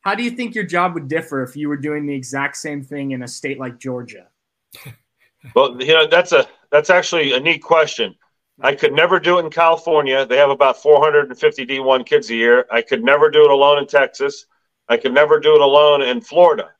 How 0.00 0.14
do 0.14 0.22
you 0.22 0.30
think 0.30 0.54
your 0.54 0.64
job 0.64 0.94
would 0.94 1.08
differ 1.08 1.42
if 1.42 1.56
you 1.56 1.68
were 1.68 1.76
doing 1.76 2.06
the 2.06 2.14
exact 2.14 2.56
same 2.56 2.82
thing 2.82 3.10
in 3.10 3.22
a 3.22 3.28
state 3.28 3.58
like 3.58 3.78
Georgia? 3.78 4.28
well, 5.54 5.80
you 5.80 5.92
know 5.92 6.06
that's 6.06 6.32
a 6.32 6.46
that's 6.70 6.90
actually 6.90 7.32
a 7.32 7.40
neat 7.40 7.62
question. 7.62 8.14
I 8.60 8.74
could 8.74 8.92
never 8.92 9.20
do 9.20 9.38
it 9.38 9.44
in 9.44 9.50
California. 9.50 10.26
They 10.26 10.36
have 10.36 10.50
about 10.50 10.82
450 10.82 11.64
D1 11.64 12.06
kids 12.06 12.28
a 12.30 12.34
year. 12.34 12.66
I 12.72 12.82
could 12.82 13.04
never 13.04 13.30
do 13.30 13.44
it 13.44 13.50
alone 13.50 13.78
in 13.78 13.86
Texas. 13.86 14.46
I 14.88 14.96
could 14.96 15.14
never 15.14 15.38
do 15.38 15.54
it 15.54 15.60
alone 15.60 16.02
in 16.02 16.20
Florida. 16.20 16.70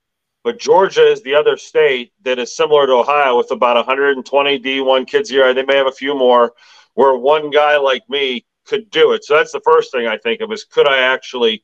But 0.49 0.59
Georgia 0.59 1.07
is 1.07 1.21
the 1.21 1.35
other 1.35 1.59
state 1.59 2.15
that 2.23 2.39
is 2.39 2.57
similar 2.57 2.87
to 2.87 2.95
Ohio 2.95 3.37
with 3.37 3.51
about 3.51 3.77
120 3.77 4.59
D1 4.59 5.07
kids 5.07 5.31
a 5.31 5.35
year. 5.35 5.53
They 5.53 5.63
may 5.63 5.77
have 5.77 5.89
a 5.89 5.93
few 5.93 6.15
more 6.15 6.55
where 6.95 7.15
one 7.15 7.51
guy 7.51 7.77
like 7.77 8.09
me 8.09 8.47
could 8.65 8.89
do 8.89 9.13
it. 9.13 9.27
So 9.27 9.37
that's 9.37 9.53
the 9.53 9.61
first 9.63 9.93
thing 9.93 10.07
I 10.07 10.17
think 10.17 10.41
of 10.41 10.51
is 10.51 10.65
could 10.65 10.89
I 10.89 11.01
actually 11.01 11.63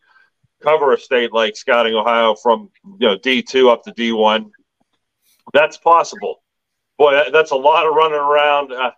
cover 0.62 0.92
a 0.92 1.00
state 1.00 1.32
like 1.32 1.56
Scouting 1.56 1.94
Ohio 1.94 2.34
from 2.34 2.68
you 3.00 3.08
know 3.08 3.16
D2 3.16 3.72
up 3.72 3.84
to 3.84 3.92
D1? 3.94 4.50
That's 5.54 5.78
possible. 5.78 6.42
Boy, 6.98 7.30
that's 7.32 7.52
a 7.52 7.56
lot 7.56 7.86
of 7.86 7.94
running 7.94 8.18
around. 8.18 8.70
Uh, 8.70 8.90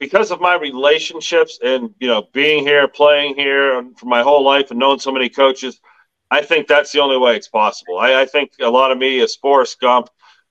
because 0.00 0.32
of 0.32 0.40
my 0.40 0.56
relationships 0.56 1.60
and 1.62 1.94
you 2.00 2.08
know 2.08 2.26
being 2.32 2.64
here, 2.64 2.88
playing 2.88 3.36
here 3.36 3.88
for 3.96 4.06
my 4.06 4.24
whole 4.24 4.42
life, 4.42 4.72
and 4.72 4.80
knowing 4.80 4.98
so 4.98 5.12
many 5.12 5.28
coaches, 5.28 5.80
I 6.30 6.42
think 6.42 6.68
that's 6.68 6.92
the 6.92 7.00
only 7.00 7.18
way 7.18 7.36
it's 7.36 7.48
possible. 7.48 7.98
I, 7.98 8.20
I 8.22 8.26
think 8.26 8.52
a 8.60 8.70
lot 8.70 8.92
of 8.92 8.98
me 8.98 9.18
is 9.18 9.34
Forrest 9.36 9.80
Gump, 9.80 10.08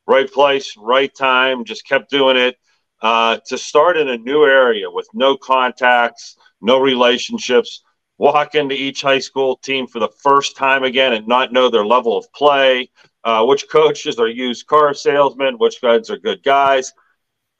right 0.07 0.31
place, 0.31 0.75
right 0.77 1.13
time, 1.13 1.63
just 1.63 1.87
kept 1.87 2.09
doing 2.09 2.37
it. 2.37 2.57
Uh, 3.01 3.37
to 3.45 3.57
start 3.57 3.95
in 3.95 4.09
a 4.09 4.17
new 4.17 4.43
area 4.43 4.91
with 4.91 5.07
no 5.13 5.37
contacts, 5.37 6.35
no 6.61 6.77
relationships, 6.79 7.81
walk 8.17 8.55
into 8.55 8.75
each 8.75 9.01
high 9.01 9.19
school 9.19 9.55
team 9.55 9.87
for 9.87 9.99
the 9.99 10.09
first 10.21 10.57
time 10.57 10.83
again 10.83 11.13
and 11.13 11.25
not 11.25 11.53
know 11.53 11.69
their 11.69 11.85
level 11.85 12.17
of 12.17 12.31
play, 12.33 12.91
uh, 13.23 13.45
which 13.45 13.69
coaches 13.69 14.19
are 14.19 14.27
used 14.27 14.67
car 14.67 14.93
salesmen, 14.93 15.57
which 15.57 15.81
guys 15.81 16.09
are 16.09 16.17
good 16.17 16.43
guys. 16.43 16.91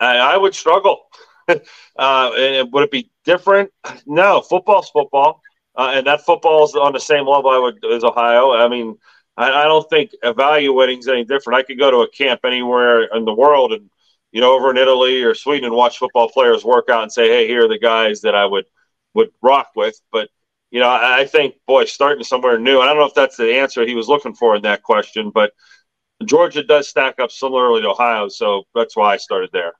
I, 0.01 0.17
I 0.17 0.38
would 0.38 0.53
struggle. 0.53 1.03
uh, 1.47 2.32
and 2.38 2.73
would 2.73 2.84
it 2.84 2.91
be 2.91 3.10
different? 3.23 3.71
No, 4.05 4.41
football's 4.41 4.89
football 4.89 5.41
uh, 5.80 5.92
and 5.94 6.06
that 6.08 6.26
football 6.26 6.65
is 6.65 6.76
on 6.76 6.92
the 6.92 7.00
same 7.00 7.26
level 7.26 7.50
I 7.50 7.58
would 7.58 7.86
as 7.86 8.04
Ohio. 8.04 8.52
I 8.52 8.68
mean, 8.68 8.98
I, 9.38 9.50
I 9.50 9.63
don't 9.63 9.89
think 9.89 10.12
evaluating 10.24 11.00
is 11.00 11.08
any 11.08 11.24
different. 11.24 11.58
I 11.58 11.63
could 11.63 11.80
go 11.80 11.89
to 11.89 12.00
a 12.00 12.10
camp 12.10 12.42
anywhere 12.44 13.04
in 13.15 13.24
the 13.24 13.34
world 13.34 13.72
and 13.72 13.89
you 14.34 14.42
know 14.42 14.52
over 14.52 14.72
in 14.72 14.78
Italy 14.78 15.24
or 15.24 15.34
Sweden 15.34 15.68
and 15.68 15.74
watch 15.74 15.98
football 15.98 16.30
players 16.30 16.65
work 16.65 16.89
out 16.89 17.04
and 17.04 17.12
say, 17.12 17.30
hey, 17.30 17.48
here 17.48 17.63
are 17.63 17.70
the 17.70 17.80
guys 17.80 18.20
that 18.22 18.36
I 18.36 18.46
would 18.46 18.65
would 19.13 19.30
rock 19.42 19.70
with. 19.74 19.98
But 20.12 20.28
you 20.70 20.82
know, 20.82 20.89
I, 20.89 21.22
I 21.22 21.26
think 21.26 21.56
boy, 21.65 21.86
starting 21.86 22.26
somewhere 22.26 22.60
new. 22.60 22.82
I 22.82 22.86
don't 22.88 22.98
know 22.98 23.06
if 23.06 23.13
that's 23.13 23.38
the 23.38 23.56
answer 23.56 23.88
he 23.88 23.96
was 23.96 24.10
looking 24.10 24.36
for 24.36 24.58
in 24.58 24.63
that 24.63 24.84
question, 24.84 25.32
but 25.34 25.54
Georgia 26.26 26.62
does 26.62 26.89
stack 26.89 27.22
up 27.22 27.32
similarly 27.32 27.84
to 27.84 27.88
Ohio, 27.88 28.28
so 28.28 28.63
that's 28.76 28.98
why 28.98 29.13
I 29.13 29.18
started 29.18 29.52
there. 29.54 29.72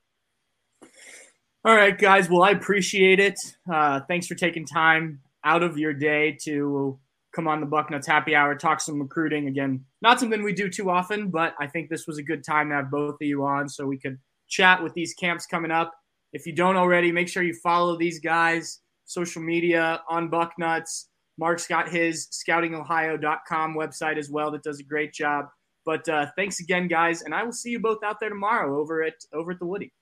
All 1.62 1.76
right, 1.76 1.98
guys. 1.98 2.30
Well, 2.30 2.42
I 2.42 2.52
appreciate 2.52 3.20
it. 3.20 3.38
Uh, 3.70 4.00
thanks 4.08 4.26
for 4.26 4.34
taking 4.34 4.64
time 4.64 5.20
out 5.44 5.62
of 5.62 5.78
your 5.78 5.92
day 5.92 6.36
to 6.42 6.98
come 7.32 7.46
on 7.46 7.60
the 7.60 7.66
Bucknuts 7.66 8.06
Happy 8.06 8.34
Hour, 8.34 8.54
talk 8.54 8.80
some 8.80 9.00
recruiting. 9.00 9.48
Again, 9.48 9.84
not 10.02 10.18
something 10.18 10.42
we 10.42 10.52
do 10.52 10.68
too 10.68 10.90
often, 10.90 11.30
but 11.30 11.54
I 11.60 11.66
think 11.66 11.88
this 11.88 12.06
was 12.06 12.18
a 12.18 12.22
good 12.22 12.44
time 12.44 12.68
to 12.70 12.74
have 12.76 12.90
both 12.90 13.14
of 13.14 13.26
you 13.26 13.44
on 13.44 13.68
so 13.68 13.86
we 13.86 13.98
could 13.98 14.18
chat 14.48 14.82
with 14.82 14.94
these 14.94 15.14
camps 15.14 15.46
coming 15.46 15.70
up. 15.70 15.92
If 16.32 16.46
you 16.46 16.52
don't 16.52 16.76
already, 16.76 17.12
make 17.12 17.28
sure 17.28 17.42
you 17.42 17.54
follow 17.54 17.96
these 17.96 18.20
guys, 18.20 18.80
social 19.04 19.42
media 19.42 20.02
on 20.08 20.30
Bucknuts. 20.30 21.06
Mark's 21.38 21.66
got 21.66 21.88
his 21.88 22.28
scoutingohio.com 22.28 23.74
website 23.74 24.18
as 24.18 24.30
well 24.30 24.50
that 24.50 24.62
does 24.62 24.80
a 24.80 24.84
great 24.84 25.12
job. 25.12 25.46
But 25.86 26.08
uh, 26.08 26.26
thanks 26.36 26.60
again, 26.60 26.88
guys, 26.88 27.22
and 27.22 27.34
I 27.34 27.42
will 27.42 27.52
see 27.52 27.70
you 27.70 27.80
both 27.80 28.04
out 28.04 28.20
there 28.20 28.28
tomorrow 28.28 28.78
over 28.78 29.02
at 29.02 29.14
over 29.32 29.52
at 29.52 29.58
the 29.58 29.66
Woody. 29.66 29.92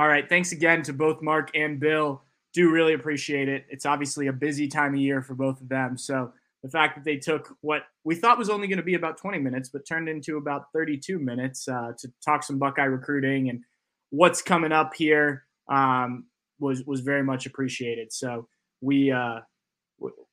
All 0.00 0.08
right. 0.08 0.26
Thanks 0.26 0.52
again 0.52 0.82
to 0.84 0.94
both 0.94 1.20
Mark 1.20 1.50
and 1.54 1.78
Bill. 1.78 2.22
Do 2.54 2.70
really 2.70 2.94
appreciate 2.94 3.50
it. 3.50 3.66
It's 3.68 3.84
obviously 3.84 4.28
a 4.28 4.32
busy 4.32 4.66
time 4.66 4.94
of 4.94 5.00
year 5.00 5.20
for 5.20 5.34
both 5.34 5.60
of 5.60 5.68
them. 5.68 5.98
So 5.98 6.32
the 6.62 6.70
fact 6.70 6.96
that 6.96 7.04
they 7.04 7.18
took 7.18 7.54
what 7.60 7.82
we 8.02 8.14
thought 8.14 8.38
was 8.38 8.48
only 8.48 8.66
going 8.66 8.78
to 8.78 8.82
be 8.82 8.94
about 8.94 9.18
20 9.18 9.38
minutes, 9.40 9.68
but 9.68 9.86
turned 9.86 10.08
into 10.08 10.38
about 10.38 10.72
32 10.72 11.18
minutes 11.18 11.68
uh, 11.68 11.92
to 11.98 12.10
talk 12.24 12.44
some 12.44 12.58
Buckeye 12.58 12.84
recruiting 12.84 13.50
and 13.50 13.62
what's 14.08 14.40
coming 14.40 14.72
up 14.72 14.94
here 14.94 15.44
um, 15.70 16.24
was 16.58 16.82
was 16.86 17.00
very 17.00 17.22
much 17.22 17.44
appreciated. 17.44 18.10
So 18.10 18.48
we 18.80 19.12
uh, 19.12 19.40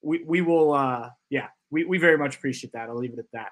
we 0.01 0.23
we 0.23 0.39
will 0.39 0.71
uh, 0.71 1.09
yeah 1.29 1.47
we, 1.71 1.83
we 1.83 1.97
very 1.97 2.17
much 2.17 2.37
appreciate 2.37 2.71
that. 2.71 2.87
I'll 2.87 2.95
leave 2.95 3.11
it 3.11 3.19
at 3.19 3.31
that. 3.33 3.49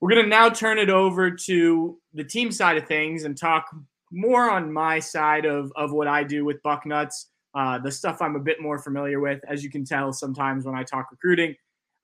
We're 0.00 0.10
going 0.10 0.24
to 0.24 0.28
now 0.28 0.48
turn 0.48 0.80
it 0.80 0.90
over 0.90 1.30
to 1.30 2.00
the 2.14 2.24
team 2.24 2.50
side 2.50 2.78
of 2.78 2.88
things 2.88 3.22
and 3.22 3.38
talk 3.38 3.66
more 4.10 4.50
on 4.50 4.72
my 4.72 4.98
side 4.98 5.44
of, 5.44 5.72
of 5.76 5.92
what 5.92 6.08
I 6.08 6.24
do 6.24 6.44
with 6.44 6.62
Bucknuts, 6.62 7.26
uh, 7.54 7.78
the 7.78 7.90
stuff 7.90 8.20
I'm 8.20 8.36
a 8.36 8.40
bit 8.40 8.60
more 8.60 8.78
familiar 8.78 9.20
with. 9.20 9.40
As 9.48 9.62
you 9.64 9.70
can 9.70 9.84
tell, 9.84 10.12
sometimes 10.12 10.64
when 10.64 10.74
I 10.74 10.82
talk 10.82 11.10
recruiting, 11.10 11.54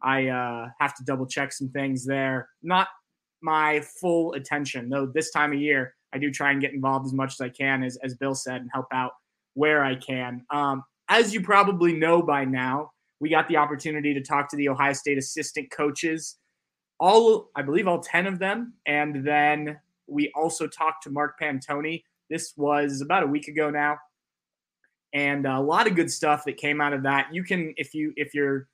I 0.02 0.28
uh, 0.28 0.68
have 0.78 0.94
to 0.96 1.04
double 1.04 1.26
check 1.26 1.52
some 1.52 1.68
things 1.68 2.04
there. 2.04 2.48
Not 2.62 2.88
my 3.42 3.80
full 4.00 4.32
attention, 4.34 4.88
though 4.88 5.06
this 5.06 5.30
time 5.30 5.52
of 5.52 5.60
year, 5.60 5.94
I 6.12 6.18
do 6.18 6.30
try 6.30 6.50
and 6.50 6.60
get 6.60 6.72
involved 6.72 7.06
as 7.06 7.12
much 7.12 7.34
as 7.34 7.40
I 7.40 7.48
can, 7.48 7.82
as, 7.82 7.98
as 8.02 8.14
Bill 8.14 8.34
said, 8.34 8.60
and 8.60 8.70
help 8.72 8.86
out 8.92 9.12
where 9.54 9.84
I 9.84 9.96
can. 9.96 10.44
Um, 10.50 10.82
as 11.08 11.32
you 11.32 11.40
probably 11.40 11.92
know 11.92 12.22
by 12.22 12.44
now, 12.44 12.92
we 13.20 13.30
got 13.30 13.48
the 13.48 13.56
opportunity 13.56 14.12
to 14.14 14.20
talk 14.20 14.50
to 14.50 14.56
the 14.56 14.68
Ohio 14.68 14.92
State 14.92 15.18
assistant 15.18 15.70
coaches, 15.70 16.36
all 16.98 17.50
I 17.56 17.62
believe 17.62 17.88
all 17.88 18.00
10 18.00 18.26
of 18.26 18.38
them. 18.38 18.74
And 18.86 19.26
then 19.26 19.78
we 20.06 20.30
also 20.34 20.66
talked 20.66 21.02
to 21.04 21.10
Mark 21.10 21.38
Pantoni. 21.40 22.04
This 22.30 22.52
was 22.56 23.00
about 23.00 23.22
a 23.22 23.26
week 23.26 23.48
ago 23.48 23.70
now. 23.70 23.98
And 25.12 25.46
a 25.46 25.60
lot 25.60 25.86
of 25.86 25.94
good 25.94 26.10
stuff 26.10 26.44
that 26.44 26.56
came 26.56 26.80
out 26.80 26.92
of 26.92 27.04
that. 27.04 27.28
You 27.32 27.42
can, 27.44 27.72
if 27.76 27.94
you 27.94 28.12
if 28.16 28.34
you're 28.34 28.68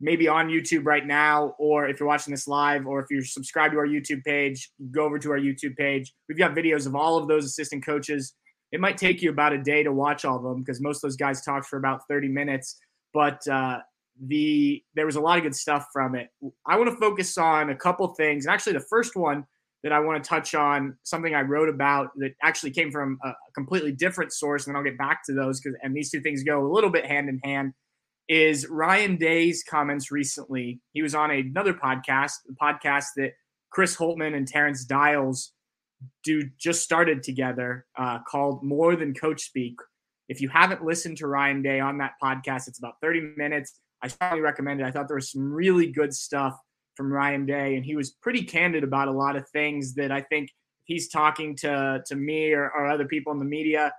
maybe 0.00 0.28
on 0.28 0.48
YouTube 0.48 0.84
right 0.84 1.06
now, 1.06 1.54
or 1.58 1.88
if 1.88 1.98
you're 1.98 2.08
watching 2.08 2.32
this 2.32 2.46
live, 2.46 2.86
or 2.86 3.00
if 3.00 3.06
you're 3.10 3.24
subscribed 3.24 3.72
to 3.72 3.78
our 3.78 3.86
YouTube 3.86 4.22
page, 4.24 4.70
go 4.90 5.04
over 5.04 5.18
to 5.18 5.30
our 5.30 5.38
YouTube 5.38 5.76
page. 5.76 6.12
We've 6.28 6.36
got 6.36 6.54
videos 6.54 6.86
of 6.86 6.94
all 6.94 7.16
of 7.16 7.28
those 7.28 7.44
assistant 7.46 7.84
coaches. 7.84 8.34
It 8.72 8.80
might 8.80 8.98
take 8.98 9.22
you 9.22 9.30
about 9.30 9.52
a 9.52 9.58
day 9.62 9.82
to 9.82 9.92
watch 9.92 10.24
all 10.24 10.36
of 10.36 10.42
them 10.42 10.60
because 10.60 10.80
most 10.80 10.96
of 10.96 11.02
those 11.02 11.16
guys 11.16 11.42
talked 11.42 11.66
for 11.66 11.78
about 11.78 12.02
30 12.08 12.28
minutes. 12.28 12.78
But 13.14 13.46
uh, 13.48 13.78
the 14.20 14.82
there 14.94 15.06
was 15.06 15.16
a 15.16 15.20
lot 15.20 15.38
of 15.38 15.44
good 15.44 15.54
stuff 15.54 15.88
from 15.92 16.14
it. 16.14 16.28
I 16.66 16.76
want 16.76 16.90
to 16.90 16.96
focus 16.96 17.38
on 17.38 17.70
a 17.70 17.76
couple 17.76 18.06
things. 18.08 18.44
And 18.44 18.52
actually, 18.52 18.74
the 18.74 18.80
first 18.80 19.16
one 19.16 19.46
that 19.86 19.92
I 19.92 20.00
want 20.00 20.20
to 20.22 20.28
touch 20.28 20.52
on, 20.52 20.96
something 21.04 21.32
I 21.32 21.42
wrote 21.42 21.68
about 21.68 22.08
that 22.16 22.32
actually 22.42 22.72
came 22.72 22.90
from 22.90 23.20
a 23.22 23.30
completely 23.54 23.92
different 23.92 24.32
source, 24.32 24.66
and 24.66 24.74
then 24.74 24.76
I'll 24.76 24.82
get 24.82 24.98
back 24.98 25.24
to 25.26 25.32
those 25.32 25.60
because 25.60 25.78
and 25.80 25.94
these 25.94 26.10
two 26.10 26.20
things 26.20 26.42
go 26.42 26.66
a 26.66 26.66
little 26.66 26.90
bit 26.90 27.06
hand 27.06 27.28
in 27.28 27.38
hand 27.44 27.72
is 28.28 28.66
Ryan 28.68 29.14
Day's 29.14 29.62
comments 29.62 30.10
recently. 30.10 30.80
He 30.92 31.02
was 31.02 31.14
on 31.14 31.30
another 31.30 31.72
podcast, 31.72 32.32
the 32.48 32.56
podcast 32.60 33.04
that 33.16 33.34
Chris 33.70 33.94
Holtmann 33.94 34.34
and 34.34 34.48
Terence 34.48 34.84
Dials 34.84 35.52
do 36.24 36.42
just 36.58 36.82
started 36.82 37.22
together 37.22 37.86
uh, 37.96 38.18
called 38.28 38.64
More 38.64 38.96
Than 38.96 39.14
Coach 39.14 39.42
Speak. 39.42 39.76
If 40.28 40.40
you 40.40 40.48
haven't 40.48 40.84
listened 40.84 41.18
to 41.18 41.28
Ryan 41.28 41.62
Day 41.62 41.78
on 41.78 41.98
that 41.98 42.14
podcast, 42.20 42.66
it's 42.66 42.80
about 42.80 42.94
30 43.00 43.34
minutes. 43.36 43.78
I 44.02 44.08
strongly 44.08 44.40
recommend 44.40 44.80
it. 44.80 44.84
I 44.84 44.90
thought 44.90 45.06
there 45.06 45.14
was 45.14 45.30
some 45.30 45.52
really 45.52 45.92
good 45.92 46.12
stuff 46.12 46.58
from 46.96 47.12
Ryan 47.12 47.46
Day, 47.46 47.76
and 47.76 47.84
he 47.84 47.96
was 47.96 48.10
pretty 48.10 48.42
candid 48.42 48.84
about 48.84 49.08
a 49.08 49.12
lot 49.12 49.36
of 49.36 49.48
things 49.50 49.94
that 49.94 50.10
I 50.10 50.22
think 50.22 50.50
he's 50.84 51.08
talking 51.08 51.56
to 51.56 52.02
to 52.06 52.16
me 52.16 52.52
or, 52.52 52.70
or 52.70 52.86
other 52.86 53.06
people 53.06 53.32
in 53.32 53.38
the 53.38 53.44
media. 53.44 53.92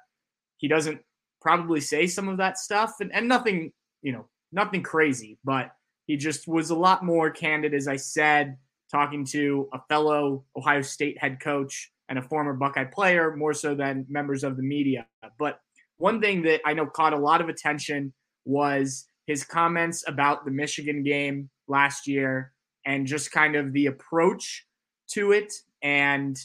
He 0.57 0.67
doesn't 0.67 0.99
probably 1.41 1.81
say 1.81 2.07
some 2.07 2.27
of 2.27 2.37
that 2.37 2.57
stuff, 2.57 2.95
and, 2.99 3.13
and 3.13 3.27
nothing 3.27 3.71
you 4.01 4.11
know, 4.11 4.27
nothing 4.51 4.83
crazy, 4.83 5.37
but 5.43 5.71
he 6.05 6.17
just 6.17 6.47
was 6.47 6.69
a 6.69 6.75
lot 6.75 7.03
more 7.03 7.29
candid, 7.29 7.73
as 7.73 7.87
I 7.87 7.97
said, 7.97 8.57
talking 8.89 9.25
to 9.27 9.67
a 9.73 9.79
fellow 9.89 10.45
Ohio 10.55 10.81
State 10.81 11.17
head 11.19 11.39
coach 11.41 11.91
and 12.09 12.17
a 12.17 12.21
former 12.21 12.53
Buckeye 12.53 12.85
player 12.85 13.35
more 13.35 13.53
so 13.53 13.75
than 13.75 14.05
members 14.09 14.43
of 14.43 14.55
the 14.55 14.63
media. 14.63 15.05
But 15.37 15.59
one 15.97 16.21
thing 16.21 16.43
that 16.43 16.61
I 16.65 16.73
know 16.73 16.85
caught 16.85 17.13
a 17.13 17.17
lot 17.17 17.41
of 17.41 17.49
attention 17.49 18.13
was 18.45 19.05
his 19.25 19.43
comments 19.43 20.05
about 20.07 20.45
the 20.45 20.51
Michigan 20.51 21.03
game 21.03 21.49
last 21.67 22.07
year 22.07 22.53
and 22.87 23.05
just 23.05 23.31
kind 23.31 23.55
of 23.55 23.73
the 23.73 23.85
approach 23.85 24.65
to 25.09 25.33
it. 25.33 25.53
And 25.83 26.39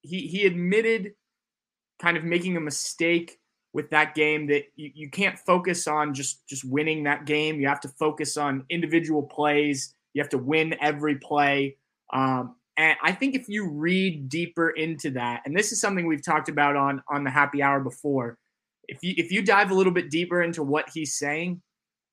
he, 0.00 0.26
he 0.26 0.46
admitted 0.46 1.12
kind 2.00 2.16
of 2.16 2.24
making 2.24 2.56
a 2.56 2.60
mistake 2.60 3.38
with 3.72 3.90
that 3.90 4.14
game 4.14 4.46
that 4.46 4.64
you, 4.74 4.90
you 4.94 5.10
can't 5.10 5.38
focus 5.38 5.86
on 5.86 6.14
just 6.14 6.46
just 6.48 6.64
winning 6.64 7.04
that 7.04 7.26
game. 7.26 7.60
You 7.60 7.68
have 7.68 7.80
to 7.80 7.88
focus 7.88 8.36
on 8.36 8.64
individual 8.70 9.22
plays. 9.22 9.94
You 10.14 10.22
have 10.22 10.30
to 10.30 10.38
win 10.38 10.76
every 10.80 11.16
play. 11.16 11.76
Um, 12.12 12.56
and 12.76 12.96
I 13.02 13.12
think 13.12 13.34
if 13.34 13.48
you 13.48 13.68
read 13.68 14.28
deeper 14.28 14.70
into 14.70 15.10
that, 15.12 15.42
and 15.44 15.56
this 15.56 15.72
is 15.72 15.80
something 15.80 16.06
we've 16.06 16.24
talked 16.24 16.48
about 16.48 16.74
on 16.76 17.02
on 17.08 17.22
the 17.24 17.30
happy 17.30 17.62
hour 17.62 17.80
before, 17.80 18.38
if 18.88 18.98
you 19.02 19.14
if 19.16 19.30
you 19.30 19.42
dive 19.42 19.70
a 19.70 19.74
little 19.74 19.92
bit 19.92 20.10
deeper 20.10 20.42
into 20.42 20.62
what 20.62 20.88
he's 20.92 21.16
saying, 21.18 21.60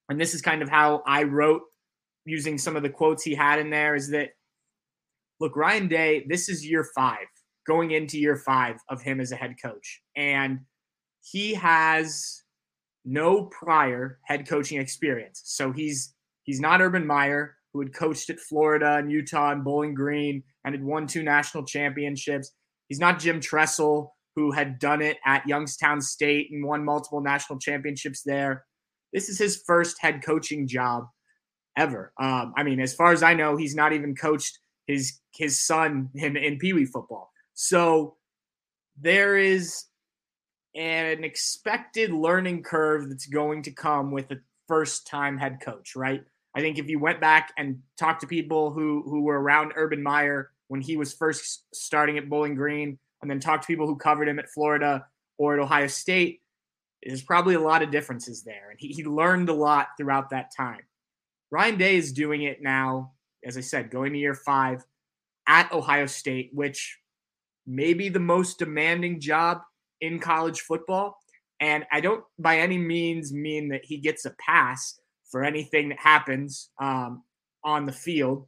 and 0.10 0.20
this 0.20 0.34
is 0.34 0.42
kind 0.42 0.62
of 0.62 0.70
how 0.70 1.04
I 1.06 1.24
wrote 1.24 1.62
using 2.26 2.58
some 2.58 2.76
of 2.76 2.84
the 2.84 2.90
quotes 2.90 3.24
he 3.24 3.36
had 3.36 3.60
in 3.60 3.70
there, 3.70 3.96
is 3.96 4.10
that 4.12 4.30
look, 5.40 5.56
Ryan 5.56 5.88
Day, 5.88 6.26
this 6.28 6.50
is 6.50 6.66
year 6.66 6.88
five, 6.96 7.26
going 7.68 7.92
into 7.92 8.20
year 8.20 8.38
five 8.38 8.78
of 8.90 9.02
him 9.02 9.20
as 9.20 9.32
a 9.32 9.36
head 9.36 9.56
coach, 9.62 10.02
and 10.16 10.60
he 11.24 11.54
has 11.54 12.44
no 13.06 13.46
prior 13.46 14.20
head 14.26 14.48
coaching 14.48 14.80
experience. 14.80 15.42
So 15.46 15.72
he's 15.72 16.14
he's 16.44 16.60
not 16.60 16.82
Urban 16.82 17.06
Meyer, 17.06 17.56
who 17.74 17.80
had 17.80 17.94
coached 17.94 18.30
at 18.30 18.40
Florida 18.40 18.98
and 18.98 19.12
Utah 19.12 19.52
and 19.52 19.64
Bowling 19.64 19.94
Green 19.94 20.44
and 20.66 20.76
had 20.76 20.84
won 20.84 21.08
two 21.08 21.24
national 21.24 21.66
championships. 21.66 22.52
He's 22.88 23.00
not 23.00 23.20
Jim 23.20 23.40
Tressel, 23.40 24.16
who 24.36 24.52
had 24.52 24.80
done 24.80 25.02
it 25.02 25.18
at 25.26 25.48
Youngstown 25.48 26.02
State 26.02 26.50
and 26.52 26.66
won 26.66 26.86
multiple 26.86 27.22
national 27.22 27.60
championships 27.60 28.22
there. 28.24 28.66
This 29.14 29.30
is 29.30 29.40
his 29.40 29.64
first 29.66 29.98
head 30.00 30.22
coaching 30.26 30.68
job 30.68 31.06
ever. 31.82 32.14
Um, 32.20 32.54
I 32.56 32.64
mean, 32.64 32.80
as 32.80 32.94
far 32.94 33.12
as 33.12 33.24
I 33.24 33.34
know, 33.34 33.58
he's 33.58 33.76
not 33.76 33.94
even 33.94 34.16
coached 34.16 34.60
his 34.88 35.20
his 35.34 35.60
son 35.60 36.10
in, 36.16 36.38
in 36.38 36.58
Pee 36.58 36.74
Wee 36.74 36.86
football. 36.86 37.32
So 37.54 38.16
there 39.00 39.38
is 39.38 39.86
an 40.76 41.24
expected 41.24 42.12
learning 42.12 42.64
curve 42.64 43.10
that's 43.10 43.28
going 43.28 43.64
to 43.64 43.72
come 43.72 44.12
with 44.12 44.32
a 44.32 44.38
first 44.68 45.08
time 45.08 45.38
head 45.38 45.60
coach, 45.62 45.96
right? 45.96 46.24
I 46.56 46.62
think 46.62 46.78
if 46.78 46.88
you 46.88 47.00
went 47.00 47.22
back 47.22 47.52
and 47.58 47.80
talked 47.98 48.22
to 48.22 48.28
people 48.28 48.72
who 48.72 49.04
who 49.06 49.22
were 49.24 49.42
around 49.42 49.74
Urban 49.76 50.04
Meyer 50.04 50.52
when 50.68 50.82
he 50.82 50.96
was 50.98 51.14
first 51.14 51.66
starting 51.74 52.18
at 52.18 52.30
Bowling 52.30 52.56
Green, 52.56 52.98
and 53.22 53.30
then 53.30 53.40
talked 53.40 53.64
to 53.64 53.68
people 53.68 53.88
who 53.88 53.96
covered 53.96 54.28
him 54.28 54.40
at 54.40 54.50
Florida 54.50 55.06
or 55.38 55.54
at 55.54 55.60
Ohio 55.60 55.88
State, 55.88 56.42
there's 57.04 57.22
probably 57.22 57.56
a 57.56 57.60
lot 57.60 57.82
of 57.82 57.92
differences 57.92 58.44
there. 58.44 58.70
And 58.72 58.80
he, 58.80 58.90
he 58.90 59.04
learned 59.04 59.50
a 59.50 59.54
lot 59.54 59.88
throughout 59.98 60.30
that 60.32 60.52
time. 60.56 60.82
Ryan 61.52 61.78
Day 61.78 61.96
is 61.98 62.14
doing 62.14 62.44
it 62.44 62.62
now, 62.62 63.12
as 63.46 63.58
I 63.58 63.62
said, 63.62 63.92
going 63.92 64.14
to 64.14 64.20
year 64.20 64.36
five 64.36 64.86
at 65.48 65.72
Ohio 65.74 66.06
State, 66.06 66.50
which 66.54 66.98
may 67.68 67.94
be 67.94 68.10
the 68.10 68.20
most 68.20 68.58
demanding 68.58 69.20
job 69.20 69.60
in 70.00 70.20
college 70.20 70.62
football. 70.62 71.18
And 71.60 71.86
I 71.92 72.00
don't 72.00 72.24
by 72.40 72.58
any 72.60 72.78
means 72.78 73.34
mean 73.34 73.70
that 73.70 73.86
he 73.86 73.98
gets 73.98 74.26
a 74.26 74.36
pass 74.40 75.00
for 75.30 75.44
anything 75.44 75.90
that 75.90 76.00
happens 76.00 76.70
um, 76.82 77.24
on 77.64 77.86
the 77.86 77.92
field. 77.92 78.48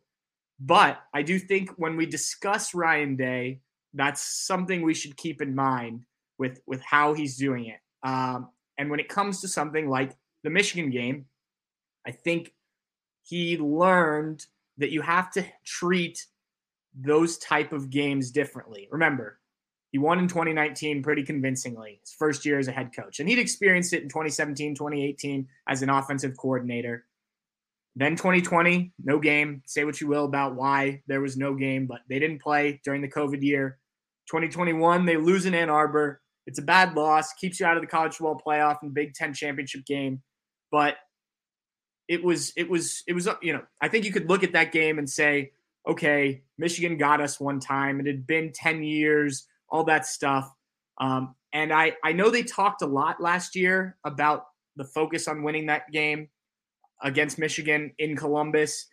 But 0.60 1.00
I 1.14 1.22
do 1.22 1.38
think 1.38 1.72
when 1.78 1.98
we 1.98 2.06
discuss 2.06 2.74
Ryan 2.74 3.16
Day, 3.16 3.60
that's 3.94 4.46
something 4.48 4.82
we 4.82 4.94
should 4.94 5.16
keep 5.18 5.42
in 5.42 5.54
mind 5.54 6.06
with 6.40 6.62
with 6.66 6.82
how 6.82 7.14
he's 7.14 7.38
doing 7.38 7.66
it. 7.68 7.80
Um, 8.08 8.50
and 8.78 8.90
when 8.90 9.00
it 9.00 9.10
comes 9.10 9.42
to 9.42 9.48
something 9.48 9.90
like 9.90 10.16
the 10.44 10.50
Michigan 10.50 10.90
game, 10.90 11.26
I 12.08 12.12
think 12.12 12.54
he 13.24 13.58
learned 13.58 14.46
that 14.78 14.92
you 14.92 15.02
have 15.02 15.32
to 15.32 15.46
treat 15.66 16.26
those 16.96 17.38
type 17.38 17.72
of 17.72 17.90
games 17.90 18.32
differently. 18.32 18.88
Remember, 18.92 19.40
he 19.92 20.00
won 20.00 20.20
in 20.20 20.28
2019 20.28 21.04
pretty 21.04 21.24
convincingly, 21.24 22.00
his 22.02 22.14
first 22.14 22.46
year 22.46 22.60
as 22.60 22.68
a 22.68 22.72
head 22.72 22.92
coach. 22.96 23.20
And 23.20 23.30
he'd 23.30 23.40
experienced 23.40 23.94
it 23.94 24.02
in 24.02 24.10
2017, 24.10 24.76
2018 24.76 25.48
as 25.68 25.82
an 25.82 25.90
offensive 25.90 26.36
coordinator. 26.36 27.06
Then 27.96 28.16
2020, 28.16 28.92
no 29.04 29.20
game. 29.20 29.62
Say 29.68 29.86
what 29.86 30.02
you 30.02 30.08
will 30.08 30.26
about 30.26 30.56
why 30.56 31.04
there 31.08 31.22
was 31.22 31.38
no 31.38 31.54
game, 31.54 31.86
but 31.86 32.00
they 32.10 32.18
didn't 32.18 32.42
play 32.42 32.82
during 32.84 33.04
the 33.04 33.08
COVID 33.08 33.44
year. 33.44 33.78
2021, 34.32 35.06
they 35.06 35.18
lose 35.18 35.46
in 35.46 35.54
Ann 35.54 35.70
Arbor. 35.70 36.22
It's 36.48 36.60
a 36.60 36.64
bad 36.64 36.96
loss, 36.96 37.34
keeps 37.34 37.60
you 37.60 37.66
out 37.68 37.78
of 37.78 37.84
the 37.84 37.88
college 37.88 38.16
football 38.16 38.42
playoff 38.46 38.78
and 38.82 38.96
Big 38.96 39.14
Ten 39.14 39.34
championship 39.34 39.86
game. 39.86 40.24
But 40.72 40.96
it 42.14 42.24
was, 42.24 42.54
it 42.56 42.70
was, 42.70 43.04
it 43.08 43.14
was, 43.14 43.28
you 43.42 43.54
know, 43.54 43.64
I 43.82 43.88
think 43.88 44.06
you 44.06 44.12
could 44.12 44.30
look 44.30 44.44
at 44.44 44.54
that 44.54 44.72
game 44.72 45.00
and 45.00 45.10
say, 45.10 45.52
okay, 45.88 46.44
Michigan 46.58 46.98
got 46.98 47.22
us 47.22 47.40
one 47.40 47.60
time. 47.60 48.00
It 48.00 48.06
had 48.06 48.28
been 48.28 48.52
10 48.54 48.84
years 48.84 49.48
all 49.68 49.84
that 49.86 50.06
stuff. 50.06 50.54
Um, 51.00 51.36
and 51.52 51.74
I, 51.74 51.94
I 52.04 52.14
know 52.14 52.30
they 52.30 52.44
talked 52.44 52.84
a 52.84 52.88
lot 52.88 53.20
last 53.20 53.56
year 53.56 53.98
about 54.04 54.46
the 54.76 54.86
focus 54.86 55.28
on 55.28 55.42
winning 55.42 55.66
that 55.66 55.92
game 55.92 56.30
against 57.02 57.40
Michigan 57.40 57.92
in 57.98 58.16
Columbus. 58.16 58.88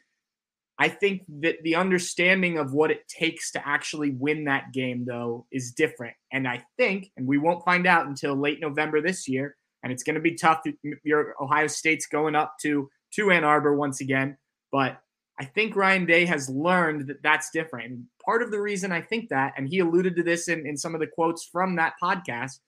I 0.78 0.88
think 0.88 1.24
that 1.40 1.56
the 1.62 1.74
understanding 1.74 2.56
of 2.56 2.72
what 2.72 2.90
it 2.90 3.06
takes 3.06 3.50
to 3.52 3.68
actually 3.68 4.10
win 4.12 4.44
that 4.44 4.72
game, 4.72 5.04
though, 5.06 5.46
is 5.52 5.72
different. 5.72 6.14
And 6.32 6.48
I 6.48 6.64
think, 6.78 7.10
and 7.18 7.26
we 7.26 7.36
won't 7.36 7.64
find 7.66 7.86
out 7.86 8.06
until 8.06 8.34
late 8.34 8.60
November 8.60 9.02
this 9.02 9.28
year, 9.28 9.56
and 9.82 9.92
it's 9.92 10.02
going 10.02 10.14
to 10.14 10.22
be 10.22 10.34
tough. 10.34 10.62
Your 11.04 11.34
Ohio 11.40 11.66
State's 11.66 12.06
going 12.06 12.34
up 12.34 12.54
to 12.62 12.90
to 13.14 13.30
Ann 13.30 13.44
Arbor 13.44 13.74
once 13.74 14.00
again. 14.00 14.36
But 14.72 15.00
I 15.38 15.44
think 15.44 15.74
Ryan 15.74 16.04
Day 16.04 16.26
has 16.26 16.48
learned 16.48 17.08
that 17.08 17.22
that's 17.22 17.50
different. 17.50 17.90
And 17.90 18.04
part 18.24 18.42
of 18.42 18.50
the 18.50 18.61
reason 18.61 18.92
I 18.92 19.00
think 19.00 19.30
that, 19.30 19.54
and 19.56 19.68
he 19.68 19.78
alluded 19.78 20.14
to 20.16 20.22
this 20.22 20.48
in, 20.48 20.66
in 20.66 20.76
some 20.76 20.94
of 20.94 21.00
the 21.00 21.06
quotes 21.06 21.44
from 21.44 21.76
that 21.76 21.94
podcast, 22.02 22.58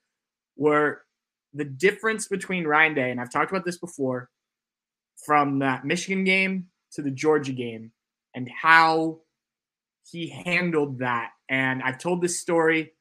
were 0.57 1.03
the 1.53 1.64
difference 1.64 2.28
between 2.28 2.66
Ryan 2.66 2.95
Day, 2.95 3.11
and 3.11 3.20
I've 3.20 3.30
talked 3.30 3.51
about 3.51 3.64
this 3.64 3.78
before, 3.78 4.30
from 5.26 5.59
that 5.59 5.84
Michigan 5.84 6.24
game 6.24 6.68
to 6.93 7.03
the 7.03 7.11
Georgia 7.11 7.53
game, 7.53 7.93
and 8.34 8.49
how 8.49 9.20
he 10.11 10.28
handled 10.28 10.99
that. 11.01 11.30
And 11.49 11.82
I've 11.82 11.99
told 11.99 12.22
this 12.22 12.40
story. 12.40 12.93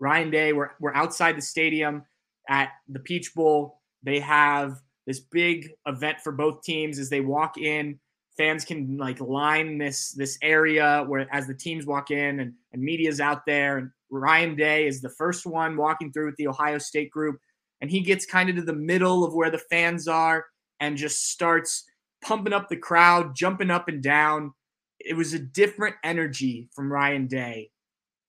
Ryan 0.00 0.30
Day, 0.30 0.52
we're, 0.52 0.70
we're 0.80 0.94
outside 0.94 1.36
the 1.36 1.42
stadium 1.42 2.04
at 2.48 2.70
the 2.88 3.00
Peach 3.00 3.34
Bowl. 3.34 3.80
They 4.02 4.20
have 4.20 4.80
this 5.06 5.20
big 5.20 5.70
event 5.86 6.18
for 6.22 6.32
both 6.32 6.62
teams 6.62 6.98
as 6.98 7.10
they 7.10 7.20
walk 7.20 7.58
in. 7.58 7.98
Fans 8.36 8.64
can 8.64 8.96
like 8.96 9.20
line 9.20 9.78
this 9.78 10.12
this 10.12 10.38
area 10.42 11.04
where 11.06 11.28
as 11.32 11.46
the 11.46 11.54
teams 11.54 11.86
walk 11.86 12.10
in 12.10 12.40
and, 12.40 12.52
and 12.72 12.82
media's 12.82 13.20
out 13.20 13.46
there. 13.46 13.78
And 13.78 13.90
Ryan 14.10 14.56
Day 14.56 14.86
is 14.86 15.00
the 15.00 15.10
first 15.10 15.46
one 15.46 15.76
walking 15.76 16.12
through 16.12 16.26
with 16.26 16.36
the 16.36 16.48
Ohio 16.48 16.78
State 16.78 17.10
group. 17.10 17.38
And 17.80 17.90
he 17.90 18.00
gets 18.00 18.26
kind 18.26 18.48
of 18.48 18.56
to 18.56 18.62
the 18.62 18.72
middle 18.72 19.24
of 19.24 19.34
where 19.34 19.50
the 19.50 19.58
fans 19.58 20.08
are 20.08 20.46
and 20.80 20.96
just 20.96 21.30
starts 21.30 21.84
pumping 22.24 22.52
up 22.52 22.68
the 22.68 22.76
crowd, 22.76 23.36
jumping 23.36 23.70
up 23.70 23.88
and 23.88 24.02
down. 24.02 24.52
It 24.98 25.16
was 25.16 25.34
a 25.34 25.38
different 25.38 25.96
energy 26.02 26.68
from 26.74 26.90
Ryan 26.90 27.26
Day 27.26 27.70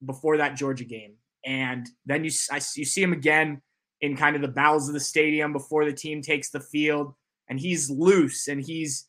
before 0.05 0.38
that 0.38 0.55
Georgia 0.55 0.84
game. 0.84 1.15
And 1.45 1.88
then 2.05 2.23
you, 2.23 2.32
I, 2.51 2.59
you 2.76 2.86
see 2.86 3.01
him 3.01 3.13
again 3.13 3.61
in 4.05 4.15
kind 4.15 4.35
of 4.35 4.41
the 4.41 4.47
bowels 4.47 4.87
of 4.87 4.93
the 4.93 4.99
stadium 4.99 5.51
before 5.53 5.85
the 5.85 5.93
team 5.93 6.21
takes 6.21 6.49
the 6.49 6.59
field. 6.59 7.13
And 7.49 7.59
he's 7.59 7.89
loose 7.89 8.47
and 8.47 8.61
he's, 8.61 9.07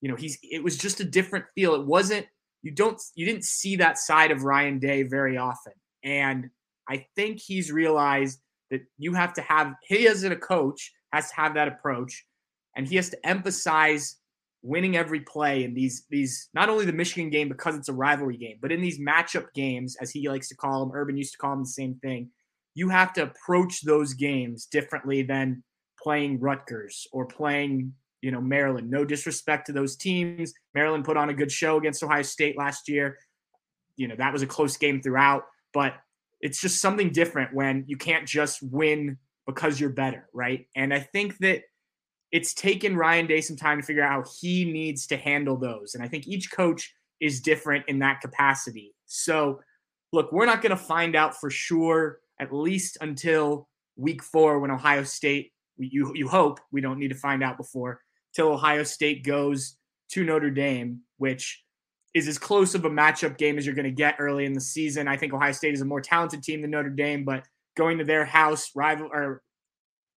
you 0.00 0.08
know, 0.08 0.16
he's, 0.16 0.38
it 0.42 0.62
was 0.62 0.76
just 0.76 1.00
a 1.00 1.04
different 1.04 1.44
feel. 1.54 1.74
It 1.74 1.86
wasn't, 1.86 2.26
you 2.62 2.70
don't, 2.70 3.00
you 3.14 3.26
didn't 3.26 3.44
see 3.44 3.76
that 3.76 3.98
side 3.98 4.30
of 4.30 4.44
Ryan 4.44 4.78
Day 4.78 5.02
very 5.02 5.36
often. 5.36 5.74
And 6.02 6.50
I 6.88 7.06
think 7.16 7.40
he's 7.40 7.70
realized 7.70 8.40
that 8.70 8.82
you 8.98 9.14
have 9.14 9.34
to 9.34 9.42
have, 9.42 9.74
he 9.82 10.06
as 10.08 10.24
a 10.24 10.36
coach 10.36 10.92
has 11.12 11.30
to 11.30 11.36
have 11.36 11.54
that 11.54 11.68
approach 11.68 12.24
and 12.76 12.86
he 12.86 12.96
has 12.96 13.10
to 13.10 13.26
emphasize 13.26 14.16
winning 14.62 14.96
every 14.96 15.20
play 15.20 15.62
in 15.62 15.74
these 15.74 16.06
these 16.08 16.48
not 16.54 16.70
only 16.70 16.86
the 16.86 16.92
Michigan 16.92 17.28
game 17.28 17.48
because 17.48 17.76
it's 17.76 17.90
a 17.90 17.92
rivalry 17.92 18.38
game, 18.38 18.56
but 18.60 18.72
in 18.72 18.80
these 18.80 18.98
matchup 18.98 19.52
games, 19.54 19.94
as 20.00 20.10
he 20.10 20.28
likes 20.28 20.48
to 20.48 20.56
call 20.56 20.80
them, 20.80 20.96
Urban 20.96 21.16
used 21.16 21.32
to 21.32 21.38
call 21.38 21.50
them 21.50 21.64
the 21.64 21.68
same 21.68 21.94
thing. 21.96 22.30
You 22.74 22.88
have 22.88 23.12
to 23.14 23.22
approach 23.22 23.82
those 23.82 24.14
games 24.14 24.66
differently 24.66 25.22
than 25.22 25.62
playing 26.02 26.40
Rutgers 26.40 27.06
or 27.12 27.24
playing, 27.26 27.92
you 28.20 28.30
know, 28.30 28.40
Maryland. 28.40 28.90
No 28.90 29.04
disrespect 29.04 29.66
to 29.66 29.72
those 29.72 29.96
teams. 29.96 30.52
Maryland 30.74 31.04
put 31.04 31.16
on 31.16 31.30
a 31.30 31.34
good 31.34 31.52
show 31.52 31.78
against 31.78 32.02
Ohio 32.02 32.22
State 32.22 32.58
last 32.58 32.88
year. 32.88 33.18
You 33.96 34.08
know, 34.08 34.16
that 34.16 34.32
was 34.32 34.42
a 34.42 34.46
close 34.46 34.76
game 34.76 35.00
throughout, 35.00 35.44
but 35.72 35.94
it's 36.40 36.60
just 36.60 36.80
something 36.80 37.10
different 37.10 37.54
when 37.54 37.84
you 37.86 37.96
can't 37.96 38.26
just 38.26 38.62
win 38.62 39.18
because 39.46 39.80
you're 39.80 39.90
better, 39.90 40.28
right? 40.34 40.66
And 40.74 40.92
I 40.92 41.00
think 41.00 41.38
that 41.38 41.62
it's 42.32 42.52
taken 42.52 42.96
Ryan 42.96 43.26
Day 43.26 43.40
some 43.40 43.56
time 43.56 43.80
to 43.80 43.86
figure 43.86 44.02
out 44.02 44.10
how 44.10 44.30
he 44.40 44.64
needs 44.64 45.06
to 45.06 45.16
handle 45.16 45.56
those. 45.56 45.94
And 45.94 46.02
I 46.02 46.08
think 46.08 46.26
each 46.26 46.50
coach 46.50 46.92
is 47.20 47.40
different 47.40 47.84
in 47.88 48.00
that 48.00 48.20
capacity. 48.20 48.94
So, 49.06 49.60
look, 50.12 50.32
we're 50.32 50.46
not 50.46 50.60
going 50.60 50.70
to 50.70 50.76
find 50.76 51.14
out 51.14 51.36
for 51.36 51.48
sure, 51.48 52.18
at 52.40 52.52
least 52.52 52.98
until 53.00 53.68
week 53.96 54.22
four 54.22 54.58
when 54.58 54.70
Ohio 54.70 55.04
State, 55.04 55.52
you, 55.76 56.12
you 56.14 56.28
hope 56.28 56.60
we 56.72 56.80
don't 56.80 56.98
need 56.98 57.08
to 57.08 57.14
find 57.14 57.42
out 57.42 57.56
before, 57.56 58.00
till 58.34 58.48
Ohio 58.48 58.82
State 58.82 59.24
goes 59.24 59.76
to 60.10 60.24
Notre 60.24 60.50
Dame, 60.50 61.00
which 61.18 61.62
is 62.14 62.28
as 62.28 62.38
close 62.38 62.74
of 62.74 62.84
a 62.84 62.90
matchup 62.90 63.36
game 63.38 63.58
as 63.58 63.66
you're 63.66 63.74
going 63.74 63.84
to 63.84 63.90
get 63.90 64.16
early 64.18 64.44
in 64.44 64.52
the 64.52 64.60
season. 64.60 65.08
I 65.08 65.16
think 65.16 65.32
Ohio 65.32 65.52
State 65.52 65.74
is 65.74 65.80
a 65.80 65.86
more 65.86 66.00
talented 66.00 66.42
team 66.42 66.62
than 66.62 66.70
Notre 66.70 66.90
Dame, 66.90 67.24
but 67.24 67.44
going 67.76 67.98
to 67.98 68.04
their 68.04 68.24
house, 68.24 68.70
rival 68.74 69.08
or 69.12 69.42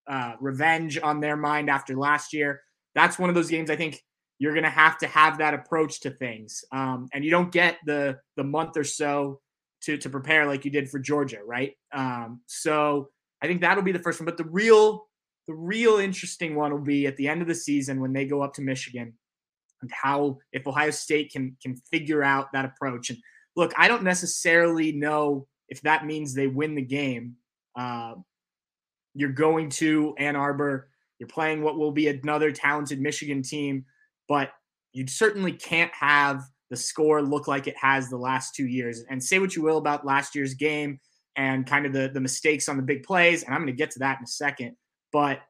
uh, 0.07 0.34
revenge 0.39 0.99
on 1.01 1.20
their 1.20 1.36
mind 1.36 1.70
after 1.70 1.95
last 1.95 2.34
year. 2.34 2.61
That's 2.93 3.20
one 3.20 3.30
of 3.30 3.36
those 3.36 3.49
games 3.49 3.70
I 3.70 3.76
think 3.76 4.01
you're 4.39 4.53
going 4.53 4.63
to 4.63 4.70
have 4.70 4.97
to 4.99 5.07
have 5.07 5.39
that 5.39 5.53
approach 5.53 6.01
to 6.01 6.11
things, 6.11 6.63
um, 6.72 7.07
and 7.13 7.26
you 7.26 7.32
don't 7.32 7.51
get 7.51 7.78
the 7.86 8.20
the 8.36 8.43
month 8.43 8.78
or 8.78 8.84
so 8.84 9.41
to 9.88 9.98
to 9.98 10.10
prepare 10.10 10.46
like 10.46 10.66
you 10.66 10.72
did 10.72 10.90
for 10.90 11.00
Georgia, 11.00 11.40
right? 11.46 11.74
Um, 11.94 12.42
so 12.46 13.10
I 13.42 13.48
think 13.48 13.62
that'll 13.62 13.84
be 13.84 13.94
the 13.94 14.00
first 14.00 14.20
one. 14.20 14.26
But 14.26 14.38
the 14.38 14.44
real 14.44 15.08
the 15.48 15.56
real 15.56 15.98
interesting 15.98 16.56
one 16.56 16.74
will 16.74 16.82
be 16.82 17.08
at 17.08 17.16
the 17.16 17.30
end 17.30 17.42
of 17.42 17.48
the 17.48 17.56
season 17.56 18.02
when 18.02 18.12
they 18.12 18.26
go 18.26 18.42
up 18.42 18.54
to 18.56 18.62
Michigan 18.62 19.14
and 19.82 19.92
how 19.92 20.40
if 20.52 20.68
Ohio 20.68 20.92
State 20.92 21.32
can 21.32 21.56
can 21.62 21.78
figure 21.90 22.22
out 22.22 22.52
that 22.52 22.66
approach. 22.66 23.10
And 23.10 23.20
look, 23.56 23.74
I 23.78 23.88
don't 23.88 24.04
necessarily 24.04 24.92
know 24.92 25.48
if 25.70 25.82
that 25.82 26.06
means 26.06 26.34
they 26.34 26.48
win 26.48 26.76
the 26.76 26.82
game. 26.82 27.36
Uh, 27.78 28.16
you're 29.14 29.30
going 29.30 29.70
to 29.70 30.14
Ann 30.18 30.36
Arbor. 30.36 30.90
You're 31.18 31.28
playing 31.28 31.62
what 31.62 31.78
will 31.78 31.92
be 31.92 32.10
another 32.10 32.52
talented 32.52 33.00
Michigan 33.00 33.42
team, 33.42 33.86
but 34.28 34.52
you 34.92 35.08
certainly 35.08 35.54
can't 35.54 35.94
have 35.94 36.44
the 36.70 36.78
score 36.78 37.22
look 37.22 37.47
like 37.47 37.68
it 37.68 37.78
has 37.78 38.09
the 38.09 38.18
last 38.18 38.55
two 38.55 38.68
years. 38.68 39.03
And 39.09 39.24
say 39.24 39.39
what 39.39 39.55
you 39.55 39.61
will 39.61 39.78
about 39.78 40.05
last 40.05 40.36
year's 40.36 40.53
game 40.53 40.99
and 41.36 41.65
kind 41.65 41.86
of 41.86 41.93
the, 41.93 42.09
the 42.13 42.20
mistakes 42.20 42.68
on 42.68 42.78
the 42.78 42.84
big 42.84 43.03
plays. 43.03 43.43
And 43.43 43.53
I'm 43.53 43.61
going 43.61 43.68
to 43.68 43.78
get 43.78 43.91
to 43.91 43.99
that 43.99 44.18
in 44.18 44.24
a 44.24 44.28
second. 44.28 44.76
But 45.11 45.41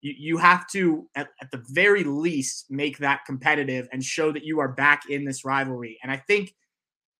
you, 0.00 0.14
you 0.16 0.38
have 0.38 0.66
to, 0.68 1.08
at, 1.14 1.28
at 1.40 1.50
the 1.50 1.62
very 1.70 2.04
least, 2.04 2.66
make 2.70 2.98
that 2.98 3.24
competitive 3.26 3.88
and 3.92 4.02
show 4.02 4.32
that 4.32 4.44
you 4.44 4.60
are 4.60 4.68
back 4.68 5.08
in 5.08 5.24
this 5.24 5.44
rivalry. 5.44 5.98
And 6.02 6.10
I 6.10 6.16
think 6.16 6.54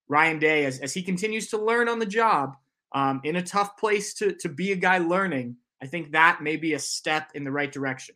Ryan 0.09 0.39
Day, 0.39 0.65
as, 0.65 0.79
as 0.81 0.95
he 0.95 1.03
continues 1.03 1.49
to 1.49 1.59
learn 1.59 1.89
on 1.89 1.99
the 1.99 2.07
job, 2.07 2.55
um, 2.95 3.21
in 3.25 3.37
a 3.37 3.43
tough 3.43 3.77
place 3.79 4.15
to, 4.15 4.35
to 4.35 4.49
be 4.49 4.73
a 4.73 4.77
guy 4.77 4.99
learning, 4.99 5.57
I 5.83 5.87
think 5.87 6.13
that 6.13 6.43
may 6.43 6.57
be 6.57 6.75
a 6.75 6.79
step 6.79 7.31
in 7.35 7.45
the 7.45 7.51
right 7.51 7.73
direction. 7.73 8.15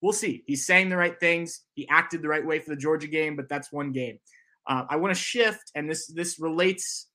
We'll 0.00 0.12
see. 0.12 0.44
He's 0.46 0.66
saying 0.66 0.90
the 0.90 0.96
right 0.96 1.18
things. 1.18 1.62
He 1.74 1.88
acted 1.88 2.22
the 2.22 2.28
right 2.28 2.46
way 2.46 2.60
for 2.60 2.70
the 2.70 2.76
Georgia 2.76 3.08
game, 3.08 3.34
but 3.34 3.48
that's 3.48 3.72
one 3.72 3.90
game. 3.90 4.18
Uh, 4.68 4.84
I 4.88 4.96
want 4.96 5.14
to 5.14 5.20
shift, 5.20 5.72
and 5.74 5.90
this 5.90 6.06
this 6.06 6.38
relates 6.38 7.08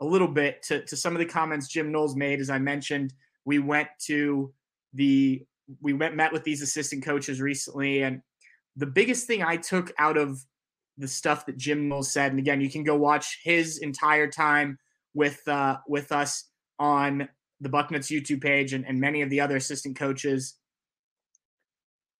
a 0.00 0.04
little 0.04 0.28
bit 0.28 0.62
to, 0.62 0.84
to 0.84 0.96
some 0.96 1.14
of 1.14 1.18
the 1.18 1.26
comments 1.26 1.68
Jim 1.68 1.90
Knowles 1.90 2.14
made. 2.14 2.40
As 2.40 2.50
I 2.50 2.58
mentioned, 2.58 3.14
we 3.44 3.58
went 3.58 3.88
to 4.06 4.52
the 4.92 5.42
we 5.80 5.92
went 5.92 6.16
met 6.16 6.32
with 6.32 6.44
these 6.44 6.62
assistant 6.62 7.04
coaches 7.04 7.40
recently, 7.40 8.02
and 8.02 8.20
the 8.76 8.86
biggest 8.86 9.26
thing 9.26 9.42
I 9.42 9.56
took 9.56 9.92
out 9.98 10.16
of 10.16 10.38
the 10.98 11.08
stuff 11.08 11.46
that 11.46 11.56
Jim 11.56 11.88
Knowles 11.88 12.12
said, 12.12 12.32
and 12.32 12.38
again, 12.38 12.60
you 12.60 12.70
can 12.70 12.84
go 12.84 12.96
watch 12.96 13.40
his 13.42 13.78
entire 13.78 14.28
time 14.28 14.78
with 15.14 15.40
uh, 15.48 15.78
with 15.88 16.12
us 16.12 16.44
on 16.78 17.28
the 17.60 17.68
Bucknuts 17.68 18.10
YouTube 18.10 18.42
page 18.42 18.72
and, 18.72 18.86
and 18.86 19.00
many 19.00 19.22
of 19.22 19.30
the 19.30 19.40
other 19.40 19.56
assistant 19.56 19.96
coaches, 19.96 20.54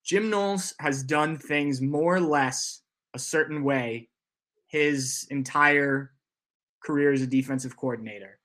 Jim 0.05 0.31
Knowles 0.31 0.75
has 0.81 1.03
done 1.03 1.39
things 1.39 1.81
more 1.81 2.17
or 2.17 2.21
less 2.21 2.83
a 3.15 3.19
certain 3.19 3.63
way 3.63 4.09
his 4.69 5.27
entire 5.31 6.13
career 6.85 7.13
as 7.13 7.23
a 7.23 7.27
defensive 7.27 7.77
coordinator. 7.77 8.39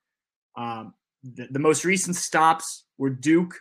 Um, 0.57 0.93
the, 1.23 1.47
the 1.51 1.59
most 1.59 1.85
recent 1.85 2.15
stops 2.15 2.85
were 2.97 3.09
Duke 3.09 3.59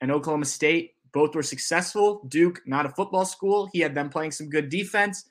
and 0.00 0.10
Oklahoma 0.10 0.44
State. 0.44 0.92
Both 1.12 1.34
were 1.34 1.42
successful. 1.42 2.24
Duke, 2.28 2.60
not 2.66 2.86
a 2.86 2.90
football 2.90 3.24
school. 3.24 3.68
He 3.72 3.80
had 3.80 3.94
them 3.94 4.08
playing 4.08 4.32
some 4.32 4.48
good 4.48 4.68
defense. 4.68 5.24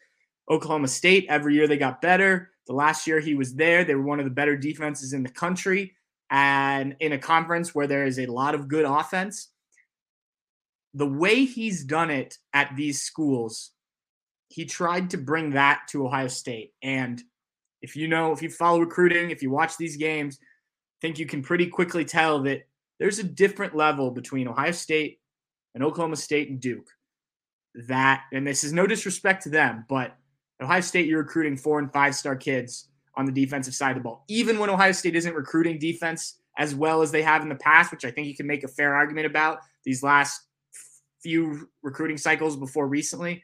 Oklahoma 0.49 0.87
State, 0.87 1.25
every 1.29 1.55
year 1.55 1.67
they 1.67 1.77
got 1.77 2.01
better. 2.01 2.51
The 2.67 2.73
last 2.73 3.07
year 3.07 3.19
he 3.19 3.35
was 3.35 3.55
there, 3.55 3.83
they 3.83 3.95
were 3.95 4.03
one 4.03 4.19
of 4.19 4.25
the 4.25 4.31
better 4.31 4.55
defenses 4.55 5.13
in 5.13 5.23
the 5.23 5.29
country 5.29 5.93
and 6.29 6.95
in 6.99 7.11
a 7.11 7.17
conference 7.17 7.75
where 7.75 7.87
there 7.87 8.05
is 8.05 8.17
a 8.17 8.25
lot 8.25 8.55
of 8.55 8.67
good 8.67 8.85
offense, 8.85 9.49
the 10.93 11.07
way 11.07 11.45
he's 11.45 11.83
done 11.83 12.09
it 12.09 12.37
at 12.53 12.75
these 12.75 13.01
schools, 13.01 13.71
he 14.53 14.65
tried 14.65 15.09
to 15.09 15.17
bring 15.17 15.49
that 15.51 15.81
to 15.89 16.05
Ohio 16.05 16.27
State. 16.27 16.73
And 16.83 17.19
if 17.81 17.95
you 17.95 18.07
know, 18.07 18.33
if 18.33 18.43
you 18.43 18.51
follow 18.51 18.81
recruiting, 18.81 19.31
if 19.31 19.41
you 19.41 19.49
watch 19.49 19.77
these 19.77 19.97
games, 19.97 20.37
I 20.39 20.97
think 21.01 21.17
you 21.17 21.25
can 21.25 21.41
pretty 21.41 21.65
quickly 21.65 22.05
tell 22.05 22.43
that 22.43 22.67
there's 22.99 23.17
a 23.17 23.23
different 23.23 23.75
level 23.75 24.11
between 24.11 24.47
Ohio 24.47 24.71
State 24.71 25.19
and 25.73 25.83
Oklahoma 25.83 26.17
State 26.17 26.51
and 26.51 26.59
Duke. 26.59 26.87
That, 27.87 28.25
and 28.31 28.45
this 28.45 28.63
is 28.63 28.73
no 28.73 28.85
disrespect 28.85 29.41
to 29.43 29.49
them, 29.49 29.85
but 29.89 30.15
Ohio 30.61 30.81
State, 30.81 31.07
you're 31.07 31.23
recruiting 31.23 31.57
four 31.57 31.79
and 31.79 31.91
five 31.91 32.13
star 32.13 32.35
kids 32.35 32.89
on 33.17 33.25
the 33.25 33.31
defensive 33.31 33.73
side 33.73 33.97
of 33.97 33.97
the 33.97 34.03
ball. 34.03 34.23
Even 34.27 34.59
when 34.59 34.69
Ohio 34.69 34.91
State 34.91 35.15
isn't 35.15 35.33
recruiting 35.33 35.79
defense 35.79 36.39
as 36.59 36.75
well 36.75 37.01
as 37.01 37.11
they 37.11 37.23
have 37.23 37.41
in 37.41 37.49
the 37.49 37.55
past, 37.55 37.91
which 37.91 38.05
I 38.05 38.11
think 38.11 38.27
you 38.27 38.35
can 38.35 38.45
make 38.45 38.63
a 38.63 38.67
fair 38.67 38.93
argument 38.93 39.25
about 39.25 39.61
these 39.83 40.03
last 40.03 40.39
few 41.23 41.69
recruiting 41.81 42.17
cycles 42.17 42.55
before 42.55 42.87
recently, 42.87 43.43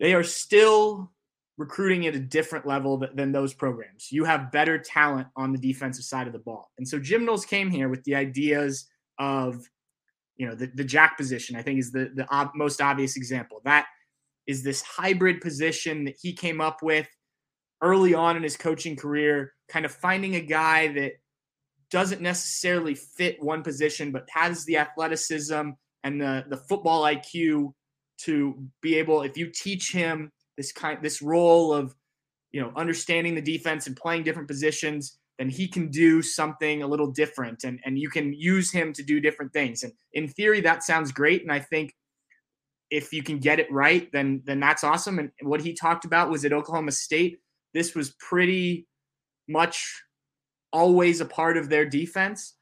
they 0.00 0.14
are 0.14 0.22
still 0.22 1.12
recruiting 1.58 2.06
at 2.06 2.14
a 2.14 2.20
different 2.20 2.66
level 2.66 3.02
than 3.14 3.32
those 3.32 3.54
programs. 3.54 4.12
You 4.12 4.24
have 4.24 4.52
better 4.52 4.78
talent 4.78 5.28
on 5.36 5.52
the 5.52 5.58
defensive 5.58 6.04
side 6.04 6.26
of 6.26 6.32
the 6.32 6.38
ball. 6.38 6.70
And 6.76 6.86
so 6.86 6.98
Jim 6.98 7.24
Knowles 7.24 7.46
came 7.46 7.70
here 7.70 7.88
with 7.88 8.04
the 8.04 8.14
ideas 8.14 8.86
of, 9.18 9.66
you 10.36 10.46
know, 10.46 10.54
the, 10.54 10.66
the 10.74 10.84
jack 10.84 11.16
position, 11.16 11.56
I 11.56 11.62
think 11.62 11.78
is 11.78 11.92
the, 11.92 12.10
the 12.14 12.30
ob- 12.30 12.54
most 12.54 12.82
obvious 12.82 13.16
example. 13.16 13.62
That 13.64 13.86
is 14.46 14.62
this 14.62 14.82
hybrid 14.82 15.40
position 15.40 16.04
that 16.04 16.16
he 16.20 16.34
came 16.34 16.60
up 16.60 16.82
with 16.82 17.08
early 17.82 18.14
on 18.14 18.36
in 18.36 18.42
his 18.42 18.56
coaching 18.56 18.96
career, 18.96 19.54
kind 19.68 19.86
of 19.86 19.92
finding 19.92 20.36
a 20.36 20.40
guy 20.40 20.88
that 20.88 21.12
doesn't 21.90 22.20
necessarily 22.20 22.94
fit 22.94 23.42
one 23.42 23.62
position, 23.62 24.12
but 24.12 24.28
has 24.30 24.64
the 24.64 24.76
athleticism 24.76 25.70
and 26.04 26.20
the, 26.20 26.44
the 26.48 26.56
football 26.56 27.02
IQ 27.02 27.72
to 28.24 28.66
be 28.80 28.96
able, 28.96 29.22
if 29.22 29.36
you 29.36 29.50
teach 29.50 29.92
him 29.92 30.32
this 30.56 30.72
kind 30.72 30.98
this 31.02 31.20
role 31.20 31.72
of 31.72 31.94
you 32.52 32.60
know 32.60 32.72
understanding 32.76 33.34
the 33.34 33.42
defense 33.42 33.86
and 33.86 33.96
playing 33.96 34.22
different 34.22 34.48
positions, 34.48 35.18
then 35.38 35.48
he 35.48 35.68
can 35.68 35.90
do 35.90 36.22
something 36.22 36.82
a 36.82 36.86
little 36.86 37.10
different 37.10 37.64
and, 37.64 37.78
and 37.84 37.98
you 37.98 38.08
can 38.08 38.32
use 38.32 38.72
him 38.72 38.92
to 38.94 39.02
do 39.02 39.20
different 39.20 39.52
things. 39.52 39.82
And 39.82 39.92
in 40.14 40.28
theory, 40.28 40.60
that 40.62 40.82
sounds 40.82 41.12
great. 41.12 41.42
And 41.42 41.52
I 41.52 41.60
think 41.60 41.94
if 42.90 43.12
you 43.12 43.22
can 43.22 43.38
get 43.38 43.60
it 43.60 43.70
right, 43.70 44.10
then 44.12 44.42
then 44.44 44.60
that's 44.60 44.84
awesome. 44.84 45.18
And 45.18 45.30
what 45.42 45.60
he 45.60 45.74
talked 45.74 46.04
about 46.04 46.30
was 46.30 46.44
at 46.44 46.52
Oklahoma 46.52 46.92
State, 46.92 47.40
this 47.74 47.94
was 47.94 48.14
pretty 48.18 48.86
much 49.48 50.02
always 50.72 51.20
a 51.20 51.26
part 51.26 51.56
of 51.56 51.68
their 51.68 51.84
defense. 51.84 52.54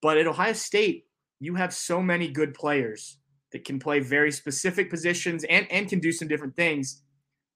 But 0.00 0.16
at 0.16 0.26
Ohio 0.26 0.52
State, 0.52 1.06
you 1.40 1.54
have 1.56 1.74
so 1.74 2.02
many 2.02 2.28
good 2.28 2.54
players 2.54 3.18
that 3.52 3.64
can 3.64 3.78
play 3.78 4.00
very 4.00 4.32
specific 4.32 4.90
positions 4.90 5.44
and, 5.44 5.70
and 5.70 5.88
can 5.88 6.00
do 6.00 6.12
some 6.12 6.28
different 6.28 6.56
things. 6.56 7.02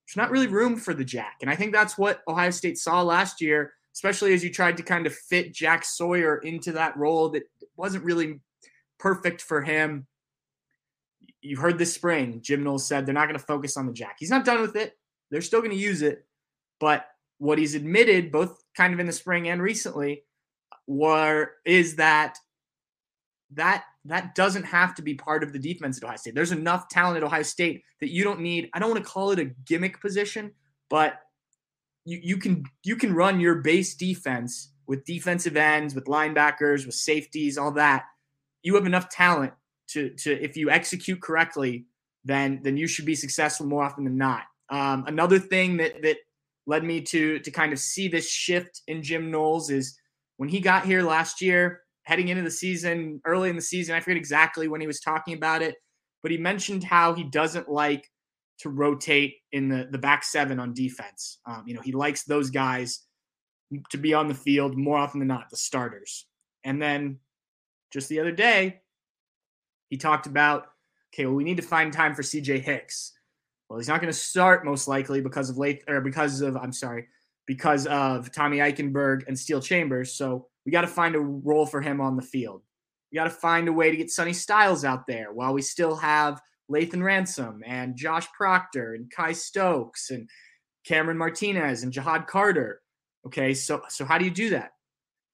There's 0.07 0.16
not 0.16 0.30
really 0.30 0.47
room 0.47 0.76
for 0.76 0.94
the 0.94 1.05
Jack. 1.05 1.38
And 1.40 1.51
I 1.51 1.57
think 1.57 1.72
that's 1.72 1.99
what 1.99 2.20
Ohio 2.28 2.51
State 2.51 2.78
saw 2.78 3.03
last 3.03 3.40
year, 3.40 3.72
especially 3.94 4.34
as 4.34 4.44
you 4.44 4.53
tried 4.53 4.76
to 4.76 4.82
kind 4.82 5.07
of 5.07 5.14
fit 5.14 5.53
Jack 5.53 5.84
Sawyer 5.84 6.38
into 6.38 6.72
that 6.72 6.97
role 6.97 7.30
that 7.30 7.42
wasn't 7.76 8.05
really 8.05 8.40
perfect 8.99 9.42
for 9.42 9.62
him. 9.62 10.07
You 11.40 11.57
heard 11.57 11.78
this 11.78 11.94
spring, 11.94 12.40
Jim 12.42 12.62
Knowles 12.62 12.86
said 12.86 13.05
they're 13.07 13.14
not 13.14 13.26
going 13.26 13.38
to 13.38 13.44
focus 13.44 13.76
on 13.76 13.86
the 13.86 13.92
Jack. 13.92 14.16
He's 14.18 14.30
not 14.30 14.44
done 14.44 14.61
with 14.61 14.76
it. 14.76 14.97
They're 15.30 15.40
still 15.42 15.61
going 15.61 15.72
to 15.72 15.76
use 15.76 16.03
it. 16.03 16.24
But 16.78 17.07
what 17.38 17.59
he's 17.59 17.74
admitted, 17.74 18.32
both 18.32 18.62
kind 18.76 18.94
of 18.94 19.01
in 19.01 19.07
the 19.07 19.12
spring 19.12 19.49
and 19.49 19.62
recently, 19.62 20.24
were 20.86 21.53
is 21.64 21.97
that 21.97 22.38
that 23.53 23.84
that 24.09 24.34
doesn't 24.34 24.64
have 24.64 24.94
to 24.96 25.02
be 25.02 25.14
part 25.14 25.42
of 25.42 25.52
the 25.52 25.59
defense 25.59 25.98
at 25.98 26.04
Ohio 26.04 26.16
State. 26.16 26.34
There's 26.34 26.52
enough 26.52 26.88
talent 26.88 27.16
at 27.16 27.22
Ohio 27.22 27.42
State 27.42 27.82
that 28.00 28.11
you 28.11 28.24
don't 28.24 28.40
need. 28.40 28.68
I 28.72 28.78
don't 28.78 28.90
want 28.90 29.02
to 29.04 29.11
call 29.11 29.30
it 29.30 29.38
a 29.38 29.46
gimmick 29.64 30.00
position, 30.00 30.52
but 30.88 31.20
you, 32.04 32.20
you 32.22 32.36
can 32.36 32.64
you 32.84 32.96
can 32.96 33.14
run 33.14 33.40
your 33.40 33.57
base 33.57 33.94
defense 33.94 34.70
with 34.86 35.04
defensive 35.04 35.57
ends, 35.57 35.94
with 35.94 36.04
linebackers, 36.04 36.86
with 36.86 36.94
safeties, 36.94 37.59
all 37.59 37.72
that. 37.72 38.04
You 38.62 38.74
have 38.74 38.86
enough 38.86 39.09
talent 39.09 39.52
to 39.88 40.11
to 40.11 40.32
if 40.32 40.57
you 40.57 40.70
execute 40.70 41.20
correctly, 41.20 41.86
then 42.24 42.61
then 42.62 42.76
you 42.76 42.86
should 42.86 43.07
be 43.07 43.14
successful 43.14 43.66
more 43.66 43.84
often 43.84 44.04
than 44.04 44.16
not. 44.16 44.42
Um, 44.68 45.04
another 45.07 45.38
thing 45.38 45.76
that 45.78 46.02
that 46.02 46.18
led 46.66 46.84
me 46.84 47.00
to 47.00 47.38
to 47.40 47.50
kind 47.50 47.72
of 47.72 47.78
see 47.78 48.09
this 48.09 48.28
shift 48.28 48.82
in 48.86 49.02
Jim 49.02 49.30
Knowles 49.30 49.70
is 49.70 49.98
when 50.36 50.48
he 50.48 50.61
got 50.61 50.84
here 50.84 51.02
last 51.02 51.40
year, 51.40 51.82
heading 52.07 52.28
into 52.28 52.42
the 52.42 52.50
season, 52.50 53.20
early 53.24 53.50
in 53.50 53.57
the 53.57 53.62
season. 53.62 53.96
I 53.96 54.00
forget 54.00 54.16
exactly 54.16 54.68
when 54.68 54.80
he 54.80 54.86
was 54.86 55.00
talking 55.00 55.34
about 55.34 55.61
it, 55.61 55.74
but 56.22 56.30
he 56.30 56.38
mentioned 56.38 56.84
how 56.84 57.14
he 57.14 57.24
doesn't 57.24 57.68
like 57.68 58.09
to 58.61 58.70
rotate 58.70 59.34
in 59.52 59.68
the 59.68 59.88
the 59.90 59.98
back 59.98 60.22
seven 60.24 60.61
on 60.61 60.72
defense. 60.72 61.40
Um, 61.44 61.64
you 61.66 61.74
know, 61.74 61.82
he 61.82 61.92
likes 61.92 62.22
those 62.22 62.50
guys 62.50 63.02
to 63.90 63.98
be 63.98 64.14
on 64.14 64.28
the 64.28 64.34
field 64.34 64.78
more 64.78 64.96
often 64.96 65.18
than 65.18 65.28
not, 65.28 65.50
the 65.50 65.57
starters. 65.57 66.26
And 66.62 66.80
then 66.80 67.18
just 67.92 68.09
the 68.09 68.20
other 68.20 68.30
day, 68.30 68.80
he 69.88 69.96
talked 69.96 70.28
about, 70.28 70.66
okay, 71.12 71.26
well, 71.26 71.34
we 71.34 71.42
need 71.42 71.57
to 71.57 71.62
find 71.62 71.92
time 71.92 72.14
for 72.14 72.22
CJ 72.22 72.61
Hicks. 72.61 73.12
Well, 73.68 73.80
he's 73.80 73.88
not 73.88 74.00
going 74.00 74.12
to 74.12 74.18
start 74.18 74.64
most 74.64 74.86
likely 74.86 75.20
because 75.20 75.50
of 75.50 75.59
late 75.59 75.82
or 75.88 76.00
because 76.00 76.40
of 76.40 76.57
I'm 76.57 76.72
sorry, 76.72 77.09
because 77.46 77.88
of 77.88 78.30
Tommy 78.30 78.59
Eichenberg 78.59 79.26
and 79.26 79.36
Steele 79.36 79.61
Chambers. 79.61 80.12
So 80.12 80.46
we 80.66 80.72
got 80.72 80.80
to 80.80 80.88
find 80.88 81.14
a 81.14 81.20
role 81.20 81.64
for 81.64 81.80
him 81.80 82.00
on 82.00 82.16
the 82.16 82.22
field. 82.22 82.62
We 83.10 83.16
got 83.16 83.24
to 83.24 83.30
find 83.30 83.68
a 83.68 83.72
way 83.72 83.90
to 83.90 83.96
get 83.96 84.10
Sonny 84.10 84.32
Styles 84.32 84.84
out 84.84 85.06
there 85.06 85.32
while 85.32 85.54
we 85.54 85.62
still 85.62 85.94
have 85.96 86.42
Lathan 86.70 87.04
Ransom 87.04 87.62
and 87.64 87.96
Josh 87.96 88.26
Proctor 88.32 88.94
and 88.94 89.10
Kye 89.10 89.32
Stokes 89.32 90.10
and 90.10 90.28
Cameron 90.84 91.16
Martinez 91.16 91.84
and 91.84 91.92
Ja'Had 91.92 92.26
Carter. 92.26 92.82
Okay, 93.24 93.54
so 93.54 93.82
so 93.88 94.04
how 94.04 94.18
do 94.18 94.24
you 94.24 94.30
do 94.30 94.50
that? 94.50 94.72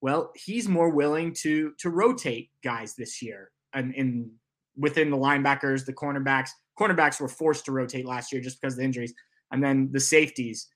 Well, 0.02 0.32
he's 0.34 0.68
more 0.68 0.90
willing 0.90 1.32
to 1.40 1.72
to 1.78 1.88
rotate 1.88 2.50
guys 2.62 2.94
this 2.94 3.22
year 3.22 3.50
and 3.72 3.94
in 3.94 4.30
within 4.76 5.10
the 5.10 5.16
linebackers, 5.16 5.86
the 5.86 5.92
cornerbacks. 5.94 6.50
Cornerbacks 6.78 7.20
were 7.20 7.28
forced 7.28 7.64
to 7.66 7.72
rotate 7.72 8.06
last 8.06 8.32
year 8.32 8.42
just 8.42 8.60
because 8.60 8.74
of 8.74 8.78
the 8.78 8.84
injuries, 8.84 9.14
and 9.50 9.64
then 9.64 9.88
the 9.92 10.00
safeties. 10.00 10.68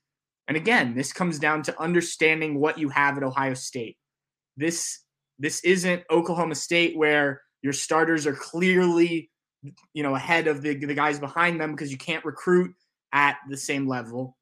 And 0.47 0.57
again, 0.57 0.95
this 0.95 1.13
comes 1.13 1.37
down 1.37 1.61
to 1.63 1.79
understanding 1.79 2.59
what 2.59 2.77
you 2.79 2.89
have 2.89 3.17
at 3.17 3.23
Ohio 3.23 3.53
State 3.53 3.97
this 4.57 4.99
this 5.39 5.61
isn't 5.61 6.03
Oklahoma 6.11 6.55
State 6.55 6.97
where 6.97 7.41
your 7.61 7.73
starters 7.73 8.25
are 8.25 8.33
clearly 8.33 9.29
you 9.93 10.03
know 10.03 10.15
ahead 10.15 10.47
of 10.47 10.61
the, 10.61 10.75
the 10.75 10.93
guys 10.93 11.19
behind 11.19 11.61
them 11.61 11.71
because 11.71 11.91
you 11.91 11.97
can't 11.97 12.25
recruit 12.25 12.73
at 13.13 13.37
the 13.49 13.57
same 13.57 13.87
level. 13.87 14.37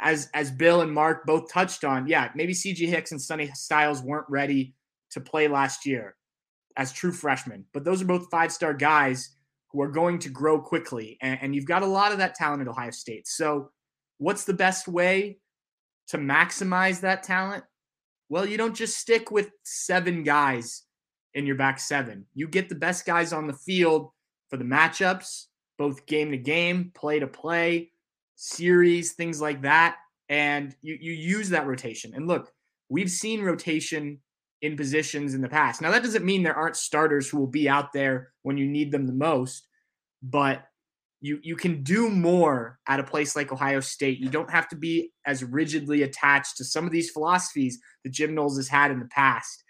As 0.00 0.28
as 0.34 0.50
Bill 0.50 0.80
and 0.80 0.92
Mark 0.92 1.24
both 1.26 1.52
touched 1.52 1.84
on 1.84 2.08
yeah 2.08 2.30
maybe 2.34 2.52
CJ 2.52 2.88
Hicks 2.88 3.12
and 3.12 3.22
Sonny 3.22 3.50
Styles 3.54 4.02
weren't 4.02 4.26
ready 4.28 4.74
to 5.10 5.20
play 5.20 5.46
last 5.46 5.86
year 5.86 6.16
as 6.76 6.92
true 6.92 7.12
freshmen 7.12 7.64
but 7.72 7.84
those 7.84 8.02
are 8.02 8.06
both 8.06 8.26
five 8.32 8.50
star 8.50 8.74
guys 8.74 9.36
who 9.70 9.80
are 9.80 9.88
going 9.88 10.18
to 10.20 10.28
grow 10.28 10.60
quickly 10.60 11.18
and, 11.20 11.38
and 11.42 11.54
you've 11.54 11.66
got 11.66 11.82
a 11.82 11.86
lot 11.86 12.12
of 12.12 12.18
that 12.18 12.34
talent 12.34 12.62
at 12.62 12.68
Ohio 12.68 12.90
State. 12.90 13.28
So 13.28 13.70
what's 14.18 14.44
the 14.44 14.54
best 14.54 14.88
way 14.88 15.38
to 16.08 16.18
maximize 16.18 17.00
that 17.00 17.22
talent 17.22 17.64
well, 18.34 18.44
you 18.44 18.56
don't 18.56 18.74
just 18.74 18.98
stick 18.98 19.30
with 19.30 19.52
seven 19.62 20.24
guys 20.24 20.82
in 21.34 21.46
your 21.46 21.54
back 21.54 21.78
seven. 21.78 22.26
You 22.34 22.48
get 22.48 22.68
the 22.68 22.74
best 22.74 23.06
guys 23.06 23.32
on 23.32 23.46
the 23.46 23.52
field 23.52 24.10
for 24.50 24.56
the 24.56 24.64
matchups, 24.64 25.44
both 25.78 26.04
game 26.06 26.32
to 26.32 26.36
game, 26.36 26.90
play 26.96 27.20
to 27.20 27.28
play, 27.28 27.92
series, 28.34 29.12
things 29.12 29.40
like 29.40 29.62
that. 29.62 29.98
And 30.28 30.74
you, 30.82 30.98
you 31.00 31.12
use 31.12 31.50
that 31.50 31.68
rotation. 31.68 32.12
And 32.12 32.26
look, 32.26 32.50
we've 32.88 33.08
seen 33.08 33.40
rotation 33.40 34.18
in 34.62 34.76
positions 34.76 35.34
in 35.34 35.40
the 35.40 35.48
past. 35.48 35.80
Now, 35.80 35.92
that 35.92 36.02
doesn't 36.02 36.24
mean 36.24 36.42
there 36.42 36.56
aren't 36.56 36.74
starters 36.74 37.28
who 37.28 37.38
will 37.38 37.46
be 37.46 37.68
out 37.68 37.92
there 37.92 38.32
when 38.42 38.58
you 38.58 38.66
need 38.66 38.90
them 38.90 39.06
the 39.06 39.12
most, 39.12 39.68
but 40.24 40.64
you 41.24 41.38
you 41.42 41.56
can 41.56 41.82
do 41.82 42.10
more 42.10 42.78
at 42.86 43.00
a 43.00 43.02
place 43.02 43.34
like 43.34 43.50
Ohio 43.50 43.80
State. 43.80 44.18
You 44.18 44.28
don't 44.28 44.50
have 44.50 44.68
to 44.68 44.76
be 44.76 45.10
as 45.24 45.42
rigidly 45.42 46.02
attached 46.02 46.58
to 46.58 46.64
some 46.64 46.84
of 46.84 46.92
these 46.92 47.10
philosophies 47.10 47.78
that 48.04 48.12
Jim 48.12 48.34
Knowles 48.34 48.58
has 48.58 48.68
had 48.68 48.90
in 48.90 48.98
the 48.98 49.06
past 49.06 49.64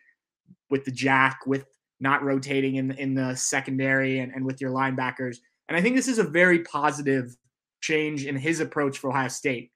with 0.68 0.84
the 0.84 0.90
jack, 0.90 1.38
with 1.46 1.64
not 2.00 2.24
rotating 2.24 2.74
in 2.74 2.90
in 2.90 3.14
the 3.14 3.36
secondary 3.36 4.18
and, 4.18 4.32
and 4.32 4.44
with 4.44 4.60
your 4.60 4.72
linebackers. 4.72 5.36
And 5.68 5.76
I 5.76 5.80
think 5.80 5.94
this 5.94 6.08
is 6.08 6.18
a 6.18 6.24
very 6.24 6.64
positive 6.64 7.36
change 7.80 8.26
in 8.26 8.34
his 8.34 8.58
approach 8.58 8.98
for 8.98 9.10
Ohio 9.10 9.28
State. 9.28 9.70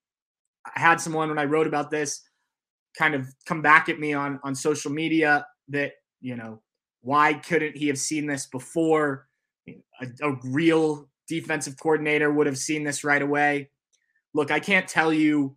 I 0.75 0.81
had 0.81 1.01
someone 1.01 1.29
when 1.29 1.39
I 1.39 1.45
wrote 1.45 1.69
about 1.69 1.93
this 1.93 2.23
kind 2.99 3.15
of 3.15 3.29
come 3.47 3.63
back 3.63 3.89
at 3.89 4.01
me 4.01 4.15
on 4.15 4.41
on 4.43 4.57
social 4.57 4.91
media 4.91 5.47
that, 5.69 5.93
you 6.21 6.35
know, 6.35 6.61
why 7.03 7.35
couldn't 7.35 7.77
he 7.77 7.87
have 7.87 7.99
seen 8.01 8.27
this 8.27 8.47
before? 8.47 9.29
A, 9.69 10.07
a 10.23 10.33
real 10.43 11.09
defensive 11.29 11.77
coordinator 11.81 12.33
would 12.33 12.47
have 12.47 12.59
seen 12.59 12.85
this 12.85 13.05
right 13.05 13.23
away. 13.23 13.71
Look, 14.35 14.51
I 14.51 14.61
can't 14.61 14.89
tell 14.89 15.13
you 15.13 15.57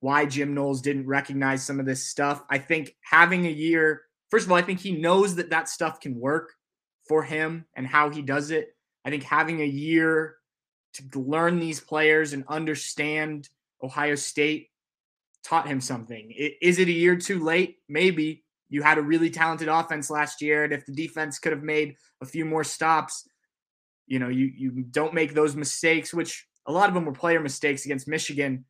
why 0.00 0.26
Jim 0.26 0.54
Knowles 0.54 0.82
didn't 0.82 1.06
recognize 1.06 1.64
some 1.64 1.80
of 1.80 1.86
this 1.86 2.06
stuff. 2.06 2.44
I 2.50 2.58
think 2.58 2.94
having 3.00 3.46
a 3.46 3.50
year, 3.50 4.02
first 4.30 4.46
of 4.46 4.52
all, 4.52 4.58
I 4.58 4.62
think 4.62 4.80
he 4.80 4.92
knows 4.92 5.36
that 5.36 5.50
that 5.50 5.68
stuff 5.68 6.00
can 6.00 6.18
work 6.18 6.52
for 7.08 7.22
him 7.22 7.64
and 7.74 7.86
how 7.86 8.10
he 8.10 8.22
does 8.22 8.50
it. 8.50 8.76
I 9.04 9.10
think 9.10 9.22
having 9.22 9.60
a 9.60 9.66
year 9.66 10.36
to 10.94 11.20
learn 11.20 11.58
these 11.58 11.80
players 11.80 12.32
and 12.32 12.44
understand 12.48 13.48
Ohio 13.82 14.14
State 14.14 14.68
taught 15.44 15.68
him 15.68 15.80
something. 15.80 16.32
Is 16.60 16.78
it 16.78 16.88
a 16.88 16.92
year 16.92 17.16
too 17.16 17.42
late? 17.42 17.76
Maybe. 17.88 18.44
You 18.68 18.82
had 18.82 18.98
a 18.98 19.02
really 19.02 19.30
talented 19.30 19.68
offense 19.68 20.10
last 20.10 20.42
year, 20.42 20.64
and 20.64 20.72
if 20.72 20.84
the 20.86 20.92
defense 20.92 21.38
could 21.38 21.52
have 21.52 21.62
made 21.62 21.94
a 22.20 22.26
few 22.26 22.44
more 22.44 22.64
stops, 22.64 23.28
you 24.06 24.18
know, 24.18 24.28
you 24.28 24.52
you 24.56 24.70
don't 24.90 25.14
make 25.14 25.34
those 25.34 25.56
mistakes, 25.56 26.14
which 26.14 26.46
a 26.66 26.72
lot 26.72 26.88
of 26.88 26.94
them 26.94 27.04
were 27.04 27.12
player 27.12 27.40
mistakes 27.40 27.84
against 27.84 28.08
Michigan. 28.08 28.64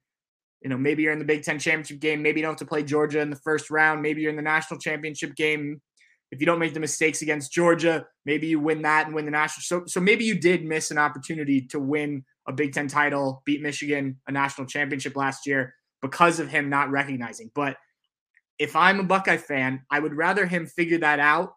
You 0.63 0.71
know, 0.71 0.77
maybe 0.77 1.03
you're 1.03 1.13
in 1.13 1.19
the 1.19 1.25
Big 1.25 1.43
Ten 1.43 1.59
championship 1.59 2.01
game. 2.01 2.23
Maybe 2.23 2.41
you 2.41 2.47
don't 2.47 2.53
have 2.53 2.59
to 2.59 2.67
play 2.67 2.83
Georgia 2.83 3.21
in 3.21 3.31
the 3.31 3.37
first 3.37 3.71
round. 3.71 4.03
Maybe 4.03 4.23
you're 4.23 4.31
in 4.31 4.37
the 4.37 4.43
national 4.43 4.81
championship 4.81 5.35
game. 5.37 5.81
If 6.33 6.41
you 6.41 6.47
don't 6.47 6.59
make 6.59 6.75
the 6.75 6.81
mistakes 6.81 7.23
against 7.23 7.53
Georgia, 7.53 8.07
maybe 8.25 8.49
you 8.49 8.59
win 8.59 8.83
that 8.83 9.07
and 9.07 9.15
win 9.15 9.27
the 9.27 9.31
national. 9.31 9.63
So, 9.63 9.87
so 9.87 10.01
maybe 10.01 10.25
you 10.25 10.39
did 10.39 10.65
miss 10.65 10.91
an 10.91 10.99
opportunity 10.99 11.61
to 11.69 11.79
win 11.79 12.25
a 12.49 12.53
Big 12.53 12.73
Ten 12.73 12.89
title, 12.89 13.43
beat 13.45 13.63
Michigan, 13.63 14.19
a 14.27 14.33
national 14.33 14.67
championship 14.67 15.17
last 15.17 15.47
year 15.47 15.75
because 16.03 16.41
of 16.41 16.49
him 16.49 16.69
not 16.69 16.91
recognizing. 16.91 17.51
But 17.55 17.77
if 18.59 18.75
I'm 18.75 19.01
a 19.01 19.05
Buckeye 19.05 19.37
fan, 19.37 19.83
I 19.91 20.01
would 20.01 20.15
rather 20.15 20.47
him 20.47 20.67
figure 20.67 20.99
that 20.99 21.21
out 21.21 21.55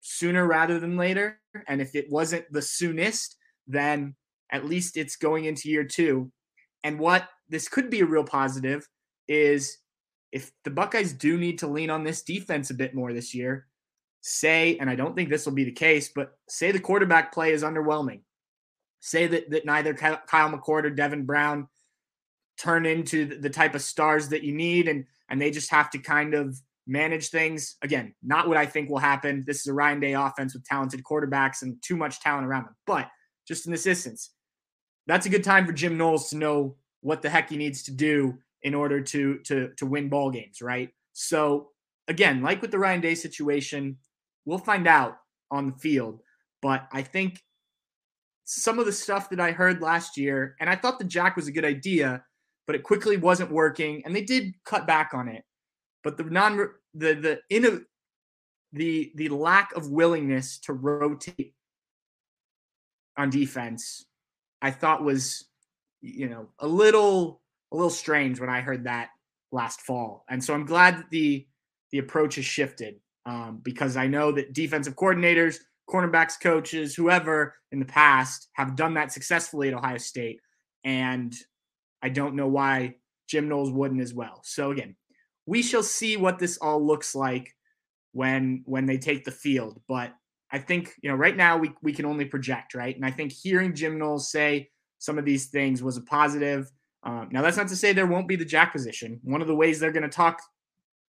sooner 0.00 0.46
rather 0.46 0.78
than 0.78 0.96
later. 0.96 1.39
And 1.66 1.80
if 1.80 1.94
it 1.94 2.10
wasn't 2.10 2.44
the 2.52 2.62
soonest, 2.62 3.36
then 3.66 4.14
At 4.52 4.66
least 4.66 4.96
it's 4.96 5.16
going 5.16 5.44
into 5.44 5.68
year 5.68 5.84
two. 5.84 6.30
And 6.82 6.98
what 6.98 7.28
this 7.48 7.68
could 7.68 7.88
be 7.90 8.00
a 8.00 8.06
real 8.06 8.24
positive 8.24 8.88
is 9.28 9.78
if 10.32 10.50
the 10.64 10.70
Buckeyes 10.70 11.12
do 11.12 11.38
need 11.38 11.58
to 11.60 11.66
lean 11.68 11.90
on 11.90 12.04
this 12.04 12.22
defense 12.22 12.70
a 12.70 12.74
bit 12.74 12.94
more 12.94 13.12
this 13.12 13.34
year, 13.34 13.66
say, 14.22 14.76
and 14.78 14.90
I 14.90 14.96
don't 14.96 15.14
think 15.14 15.28
this 15.28 15.46
will 15.46 15.54
be 15.54 15.64
the 15.64 15.72
case, 15.72 16.10
but 16.14 16.36
say 16.48 16.72
the 16.72 16.80
quarterback 16.80 17.32
play 17.32 17.52
is 17.52 17.62
underwhelming. 17.62 18.22
Say 19.00 19.26
that, 19.28 19.50
that 19.50 19.64
neither 19.64 19.94
Kyle 19.94 20.50
McCord 20.50 20.84
or 20.84 20.90
Devin 20.90 21.24
Brown 21.26 21.68
turn 22.58 22.86
into 22.86 23.24
the 23.40 23.50
type 23.50 23.74
of 23.74 23.82
stars 23.82 24.28
that 24.28 24.42
you 24.42 24.52
need 24.52 24.88
and 24.88 25.06
and 25.30 25.40
they 25.40 25.50
just 25.50 25.70
have 25.70 25.90
to 25.90 25.98
kind 25.98 26.34
of 26.34 26.60
manage 26.86 27.28
things. 27.28 27.76
Again, 27.82 28.14
not 28.22 28.48
what 28.48 28.56
I 28.56 28.66
think 28.66 28.90
will 28.90 28.98
happen. 28.98 29.44
This 29.46 29.60
is 29.60 29.66
a 29.66 29.72
Ryan 29.72 30.00
Day 30.00 30.12
offense 30.14 30.54
with 30.54 30.64
talented 30.64 31.02
quarterbacks 31.04 31.62
and 31.62 31.80
too 31.82 31.96
much 31.96 32.20
talent 32.20 32.46
around 32.46 32.64
them. 32.64 32.76
But 32.86 33.08
just 33.46 33.66
in 33.66 33.72
this 33.72 33.86
instance, 33.86 34.30
that's 35.06 35.26
a 35.26 35.30
good 35.30 35.44
time 35.44 35.66
for 35.66 35.72
Jim 35.72 35.96
Knowles 35.96 36.30
to 36.30 36.36
know 36.36 36.76
what 37.00 37.22
the 37.22 37.30
heck 37.30 37.50
he 37.50 37.56
needs 37.56 37.82
to 37.84 37.92
do 37.92 38.38
in 38.62 38.74
order 38.74 39.00
to 39.00 39.38
to 39.38 39.70
to 39.76 39.86
win 39.86 40.08
ball 40.08 40.30
games, 40.30 40.60
right? 40.60 40.90
So 41.12 41.70
again, 42.08 42.42
like 42.42 42.60
with 42.60 42.70
the 42.70 42.78
Ryan 42.78 43.00
Day 43.00 43.14
situation, 43.14 43.96
we'll 44.44 44.58
find 44.58 44.86
out 44.86 45.18
on 45.50 45.70
the 45.70 45.78
field. 45.78 46.22
But 46.62 46.86
I 46.92 47.02
think 47.02 47.42
some 48.44 48.78
of 48.78 48.86
the 48.86 48.92
stuff 48.92 49.30
that 49.30 49.40
I 49.40 49.52
heard 49.52 49.80
last 49.80 50.16
year, 50.16 50.56
and 50.60 50.68
I 50.68 50.76
thought 50.76 50.98
the 50.98 51.04
jack 51.04 51.36
was 51.36 51.46
a 51.48 51.52
good 51.52 51.64
idea, 51.64 52.24
but 52.66 52.76
it 52.76 52.82
quickly 52.82 53.16
wasn't 53.16 53.50
working, 53.50 54.02
and 54.04 54.14
they 54.14 54.22
did 54.22 54.54
cut 54.64 54.86
back 54.86 55.12
on 55.14 55.28
it. 55.28 55.44
But 56.02 56.16
the 56.16 56.24
non 56.24 56.56
the 56.94 57.14
the 57.14 57.40
in 57.50 57.86
the 58.72 59.12
the 59.14 59.28
lack 59.28 59.72
of 59.74 59.90
willingness 59.90 60.58
to 60.60 60.72
rotate 60.72 61.54
on 63.16 63.30
defense, 63.30 64.04
I 64.62 64.70
thought 64.70 65.02
was 65.02 65.46
you 66.00 66.28
know 66.28 66.48
a 66.58 66.66
little 66.66 67.42
a 67.72 67.76
little 67.76 67.90
strange 67.90 68.40
when 68.40 68.50
I 68.50 68.60
heard 68.60 68.84
that 68.84 69.10
last 69.52 69.80
fall, 69.82 70.24
and 70.28 70.42
so 70.42 70.54
I'm 70.54 70.66
glad 70.66 70.98
that 70.98 71.10
the 71.10 71.46
the 71.92 71.98
approach 71.98 72.36
has 72.36 72.44
shifted 72.44 73.00
um, 73.26 73.60
because 73.62 73.96
I 73.96 74.06
know 74.06 74.32
that 74.32 74.52
defensive 74.52 74.94
coordinators, 74.94 75.56
cornerbacks 75.88 76.40
coaches, 76.40 76.94
whoever 76.94 77.54
in 77.72 77.80
the 77.80 77.84
past 77.84 78.48
have 78.52 78.76
done 78.76 78.94
that 78.94 79.12
successfully 79.12 79.68
at 79.68 79.74
Ohio 79.74 79.98
State, 79.98 80.40
and 80.84 81.34
I 82.02 82.08
don't 82.08 82.36
know 82.36 82.48
why 82.48 82.96
Jim 83.28 83.48
Knowles 83.48 83.70
wouldn't 83.70 84.00
as 84.00 84.14
well. 84.14 84.40
So 84.44 84.70
again, 84.70 84.96
we 85.50 85.62
shall 85.62 85.82
see 85.82 86.16
what 86.16 86.38
this 86.38 86.58
all 86.58 86.80
looks 86.80 87.12
like 87.16 87.56
when 88.12 88.62
when 88.66 88.86
they 88.86 88.98
take 88.98 89.24
the 89.24 89.32
field. 89.32 89.80
But 89.88 90.14
I 90.52 90.58
think 90.58 90.94
you 91.02 91.10
know 91.10 91.16
right 91.16 91.36
now 91.36 91.58
we 91.58 91.72
we 91.82 91.92
can 91.92 92.06
only 92.06 92.24
project, 92.24 92.72
right? 92.72 92.94
And 92.94 93.04
I 93.04 93.10
think 93.10 93.32
hearing 93.32 93.74
Jim 93.74 93.98
Knowles 93.98 94.30
say 94.30 94.70
some 94.98 95.18
of 95.18 95.24
these 95.24 95.46
things 95.48 95.82
was 95.82 95.96
a 95.96 96.02
positive. 96.02 96.70
Um, 97.02 97.30
now 97.32 97.42
that's 97.42 97.56
not 97.56 97.66
to 97.66 97.76
say 97.76 97.92
there 97.92 98.06
won't 98.06 98.28
be 98.28 98.36
the 98.36 98.44
jack 98.44 98.72
position. 98.72 99.18
One 99.24 99.42
of 99.42 99.48
the 99.48 99.54
ways 99.56 99.80
they're 99.80 99.90
going 99.90 100.08
to 100.08 100.08
talk 100.08 100.40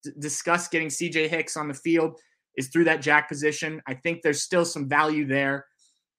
d- 0.03 0.11
discuss 0.17 0.67
getting 0.67 0.87
CJ 0.87 1.29
Hicks 1.29 1.55
on 1.55 1.67
the 1.67 1.75
field 1.75 2.19
is 2.57 2.69
through 2.69 2.85
that 2.85 3.03
jack 3.03 3.29
position. 3.29 3.79
I 3.85 3.93
think 3.93 4.23
there's 4.23 4.41
still 4.41 4.65
some 4.65 4.89
value 4.89 5.27
there. 5.27 5.67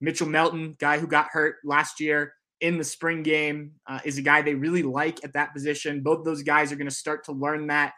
Mitchell 0.00 0.28
Melton, 0.28 0.76
guy 0.78 0.98
who 0.98 1.08
got 1.08 1.26
hurt 1.32 1.56
last 1.64 1.98
year 1.98 2.34
in 2.60 2.78
the 2.78 2.84
spring 2.84 3.24
game, 3.24 3.72
uh, 3.88 3.98
is 4.04 4.16
a 4.18 4.22
guy 4.22 4.42
they 4.42 4.54
really 4.54 4.84
like 4.84 5.24
at 5.24 5.32
that 5.32 5.52
position. 5.52 6.04
Both 6.04 6.24
those 6.24 6.44
guys 6.44 6.70
are 6.70 6.76
going 6.76 6.88
to 6.88 6.94
start 6.94 7.24
to 7.24 7.32
learn 7.32 7.66
that 7.66 7.94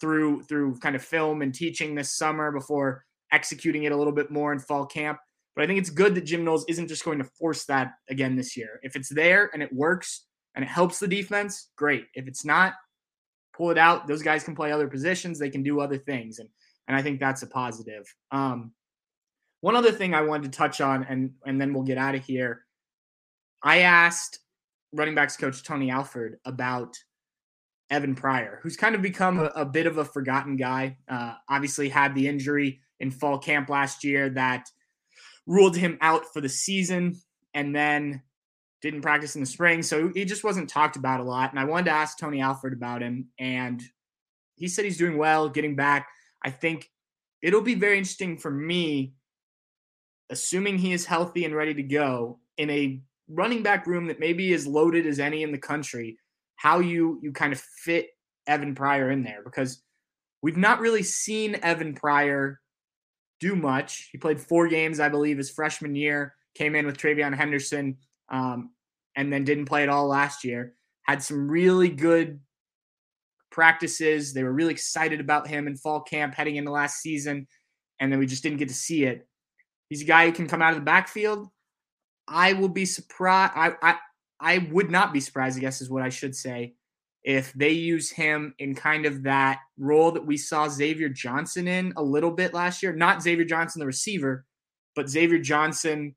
through 0.00 0.42
through 0.42 0.78
kind 0.78 0.96
of 0.96 1.02
film 1.02 1.42
and 1.42 1.54
teaching 1.54 1.94
this 1.94 2.12
summer 2.12 2.52
before 2.52 3.04
executing 3.32 3.84
it 3.84 3.92
a 3.92 3.96
little 3.96 4.12
bit 4.12 4.30
more 4.30 4.52
in 4.52 4.58
fall 4.58 4.86
camp. 4.86 5.18
But 5.54 5.64
I 5.64 5.66
think 5.66 5.80
it's 5.80 5.90
good 5.90 6.14
that 6.14 6.24
Jim 6.24 6.44
Knowles 6.44 6.64
isn't 6.68 6.88
just 6.88 7.04
going 7.04 7.18
to 7.18 7.24
force 7.24 7.64
that 7.64 7.94
again 8.08 8.36
this 8.36 8.56
year. 8.56 8.80
If 8.82 8.94
it's 8.94 9.08
there 9.08 9.50
and 9.52 9.62
it 9.62 9.72
works 9.72 10.26
and 10.54 10.64
it 10.64 10.68
helps 10.68 10.98
the 10.98 11.08
defense, 11.08 11.70
great. 11.76 12.06
If 12.14 12.28
it's 12.28 12.44
not, 12.44 12.74
pull 13.54 13.70
it 13.70 13.78
out. 13.78 14.06
Those 14.06 14.22
guys 14.22 14.44
can 14.44 14.54
play 14.54 14.70
other 14.70 14.88
positions. 14.88 15.38
They 15.38 15.50
can 15.50 15.62
do 15.62 15.80
other 15.80 15.98
things, 15.98 16.38
and 16.38 16.48
and 16.86 16.96
I 16.96 17.02
think 17.02 17.20
that's 17.20 17.42
a 17.42 17.46
positive. 17.46 18.12
Um, 18.30 18.72
one 19.60 19.76
other 19.76 19.92
thing 19.92 20.14
I 20.14 20.22
wanted 20.22 20.52
to 20.52 20.56
touch 20.56 20.80
on, 20.80 21.04
and 21.04 21.32
and 21.44 21.60
then 21.60 21.74
we'll 21.74 21.82
get 21.82 21.98
out 21.98 22.14
of 22.14 22.24
here. 22.24 22.64
I 23.62 23.80
asked 23.80 24.38
running 24.92 25.14
backs 25.14 25.36
coach 25.36 25.62
Tony 25.64 25.90
Alford 25.90 26.38
about 26.44 26.96
Evan 27.90 28.14
Pryor, 28.14 28.60
who's 28.62 28.76
kind 28.76 28.94
of 28.94 29.02
become 29.02 29.38
a, 29.38 29.50
a 29.56 29.64
bit 29.64 29.86
of 29.86 29.98
a 29.98 30.04
forgotten 30.04 30.56
guy. 30.56 30.98
Uh, 31.08 31.34
obviously, 31.48 31.88
had 31.88 32.14
the 32.14 32.28
injury 32.28 32.80
in 33.00 33.10
fall 33.10 33.38
camp 33.38 33.68
last 33.68 34.04
year 34.04 34.28
that 34.30 34.68
ruled 35.46 35.76
him 35.76 35.96
out 36.00 36.26
for 36.32 36.40
the 36.40 36.48
season, 36.48 37.16
and 37.54 37.74
then 37.74 38.22
didn't 38.82 39.02
practice 39.02 39.34
in 39.34 39.40
the 39.40 39.46
spring, 39.46 39.82
so 39.82 40.08
he 40.14 40.24
just 40.24 40.44
wasn't 40.44 40.68
talked 40.68 40.96
about 40.96 41.20
a 41.20 41.24
lot. 41.24 41.50
And 41.50 41.58
I 41.58 41.64
wanted 41.64 41.86
to 41.86 41.96
ask 41.96 42.18
Tony 42.18 42.40
Alford 42.40 42.72
about 42.72 43.02
him, 43.02 43.28
and 43.38 43.82
he 44.56 44.68
said 44.68 44.84
he's 44.84 44.98
doing 44.98 45.16
well, 45.16 45.48
getting 45.48 45.74
back. 45.74 46.08
I 46.44 46.50
think 46.50 46.90
it'll 47.42 47.62
be 47.62 47.74
very 47.74 47.98
interesting 47.98 48.38
for 48.38 48.50
me, 48.50 49.14
assuming 50.30 50.78
he 50.78 50.92
is 50.92 51.06
healthy 51.06 51.44
and 51.44 51.56
ready 51.56 51.74
to 51.74 51.82
go 51.82 52.38
in 52.56 52.70
a 52.70 53.00
running 53.28 53.62
back 53.62 53.86
room 53.86 54.06
that 54.06 54.20
maybe 54.20 54.52
is 54.52 54.66
loaded 54.66 55.06
as 55.06 55.18
any 55.18 55.42
in 55.42 55.52
the 55.52 55.58
country, 55.58 56.18
how 56.58 56.80
you 56.80 57.18
you 57.22 57.32
kind 57.32 57.52
of 57.52 57.60
fit 57.60 58.08
Evan 58.46 58.74
Pryor 58.74 59.10
in 59.10 59.22
there 59.22 59.42
because 59.44 59.82
we've 60.42 60.56
not 60.56 60.80
really 60.80 61.04
seen 61.04 61.56
Evan 61.62 61.94
Pryor 61.94 62.60
do 63.40 63.54
much. 63.54 64.08
He 64.10 64.18
played 64.18 64.40
four 64.40 64.68
games, 64.68 65.00
I 65.00 65.08
believe, 65.08 65.38
his 65.38 65.50
freshman 65.50 65.94
year. 65.94 66.34
Came 66.54 66.74
in 66.74 66.84
with 66.84 66.98
TreVeyon 66.98 67.36
Henderson, 67.36 67.96
um, 68.28 68.70
and 69.14 69.32
then 69.32 69.44
didn't 69.44 69.66
play 69.66 69.84
at 69.84 69.88
all 69.88 70.08
last 70.08 70.44
year. 70.44 70.74
Had 71.04 71.22
some 71.22 71.48
really 71.48 71.88
good 71.88 72.40
practices. 73.52 74.34
They 74.34 74.42
were 74.42 74.52
really 74.52 74.72
excited 74.72 75.20
about 75.20 75.46
him 75.46 75.68
in 75.68 75.76
fall 75.76 76.00
camp 76.00 76.34
heading 76.34 76.56
into 76.56 76.72
last 76.72 77.00
season, 77.00 77.46
and 78.00 78.10
then 78.10 78.18
we 78.18 78.26
just 78.26 78.42
didn't 78.42 78.58
get 78.58 78.68
to 78.68 78.74
see 78.74 79.04
it. 79.04 79.28
He's 79.88 80.02
a 80.02 80.06
guy 80.06 80.26
who 80.26 80.32
can 80.32 80.48
come 80.48 80.60
out 80.60 80.72
of 80.72 80.80
the 80.80 80.84
backfield. 80.84 81.48
I 82.26 82.54
will 82.54 82.68
be 82.68 82.84
surprised. 82.84 83.52
I, 83.54 83.72
I 83.80 83.96
I 84.40 84.58
would 84.70 84.90
not 84.90 85.12
be 85.12 85.20
surprised. 85.20 85.58
I 85.58 85.60
guess 85.60 85.80
is 85.80 85.90
what 85.90 86.02
I 86.02 86.08
should 86.08 86.34
say 86.34 86.74
if 87.24 87.52
they 87.52 87.70
use 87.70 88.10
him 88.10 88.54
in 88.58 88.74
kind 88.74 89.04
of 89.04 89.24
that 89.24 89.58
role 89.76 90.12
that 90.12 90.24
we 90.24 90.36
saw 90.36 90.68
Xavier 90.68 91.08
Johnson 91.08 91.66
in 91.66 91.92
a 91.96 92.02
little 92.02 92.30
bit 92.30 92.54
last 92.54 92.82
year. 92.82 92.94
Not 92.94 93.22
Xavier 93.22 93.44
Johnson, 93.44 93.80
the 93.80 93.86
receiver, 93.86 94.44
but 94.94 95.10
Xavier 95.10 95.38
Johnson 95.38 96.14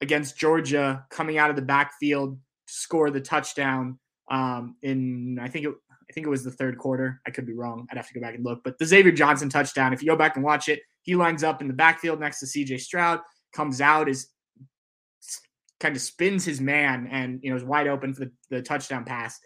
against 0.00 0.38
Georgia 0.38 1.04
coming 1.10 1.38
out 1.38 1.50
of 1.50 1.56
the 1.56 1.62
backfield 1.62 2.38
to 2.66 2.72
score 2.72 3.10
the 3.10 3.20
touchdown 3.20 3.98
um, 4.30 4.76
in 4.82 5.38
I 5.40 5.48
think 5.48 5.66
it 5.66 5.74
I 6.08 6.12
think 6.12 6.26
it 6.26 6.30
was 6.30 6.42
the 6.42 6.50
third 6.50 6.78
quarter. 6.78 7.20
I 7.26 7.30
could 7.30 7.46
be 7.46 7.52
wrong. 7.52 7.86
I'd 7.90 7.96
have 7.96 8.08
to 8.08 8.14
go 8.14 8.20
back 8.20 8.34
and 8.34 8.44
look. 8.44 8.62
But 8.64 8.78
the 8.78 8.86
Xavier 8.86 9.12
Johnson 9.12 9.48
touchdown, 9.48 9.92
if 9.92 10.02
you 10.02 10.08
go 10.08 10.16
back 10.16 10.34
and 10.34 10.44
watch 10.44 10.68
it, 10.68 10.80
he 11.02 11.14
lines 11.14 11.44
up 11.44 11.60
in 11.60 11.68
the 11.68 11.74
backfield 11.74 12.18
next 12.18 12.40
to 12.40 12.46
CJ 12.46 12.80
Stroud, 12.80 13.20
comes 13.52 13.80
out, 13.80 14.08
is 14.08 14.28
kind 15.80 15.96
of 15.96 16.02
spins 16.02 16.44
his 16.44 16.60
man 16.60 17.08
and 17.10 17.40
you 17.42 17.50
know 17.50 17.56
is 17.56 17.64
wide 17.64 17.88
open 17.88 18.14
for 18.14 18.26
the, 18.26 18.32
the 18.50 18.62
touchdown 18.62 19.04
pass. 19.04 19.38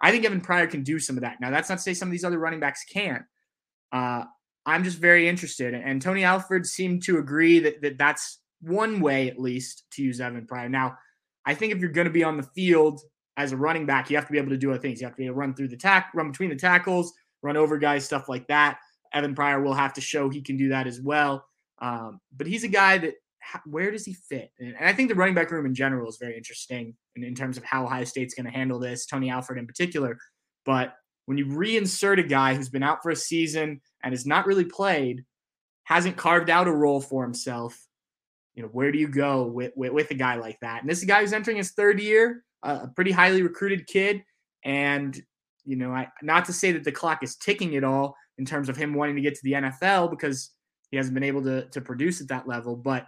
I 0.00 0.10
think 0.10 0.24
Evan 0.24 0.40
Pryor 0.40 0.66
can 0.66 0.82
do 0.82 0.98
some 0.98 1.16
of 1.16 1.22
that. 1.22 1.40
Now 1.40 1.50
that's 1.50 1.68
not 1.68 1.76
to 1.76 1.82
say 1.82 1.94
some 1.94 2.08
of 2.08 2.12
these 2.12 2.24
other 2.24 2.38
running 2.38 2.60
backs 2.60 2.84
can't. 2.84 3.22
Uh, 3.92 4.24
I'm 4.66 4.84
just 4.84 4.98
very 4.98 5.28
interested, 5.28 5.72
and 5.72 6.02
Tony 6.02 6.24
Alford 6.24 6.66
seemed 6.66 7.02
to 7.04 7.18
agree 7.18 7.58
that, 7.60 7.80
that 7.80 7.96
that's 7.96 8.40
one 8.60 9.00
way 9.00 9.30
at 9.30 9.38
least 9.38 9.84
to 9.92 10.02
use 10.02 10.20
Evan 10.20 10.46
Pryor. 10.46 10.68
Now, 10.68 10.98
I 11.46 11.54
think 11.54 11.72
if 11.72 11.78
you're 11.78 11.90
going 11.90 12.06
to 12.06 12.12
be 12.12 12.24
on 12.24 12.36
the 12.36 12.42
field 12.42 13.00
as 13.38 13.52
a 13.52 13.56
running 13.56 13.86
back, 13.86 14.10
you 14.10 14.16
have 14.16 14.26
to 14.26 14.32
be 14.32 14.38
able 14.38 14.50
to 14.50 14.58
do 14.58 14.70
other 14.70 14.80
things. 14.80 15.00
You 15.00 15.06
have 15.06 15.14
to 15.14 15.18
be 15.18 15.24
able 15.24 15.36
to 15.36 15.38
run 15.38 15.54
through 15.54 15.68
the 15.68 15.76
tack, 15.76 16.10
run 16.14 16.30
between 16.30 16.50
the 16.50 16.56
tackles, 16.56 17.14
run 17.40 17.56
over 17.56 17.78
guys, 17.78 18.04
stuff 18.04 18.28
like 18.28 18.46
that. 18.48 18.78
Evan 19.14 19.34
Pryor 19.34 19.62
will 19.62 19.74
have 19.74 19.94
to 19.94 20.00
show 20.00 20.28
he 20.28 20.42
can 20.42 20.56
do 20.56 20.68
that 20.68 20.86
as 20.86 21.00
well. 21.00 21.46
Um, 21.80 22.20
but 22.36 22.46
he's 22.46 22.64
a 22.64 22.68
guy 22.68 22.98
that 22.98 23.14
where 23.66 23.90
does 23.90 24.04
he 24.04 24.14
fit? 24.14 24.50
And, 24.58 24.74
I 24.80 24.92
think 24.92 25.08
the 25.08 25.14
running 25.14 25.34
back 25.34 25.50
room 25.50 25.66
in 25.66 25.74
general 25.74 26.08
is 26.08 26.18
very 26.18 26.36
interesting 26.36 26.94
in, 27.16 27.24
in 27.24 27.34
terms 27.34 27.56
of 27.56 27.64
how 27.64 27.84
Ohio 27.84 28.04
State's 28.04 28.34
going 28.34 28.46
to 28.46 28.52
handle 28.52 28.78
this, 28.78 29.06
Tony 29.06 29.30
Alford 29.30 29.58
in 29.58 29.66
particular. 29.66 30.18
But 30.64 30.94
when 31.26 31.38
you 31.38 31.46
reinsert 31.46 32.18
a 32.18 32.26
guy 32.26 32.54
who's 32.54 32.68
been 32.68 32.82
out 32.82 33.02
for 33.02 33.10
a 33.10 33.16
season 33.16 33.80
and 34.02 34.12
has 34.12 34.26
not 34.26 34.46
really 34.46 34.64
played, 34.64 35.24
hasn't 35.84 36.16
carved 36.16 36.50
out 36.50 36.68
a 36.68 36.72
role 36.72 37.00
for 37.00 37.22
himself, 37.22 37.78
you 38.54 38.62
know, 38.62 38.68
where 38.70 38.90
do 38.90 38.98
you 38.98 39.08
go 39.08 39.44
with, 39.44 39.72
with, 39.76 39.92
with 39.92 40.10
a 40.10 40.14
guy 40.14 40.36
like 40.36 40.58
that? 40.60 40.80
And 40.80 40.90
this 40.90 40.98
is 40.98 41.04
a 41.04 41.06
guy 41.06 41.20
who's 41.20 41.32
entering 41.32 41.56
his 41.56 41.72
third 41.72 42.00
year, 42.00 42.44
uh, 42.62 42.80
a 42.84 42.88
pretty 42.88 43.12
highly 43.12 43.42
recruited 43.42 43.86
kid. 43.86 44.22
And, 44.64 45.18
you 45.64 45.76
know, 45.76 45.92
I, 45.92 46.08
not 46.22 46.46
to 46.46 46.52
say 46.52 46.72
that 46.72 46.84
the 46.84 46.92
clock 46.92 47.22
is 47.22 47.36
ticking 47.36 47.76
at 47.76 47.84
all 47.84 48.16
in 48.36 48.44
terms 48.44 48.68
of 48.68 48.76
him 48.76 48.94
wanting 48.94 49.16
to 49.16 49.22
get 49.22 49.34
to 49.34 49.40
the 49.44 49.52
NFL 49.52 50.10
because 50.10 50.50
he 50.90 50.96
hasn't 50.96 51.14
been 51.14 51.22
able 51.22 51.42
to, 51.42 51.68
to 51.68 51.80
produce 51.80 52.20
at 52.20 52.28
that 52.28 52.48
level, 52.48 52.74
but 52.74 53.06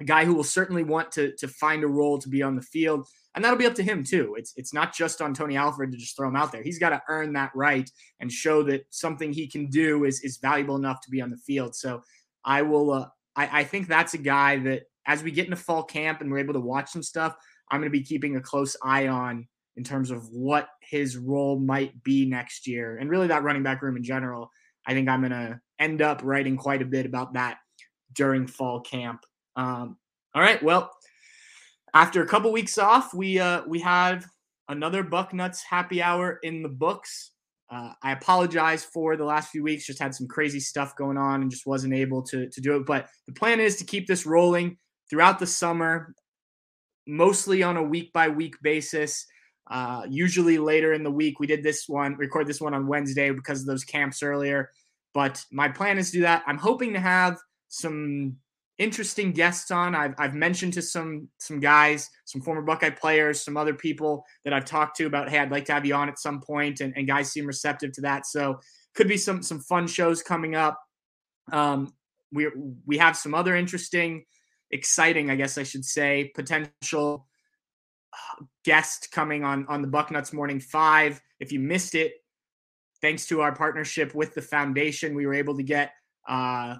a 0.00 0.04
guy 0.04 0.24
who 0.24 0.34
will 0.34 0.44
certainly 0.44 0.82
want 0.82 1.12
to 1.12 1.32
to 1.36 1.48
find 1.48 1.82
a 1.82 1.88
role 1.88 2.18
to 2.18 2.28
be 2.28 2.42
on 2.42 2.56
the 2.56 2.62
field, 2.62 3.06
and 3.34 3.44
that'll 3.44 3.58
be 3.58 3.66
up 3.66 3.74
to 3.74 3.82
him 3.82 4.04
too. 4.04 4.34
It's 4.38 4.52
it's 4.56 4.74
not 4.74 4.94
just 4.94 5.20
on 5.20 5.34
Tony 5.34 5.56
Alford 5.56 5.92
to 5.92 5.98
just 5.98 6.16
throw 6.16 6.28
him 6.28 6.36
out 6.36 6.52
there. 6.52 6.62
He's 6.62 6.78
got 6.78 6.90
to 6.90 7.02
earn 7.08 7.32
that 7.34 7.52
right 7.54 7.90
and 8.20 8.30
show 8.30 8.62
that 8.64 8.86
something 8.90 9.32
he 9.32 9.46
can 9.46 9.66
do 9.66 10.04
is 10.04 10.20
is 10.20 10.38
valuable 10.38 10.76
enough 10.76 11.00
to 11.02 11.10
be 11.10 11.20
on 11.20 11.30
the 11.30 11.38
field. 11.38 11.74
So 11.74 12.02
I 12.44 12.62
will. 12.62 12.92
Uh, 12.92 13.06
I, 13.34 13.60
I 13.60 13.64
think 13.64 13.86
that's 13.86 14.14
a 14.14 14.18
guy 14.18 14.58
that 14.60 14.84
as 15.06 15.22
we 15.22 15.30
get 15.30 15.44
into 15.44 15.56
fall 15.56 15.82
camp 15.82 16.20
and 16.20 16.30
we're 16.30 16.38
able 16.38 16.54
to 16.54 16.60
watch 16.60 16.90
some 16.90 17.02
stuff, 17.02 17.36
I'm 17.70 17.80
going 17.80 17.90
to 17.90 17.98
be 17.98 18.04
keeping 18.04 18.36
a 18.36 18.40
close 18.40 18.76
eye 18.82 19.08
on 19.08 19.46
in 19.76 19.84
terms 19.84 20.10
of 20.10 20.26
what 20.30 20.68
his 20.80 21.16
role 21.16 21.58
might 21.58 22.02
be 22.02 22.24
next 22.24 22.66
year 22.66 22.96
and 22.96 23.10
really 23.10 23.28
that 23.28 23.42
running 23.42 23.62
back 23.62 23.82
room 23.82 23.96
in 23.96 24.02
general. 24.02 24.50
I 24.86 24.94
think 24.94 25.08
I'm 25.08 25.20
going 25.20 25.32
to 25.32 25.60
end 25.78 26.00
up 26.00 26.22
writing 26.24 26.56
quite 26.56 26.82
a 26.82 26.86
bit 26.86 27.06
about 27.06 27.34
that 27.34 27.58
during 28.12 28.46
fall 28.46 28.80
camp. 28.80 29.20
Um, 29.56 29.96
all 30.34 30.42
right. 30.42 30.62
Well, 30.62 30.92
after 31.94 32.22
a 32.22 32.26
couple 32.26 32.52
weeks 32.52 32.78
off, 32.78 33.14
we 33.14 33.38
uh, 33.38 33.62
we 33.66 33.80
have 33.80 34.26
another 34.68 35.02
Bucknuts 35.02 35.60
happy 35.68 36.02
hour 36.02 36.38
in 36.42 36.62
the 36.62 36.68
books. 36.68 37.32
Uh, 37.70 37.92
I 38.02 38.12
apologize 38.12 38.84
for 38.84 39.16
the 39.16 39.24
last 39.24 39.50
few 39.50 39.62
weeks. 39.62 39.86
Just 39.86 39.98
had 39.98 40.14
some 40.14 40.28
crazy 40.28 40.60
stuff 40.60 40.94
going 40.96 41.16
on 41.16 41.42
and 41.42 41.50
just 41.50 41.66
wasn't 41.66 41.94
able 41.94 42.22
to 42.24 42.48
to 42.50 42.60
do 42.60 42.76
it. 42.76 42.86
But 42.86 43.08
the 43.26 43.32
plan 43.32 43.60
is 43.60 43.76
to 43.76 43.84
keep 43.84 44.06
this 44.06 44.26
rolling 44.26 44.76
throughout 45.08 45.38
the 45.38 45.46
summer, 45.46 46.14
mostly 47.06 47.62
on 47.62 47.76
a 47.76 47.82
week 47.82 48.12
by 48.12 48.28
week 48.28 48.56
basis. 48.62 49.26
Uh, 49.68 50.02
usually 50.08 50.58
later 50.58 50.92
in 50.92 51.02
the 51.02 51.10
week, 51.10 51.40
we 51.40 51.46
did 51.46 51.62
this 51.62 51.88
one, 51.88 52.14
record 52.16 52.46
this 52.46 52.60
one 52.60 52.74
on 52.74 52.86
Wednesday 52.86 53.30
because 53.30 53.60
of 53.60 53.66
those 53.66 53.84
camps 53.84 54.22
earlier. 54.22 54.70
But 55.12 55.44
my 55.50 55.68
plan 55.68 55.98
is 55.98 56.10
to 56.10 56.18
do 56.18 56.22
that. 56.22 56.44
I'm 56.46 56.58
hoping 56.58 56.92
to 56.92 57.00
have 57.00 57.38
some 57.68 58.36
interesting 58.78 59.32
guests 59.32 59.70
on. 59.70 59.94
I've, 59.94 60.14
I've 60.18 60.34
mentioned 60.34 60.74
to 60.74 60.82
some 60.82 61.28
some 61.38 61.60
guys, 61.60 62.10
some 62.24 62.42
former 62.42 62.62
Buckeye 62.62 62.90
players, 62.90 63.40
some 63.40 63.56
other 63.56 63.74
people 63.74 64.24
that 64.44 64.52
I've 64.52 64.64
talked 64.64 64.96
to 64.98 65.06
about, 65.06 65.28
hey, 65.28 65.38
I'd 65.38 65.50
like 65.50 65.64
to 65.66 65.72
have 65.72 65.86
you 65.86 65.94
on 65.94 66.08
at 66.08 66.18
some 66.18 66.40
point, 66.40 66.80
and, 66.80 66.92
and 66.96 67.06
guys 67.06 67.32
seem 67.32 67.46
receptive 67.46 67.92
to 67.92 68.00
that. 68.02 68.26
So 68.26 68.60
could 68.94 69.08
be 69.08 69.16
some 69.16 69.42
some 69.42 69.60
fun 69.60 69.86
shows 69.86 70.22
coming 70.22 70.54
up. 70.54 70.80
Um, 71.52 71.92
we 72.32 72.48
we 72.86 72.98
have 72.98 73.16
some 73.16 73.34
other 73.34 73.56
interesting, 73.56 74.24
exciting, 74.70 75.30
I 75.30 75.36
guess 75.36 75.58
I 75.58 75.62
should 75.62 75.84
say, 75.84 76.32
potential 76.34 77.26
uh, 78.12 78.44
guest 78.64 79.08
coming 79.12 79.44
on 79.44 79.66
on 79.68 79.82
the 79.82 79.88
Bucknuts 79.88 80.32
Morning 80.32 80.60
Five. 80.60 81.20
If 81.40 81.52
you 81.52 81.60
missed 81.60 81.94
it, 81.94 82.14
thanks 83.00 83.26
to 83.26 83.40
our 83.40 83.54
partnership 83.54 84.14
with 84.14 84.34
the 84.34 84.42
foundation, 84.42 85.14
we 85.14 85.26
were 85.26 85.34
able 85.34 85.56
to 85.56 85.62
get 85.62 85.92
uh, 86.28 86.76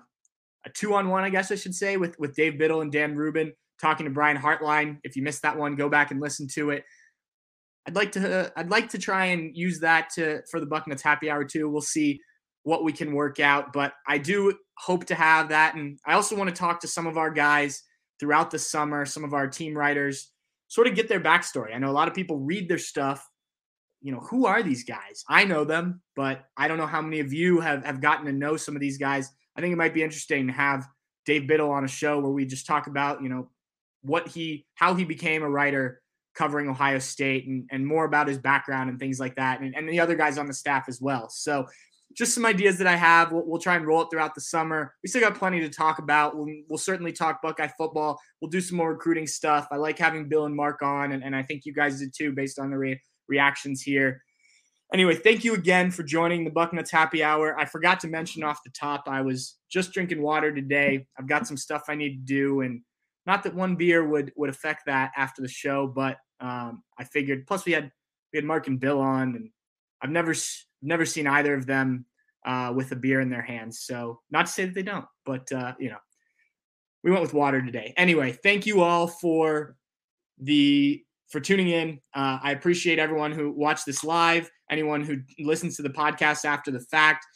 a 0.66 0.70
two 0.70 0.94
on 0.94 1.08
one, 1.08 1.24
I 1.24 1.30
guess 1.30 1.50
I 1.50 1.54
should 1.54 1.74
say, 1.74 1.96
with 1.96 2.18
with 2.18 2.34
Dave 2.34 2.58
Biddle 2.58 2.82
and 2.82 2.92
Dan 2.92 3.16
Rubin 3.16 3.52
talking 3.80 4.04
to 4.04 4.10
Brian 4.10 4.36
Hartline. 4.36 4.98
If 5.04 5.16
you 5.16 5.22
missed 5.22 5.42
that 5.42 5.56
one, 5.56 5.76
go 5.76 5.88
back 5.88 6.10
and 6.10 6.20
listen 6.20 6.46
to 6.54 6.70
it. 6.70 6.84
I'd 7.86 7.94
like 7.94 8.12
to 8.12 8.46
uh, 8.46 8.50
I'd 8.56 8.70
like 8.70 8.88
to 8.90 8.98
try 8.98 9.26
and 9.26 9.56
use 9.56 9.80
that 9.80 10.10
to 10.16 10.42
for 10.50 10.60
the 10.60 10.66
Bucknuts 10.66 11.02
Happy 11.02 11.30
Hour 11.30 11.44
too. 11.44 11.70
We'll 11.70 11.80
see 11.80 12.20
what 12.64 12.82
we 12.82 12.92
can 12.92 13.14
work 13.14 13.38
out, 13.38 13.72
but 13.72 13.92
I 14.08 14.18
do 14.18 14.52
hope 14.76 15.04
to 15.06 15.14
have 15.14 15.50
that, 15.50 15.76
and 15.76 15.98
I 16.04 16.14
also 16.14 16.36
want 16.36 16.50
to 16.50 16.56
talk 16.56 16.80
to 16.80 16.88
some 16.88 17.06
of 17.06 17.16
our 17.16 17.30
guys 17.30 17.82
throughout 18.18 18.50
the 18.50 18.58
summer, 18.58 19.06
some 19.06 19.22
of 19.22 19.34
our 19.34 19.46
team 19.46 19.76
writers, 19.76 20.32
sort 20.66 20.88
of 20.88 20.96
get 20.96 21.08
their 21.08 21.20
backstory. 21.20 21.74
I 21.74 21.78
know 21.78 21.90
a 21.90 21.92
lot 21.92 22.08
of 22.08 22.14
people 22.14 22.40
read 22.40 22.68
their 22.68 22.78
stuff. 22.78 23.24
You 24.02 24.12
know, 24.12 24.20
who 24.20 24.46
are 24.46 24.62
these 24.62 24.84
guys? 24.84 25.24
I 25.28 25.44
know 25.44 25.64
them, 25.64 26.02
but 26.16 26.44
I 26.56 26.66
don't 26.68 26.78
know 26.78 26.86
how 26.86 27.02
many 27.02 27.20
of 27.20 27.32
you 27.32 27.60
have, 27.60 27.84
have 27.84 28.00
gotten 28.00 28.26
to 28.26 28.32
know 28.32 28.56
some 28.56 28.74
of 28.74 28.80
these 28.80 28.98
guys. 28.98 29.30
I 29.56 29.60
think 29.60 29.72
it 29.72 29.76
might 29.76 29.94
be 29.94 30.02
interesting 30.02 30.46
to 30.46 30.52
have 30.52 30.86
Dave 31.24 31.46
Biddle 31.46 31.70
on 31.70 31.84
a 31.84 31.88
show 31.88 32.20
where 32.20 32.30
we 32.30 32.46
just 32.46 32.66
talk 32.66 32.86
about, 32.86 33.22
you 33.22 33.28
know, 33.28 33.48
what 34.02 34.28
he, 34.28 34.66
how 34.74 34.94
he 34.94 35.04
became 35.04 35.42
a 35.42 35.50
writer 35.50 36.00
covering 36.34 36.68
Ohio 36.68 36.98
State 36.98 37.46
and, 37.46 37.68
and 37.70 37.86
more 37.86 38.04
about 38.04 38.28
his 38.28 38.38
background 38.38 38.90
and 38.90 38.98
things 38.98 39.18
like 39.18 39.36
that. 39.36 39.60
And, 39.60 39.74
and 39.74 39.88
the 39.88 40.00
other 40.00 40.14
guys 40.14 40.38
on 40.38 40.46
the 40.46 40.52
staff 40.52 40.84
as 40.88 41.00
well. 41.00 41.28
So 41.30 41.66
just 42.16 42.34
some 42.34 42.46
ideas 42.46 42.78
that 42.78 42.86
I 42.86 42.96
have. 42.96 43.32
We'll, 43.32 43.44
we'll, 43.46 43.60
try 43.60 43.76
and 43.76 43.86
roll 43.86 44.02
it 44.02 44.08
throughout 44.10 44.34
the 44.34 44.40
summer. 44.40 44.94
We 45.02 45.08
still 45.08 45.20
got 45.20 45.34
plenty 45.34 45.60
to 45.60 45.68
talk 45.68 45.98
about. 45.98 46.36
We'll, 46.36 46.48
we'll, 46.68 46.78
certainly 46.78 47.12
talk 47.12 47.42
Buckeye 47.42 47.70
football. 47.76 48.18
We'll 48.40 48.50
do 48.50 48.60
some 48.60 48.78
more 48.78 48.92
recruiting 48.92 49.26
stuff. 49.26 49.68
I 49.70 49.76
like 49.76 49.98
having 49.98 50.28
Bill 50.28 50.46
and 50.46 50.54
Mark 50.54 50.82
on, 50.82 51.12
and, 51.12 51.22
and 51.22 51.36
I 51.36 51.42
think 51.42 51.64
you 51.64 51.74
guys 51.74 51.98
did 51.98 52.14
too, 52.16 52.32
based 52.32 52.58
on 52.58 52.70
the 52.70 52.78
re- 52.78 53.00
reactions 53.28 53.82
here. 53.82 54.22
Anyway, 54.92 55.16
thank 55.16 55.44
you 55.44 55.54
again 55.54 55.90
for 55.90 56.04
joining 56.04 56.44
the 56.44 56.50
Bucknuts 56.50 56.90
Happy 56.90 57.22
Hour. 57.22 57.58
I 57.58 57.64
forgot 57.64 57.98
to 58.00 58.08
mention 58.08 58.44
off 58.44 58.62
the 58.64 58.70
top, 58.70 59.04
I 59.08 59.20
was 59.20 59.56
just 59.68 59.92
drinking 59.92 60.22
water 60.22 60.54
today. 60.54 61.06
I've 61.18 61.28
got 61.28 61.46
some 61.46 61.56
stuff 61.56 61.84
I 61.88 61.96
need 61.96 62.10
to 62.10 62.34
do, 62.34 62.60
and 62.60 62.82
not 63.26 63.42
that 63.42 63.54
one 63.54 63.74
beer 63.74 64.06
would 64.06 64.32
would 64.36 64.50
affect 64.50 64.86
that 64.86 65.10
after 65.16 65.42
the 65.42 65.48
show, 65.48 65.88
but 65.88 66.18
um, 66.40 66.82
I 66.98 67.04
figured. 67.04 67.46
Plus, 67.46 67.64
we 67.64 67.72
had 67.72 67.90
we 68.32 68.36
had 68.36 68.44
Mark 68.44 68.68
and 68.68 68.78
Bill 68.78 69.00
on, 69.00 69.34
and 69.34 69.50
I've 70.00 70.10
never 70.10 70.34
never 70.82 71.04
seen 71.04 71.26
either 71.26 71.54
of 71.54 71.66
them 71.66 72.06
uh, 72.44 72.72
with 72.74 72.92
a 72.92 72.96
beer 72.96 73.20
in 73.20 73.28
their 73.28 73.42
hands. 73.42 73.80
So, 73.80 74.20
not 74.30 74.46
to 74.46 74.52
say 74.52 74.66
that 74.66 74.74
they 74.74 74.84
don't, 74.84 75.06
but 75.24 75.50
uh, 75.50 75.74
you 75.80 75.90
know, 75.90 75.98
we 77.02 77.10
went 77.10 77.22
with 77.22 77.34
water 77.34 77.60
today. 77.60 77.92
Anyway, 77.96 78.32
thank 78.32 78.66
you 78.66 78.82
all 78.82 79.08
for 79.08 79.76
the 80.38 81.02
for 81.28 81.40
tuning 81.40 81.68
in. 81.68 82.00
Uh, 82.14 82.38
I 82.40 82.52
appreciate 82.52 83.00
everyone 83.00 83.32
who 83.32 83.50
watched 83.50 83.84
this 83.84 84.04
live, 84.04 84.48
anyone 84.70 85.02
who 85.02 85.18
listens 85.38 85.76
to 85.76 85.82
the 85.82 85.90
podcast 85.90 86.44
after 86.44 86.70
the 86.70 86.80
fact. 86.80 87.26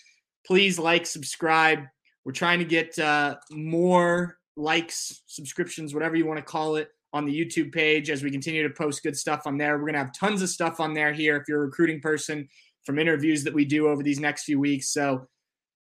Please 0.46 0.78
like, 0.78 1.06
subscribe. 1.06 1.80
We're 2.24 2.32
trying 2.32 2.58
to 2.58 2.64
get 2.64 2.98
uh, 2.98 3.36
more 3.50 4.36
likes, 4.56 5.22
subscriptions, 5.26 5.94
whatever 5.94 6.16
you 6.16 6.26
want 6.26 6.38
to 6.38 6.44
call 6.44 6.76
it, 6.76 6.88
on 7.12 7.24
the 7.24 7.32
YouTube 7.32 7.72
page 7.72 8.08
as 8.10 8.22
we 8.22 8.30
continue 8.30 8.62
to 8.62 8.74
post 8.74 9.02
good 9.02 9.16
stuff 9.16 9.42
on 9.46 9.58
there. 9.58 9.76
We're 9.76 9.84
going 9.84 9.94
to 9.94 10.00
have 10.00 10.14
tons 10.14 10.42
of 10.42 10.48
stuff 10.48 10.80
on 10.80 10.94
there 10.94 11.12
here 11.12 11.36
if 11.36 11.44
you're 11.48 11.62
a 11.62 11.66
recruiting 11.66 12.00
person 12.00 12.48
from 12.84 12.98
interviews 12.98 13.44
that 13.44 13.54
we 13.54 13.64
do 13.64 13.88
over 13.88 14.02
these 14.02 14.20
next 14.20 14.44
few 14.44 14.60
weeks. 14.60 14.92
So, 14.92 15.26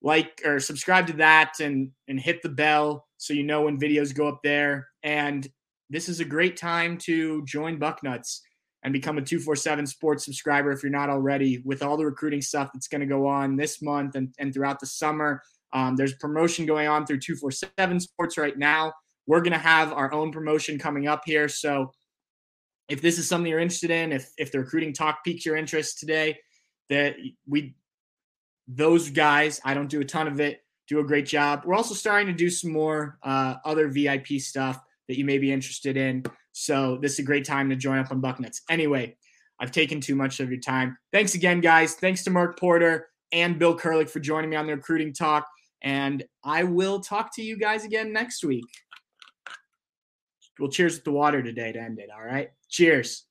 like 0.03 0.41
or 0.43 0.59
subscribe 0.59 1.05
to 1.07 1.13
that 1.13 1.59
and 1.59 1.91
and 2.07 2.19
hit 2.19 2.41
the 2.41 2.49
bell 2.49 3.07
so 3.17 3.33
you 3.33 3.43
know 3.43 3.63
when 3.63 3.79
videos 3.79 4.15
go 4.15 4.27
up 4.27 4.39
there. 4.43 4.87
And 5.03 5.47
this 5.91 6.09
is 6.09 6.19
a 6.19 6.25
great 6.25 6.57
time 6.57 6.97
to 6.99 7.45
join 7.45 7.79
Bucknuts 7.79 8.39
and 8.83 8.93
become 8.93 9.17
a 9.17 9.21
247 9.21 9.85
sports 9.85 10.25
subscriber 10.25 10.71
if 10.71 10.81
you're 10.83 10.91
not 10.91 11.09
already 11.09 11.61
with 11.63 11.83
all 11.83 11.97
the 11.97 12.05
recruiting 12.05 12.41
stuff 12.41 12.71
that's 12.73 12.87
going 12.87 13.01
to 13.01 13.07
go 13.07 13.27
on 13.27 13.55
this 13.55 13.81
month 13.81 14.15
and, 14.15 14.33
and 14.39 14.53
throughout 14.53 14.79
the 14.79 14.85
summer. 14.85 15.41
Um, 15.73 15.95
there's 15.95 16.15
promotion 16.15 16.65
going 16.65 16.87
on 16.87 17.05
through 17.05 17.19
247 17.19 17.99
sports 17.99 18.37
right 18.37 18.57
now. 18.57 18.91
We're 19.27 19.41
going 19.41 19.53
to 19.53 19.59
have 19.59 19.93
our 19.93 20.11
own 20.13 20.31
promotion 20.31 20.79
coming 20.79 21.07
up 21.07 21.21
here. 21.25 21.47
So 21.47 21.91
if 22.89 23.01
this 23.01 23.17
is 23.17 23.27
something 23.27 23.49
you're 23.49 23.59
interested 23.59 23.91
in, 23.91 24.11
if, 24.11 24.29
if 24.37 24.51
the 24.51 24.59
recruiting 24.59 24.93
talk 24.93 25.23
piques 25.23 25.45
your 25.45 25.55
interest 25.55 25.99
today, 25.99 26.39
that 26.89 27.15
we, 27.47 27.75
those 28.67 29.09
guys, 29.09 29.61
I 29.63 29.73
don't 29.73 29.89
do 29.89 30.01
a 30.01 30.05
ton 30.05 30.27
of 30.27 30.39
it, 30.39 30.61
do 30.87 30.99
a 30.99 31.03
great 31.03 31.25
job. 31.25 31.63
We're 31.65 31.75
also 31.75 31.93
starting 31.93 32.27
to 32.27 32.33
do 32.33 32.49
some 32.49 32.71
more 32.71 33.17
uh, 33.23 33.55
other 33.63 33.87
VIP 33.87 34.39
stuff 34.39 34.81
that 35.07 35.17
you 35.17 35.23
may 35.23 35.37
be 35.37 35.51
interested 35.51 35.95
in. 35.95 36.23
So 36.53 36.97
this 37.01 37.13
is 37.13 37.19
a 37.19 37.23
great 37.23 37.45
time 37.45 37.69
to 37.69 37.75
join 37.75 37.97
up 37.99 38.11
on 38.11 38.21
Bucknuts. 38.21 38.61
Anyway, 38.69 39.15
I've 39.59 39.71
taken 39.71 40.01
too 40.01 40.15
much 40.15 40.39
of 40.39 40.49
your 40.49 40.59
time. 40.59 40.97
Thanks 41.11 41.35
again, 41.35 41.61
guys. 41.61 41.93
Thanks 41.93 42.23
to 42.23 42.29
Mark 42.29 42.59
Porter 42.59 43.07
and 43.31 43.57
Bill 43.57 43.77
Kurelic 43.77 44.09
for 44.09 44.19
joining 44.19 44.49
me 44.49 44.55
on 44.55 44.67
the 44.67 44.75
recruiting 44.75 45.13
talk. 45.13 45.47
And 45.81 46.23
I 46.43 46.63
will 46.63 46.99
talk 46.99 47.33
to 47.35 47.43
you 47.43 47.57
guys 47.57 47.85
again 47.85 48.11
next 48.11 48.43
week. 48.43 48.65
Well, 50.59 50.69
cheers 50.69 50.95
with 50.95 51.05
the 51.05 51.11
water 51.11 51.41
today 51.41 51.71
to 51.71 51.79
end 51.79 51.99
it. 51.99 52.09
All 52.13 52.23
right. 52.23 52.49
Cheers. 52.69 53.25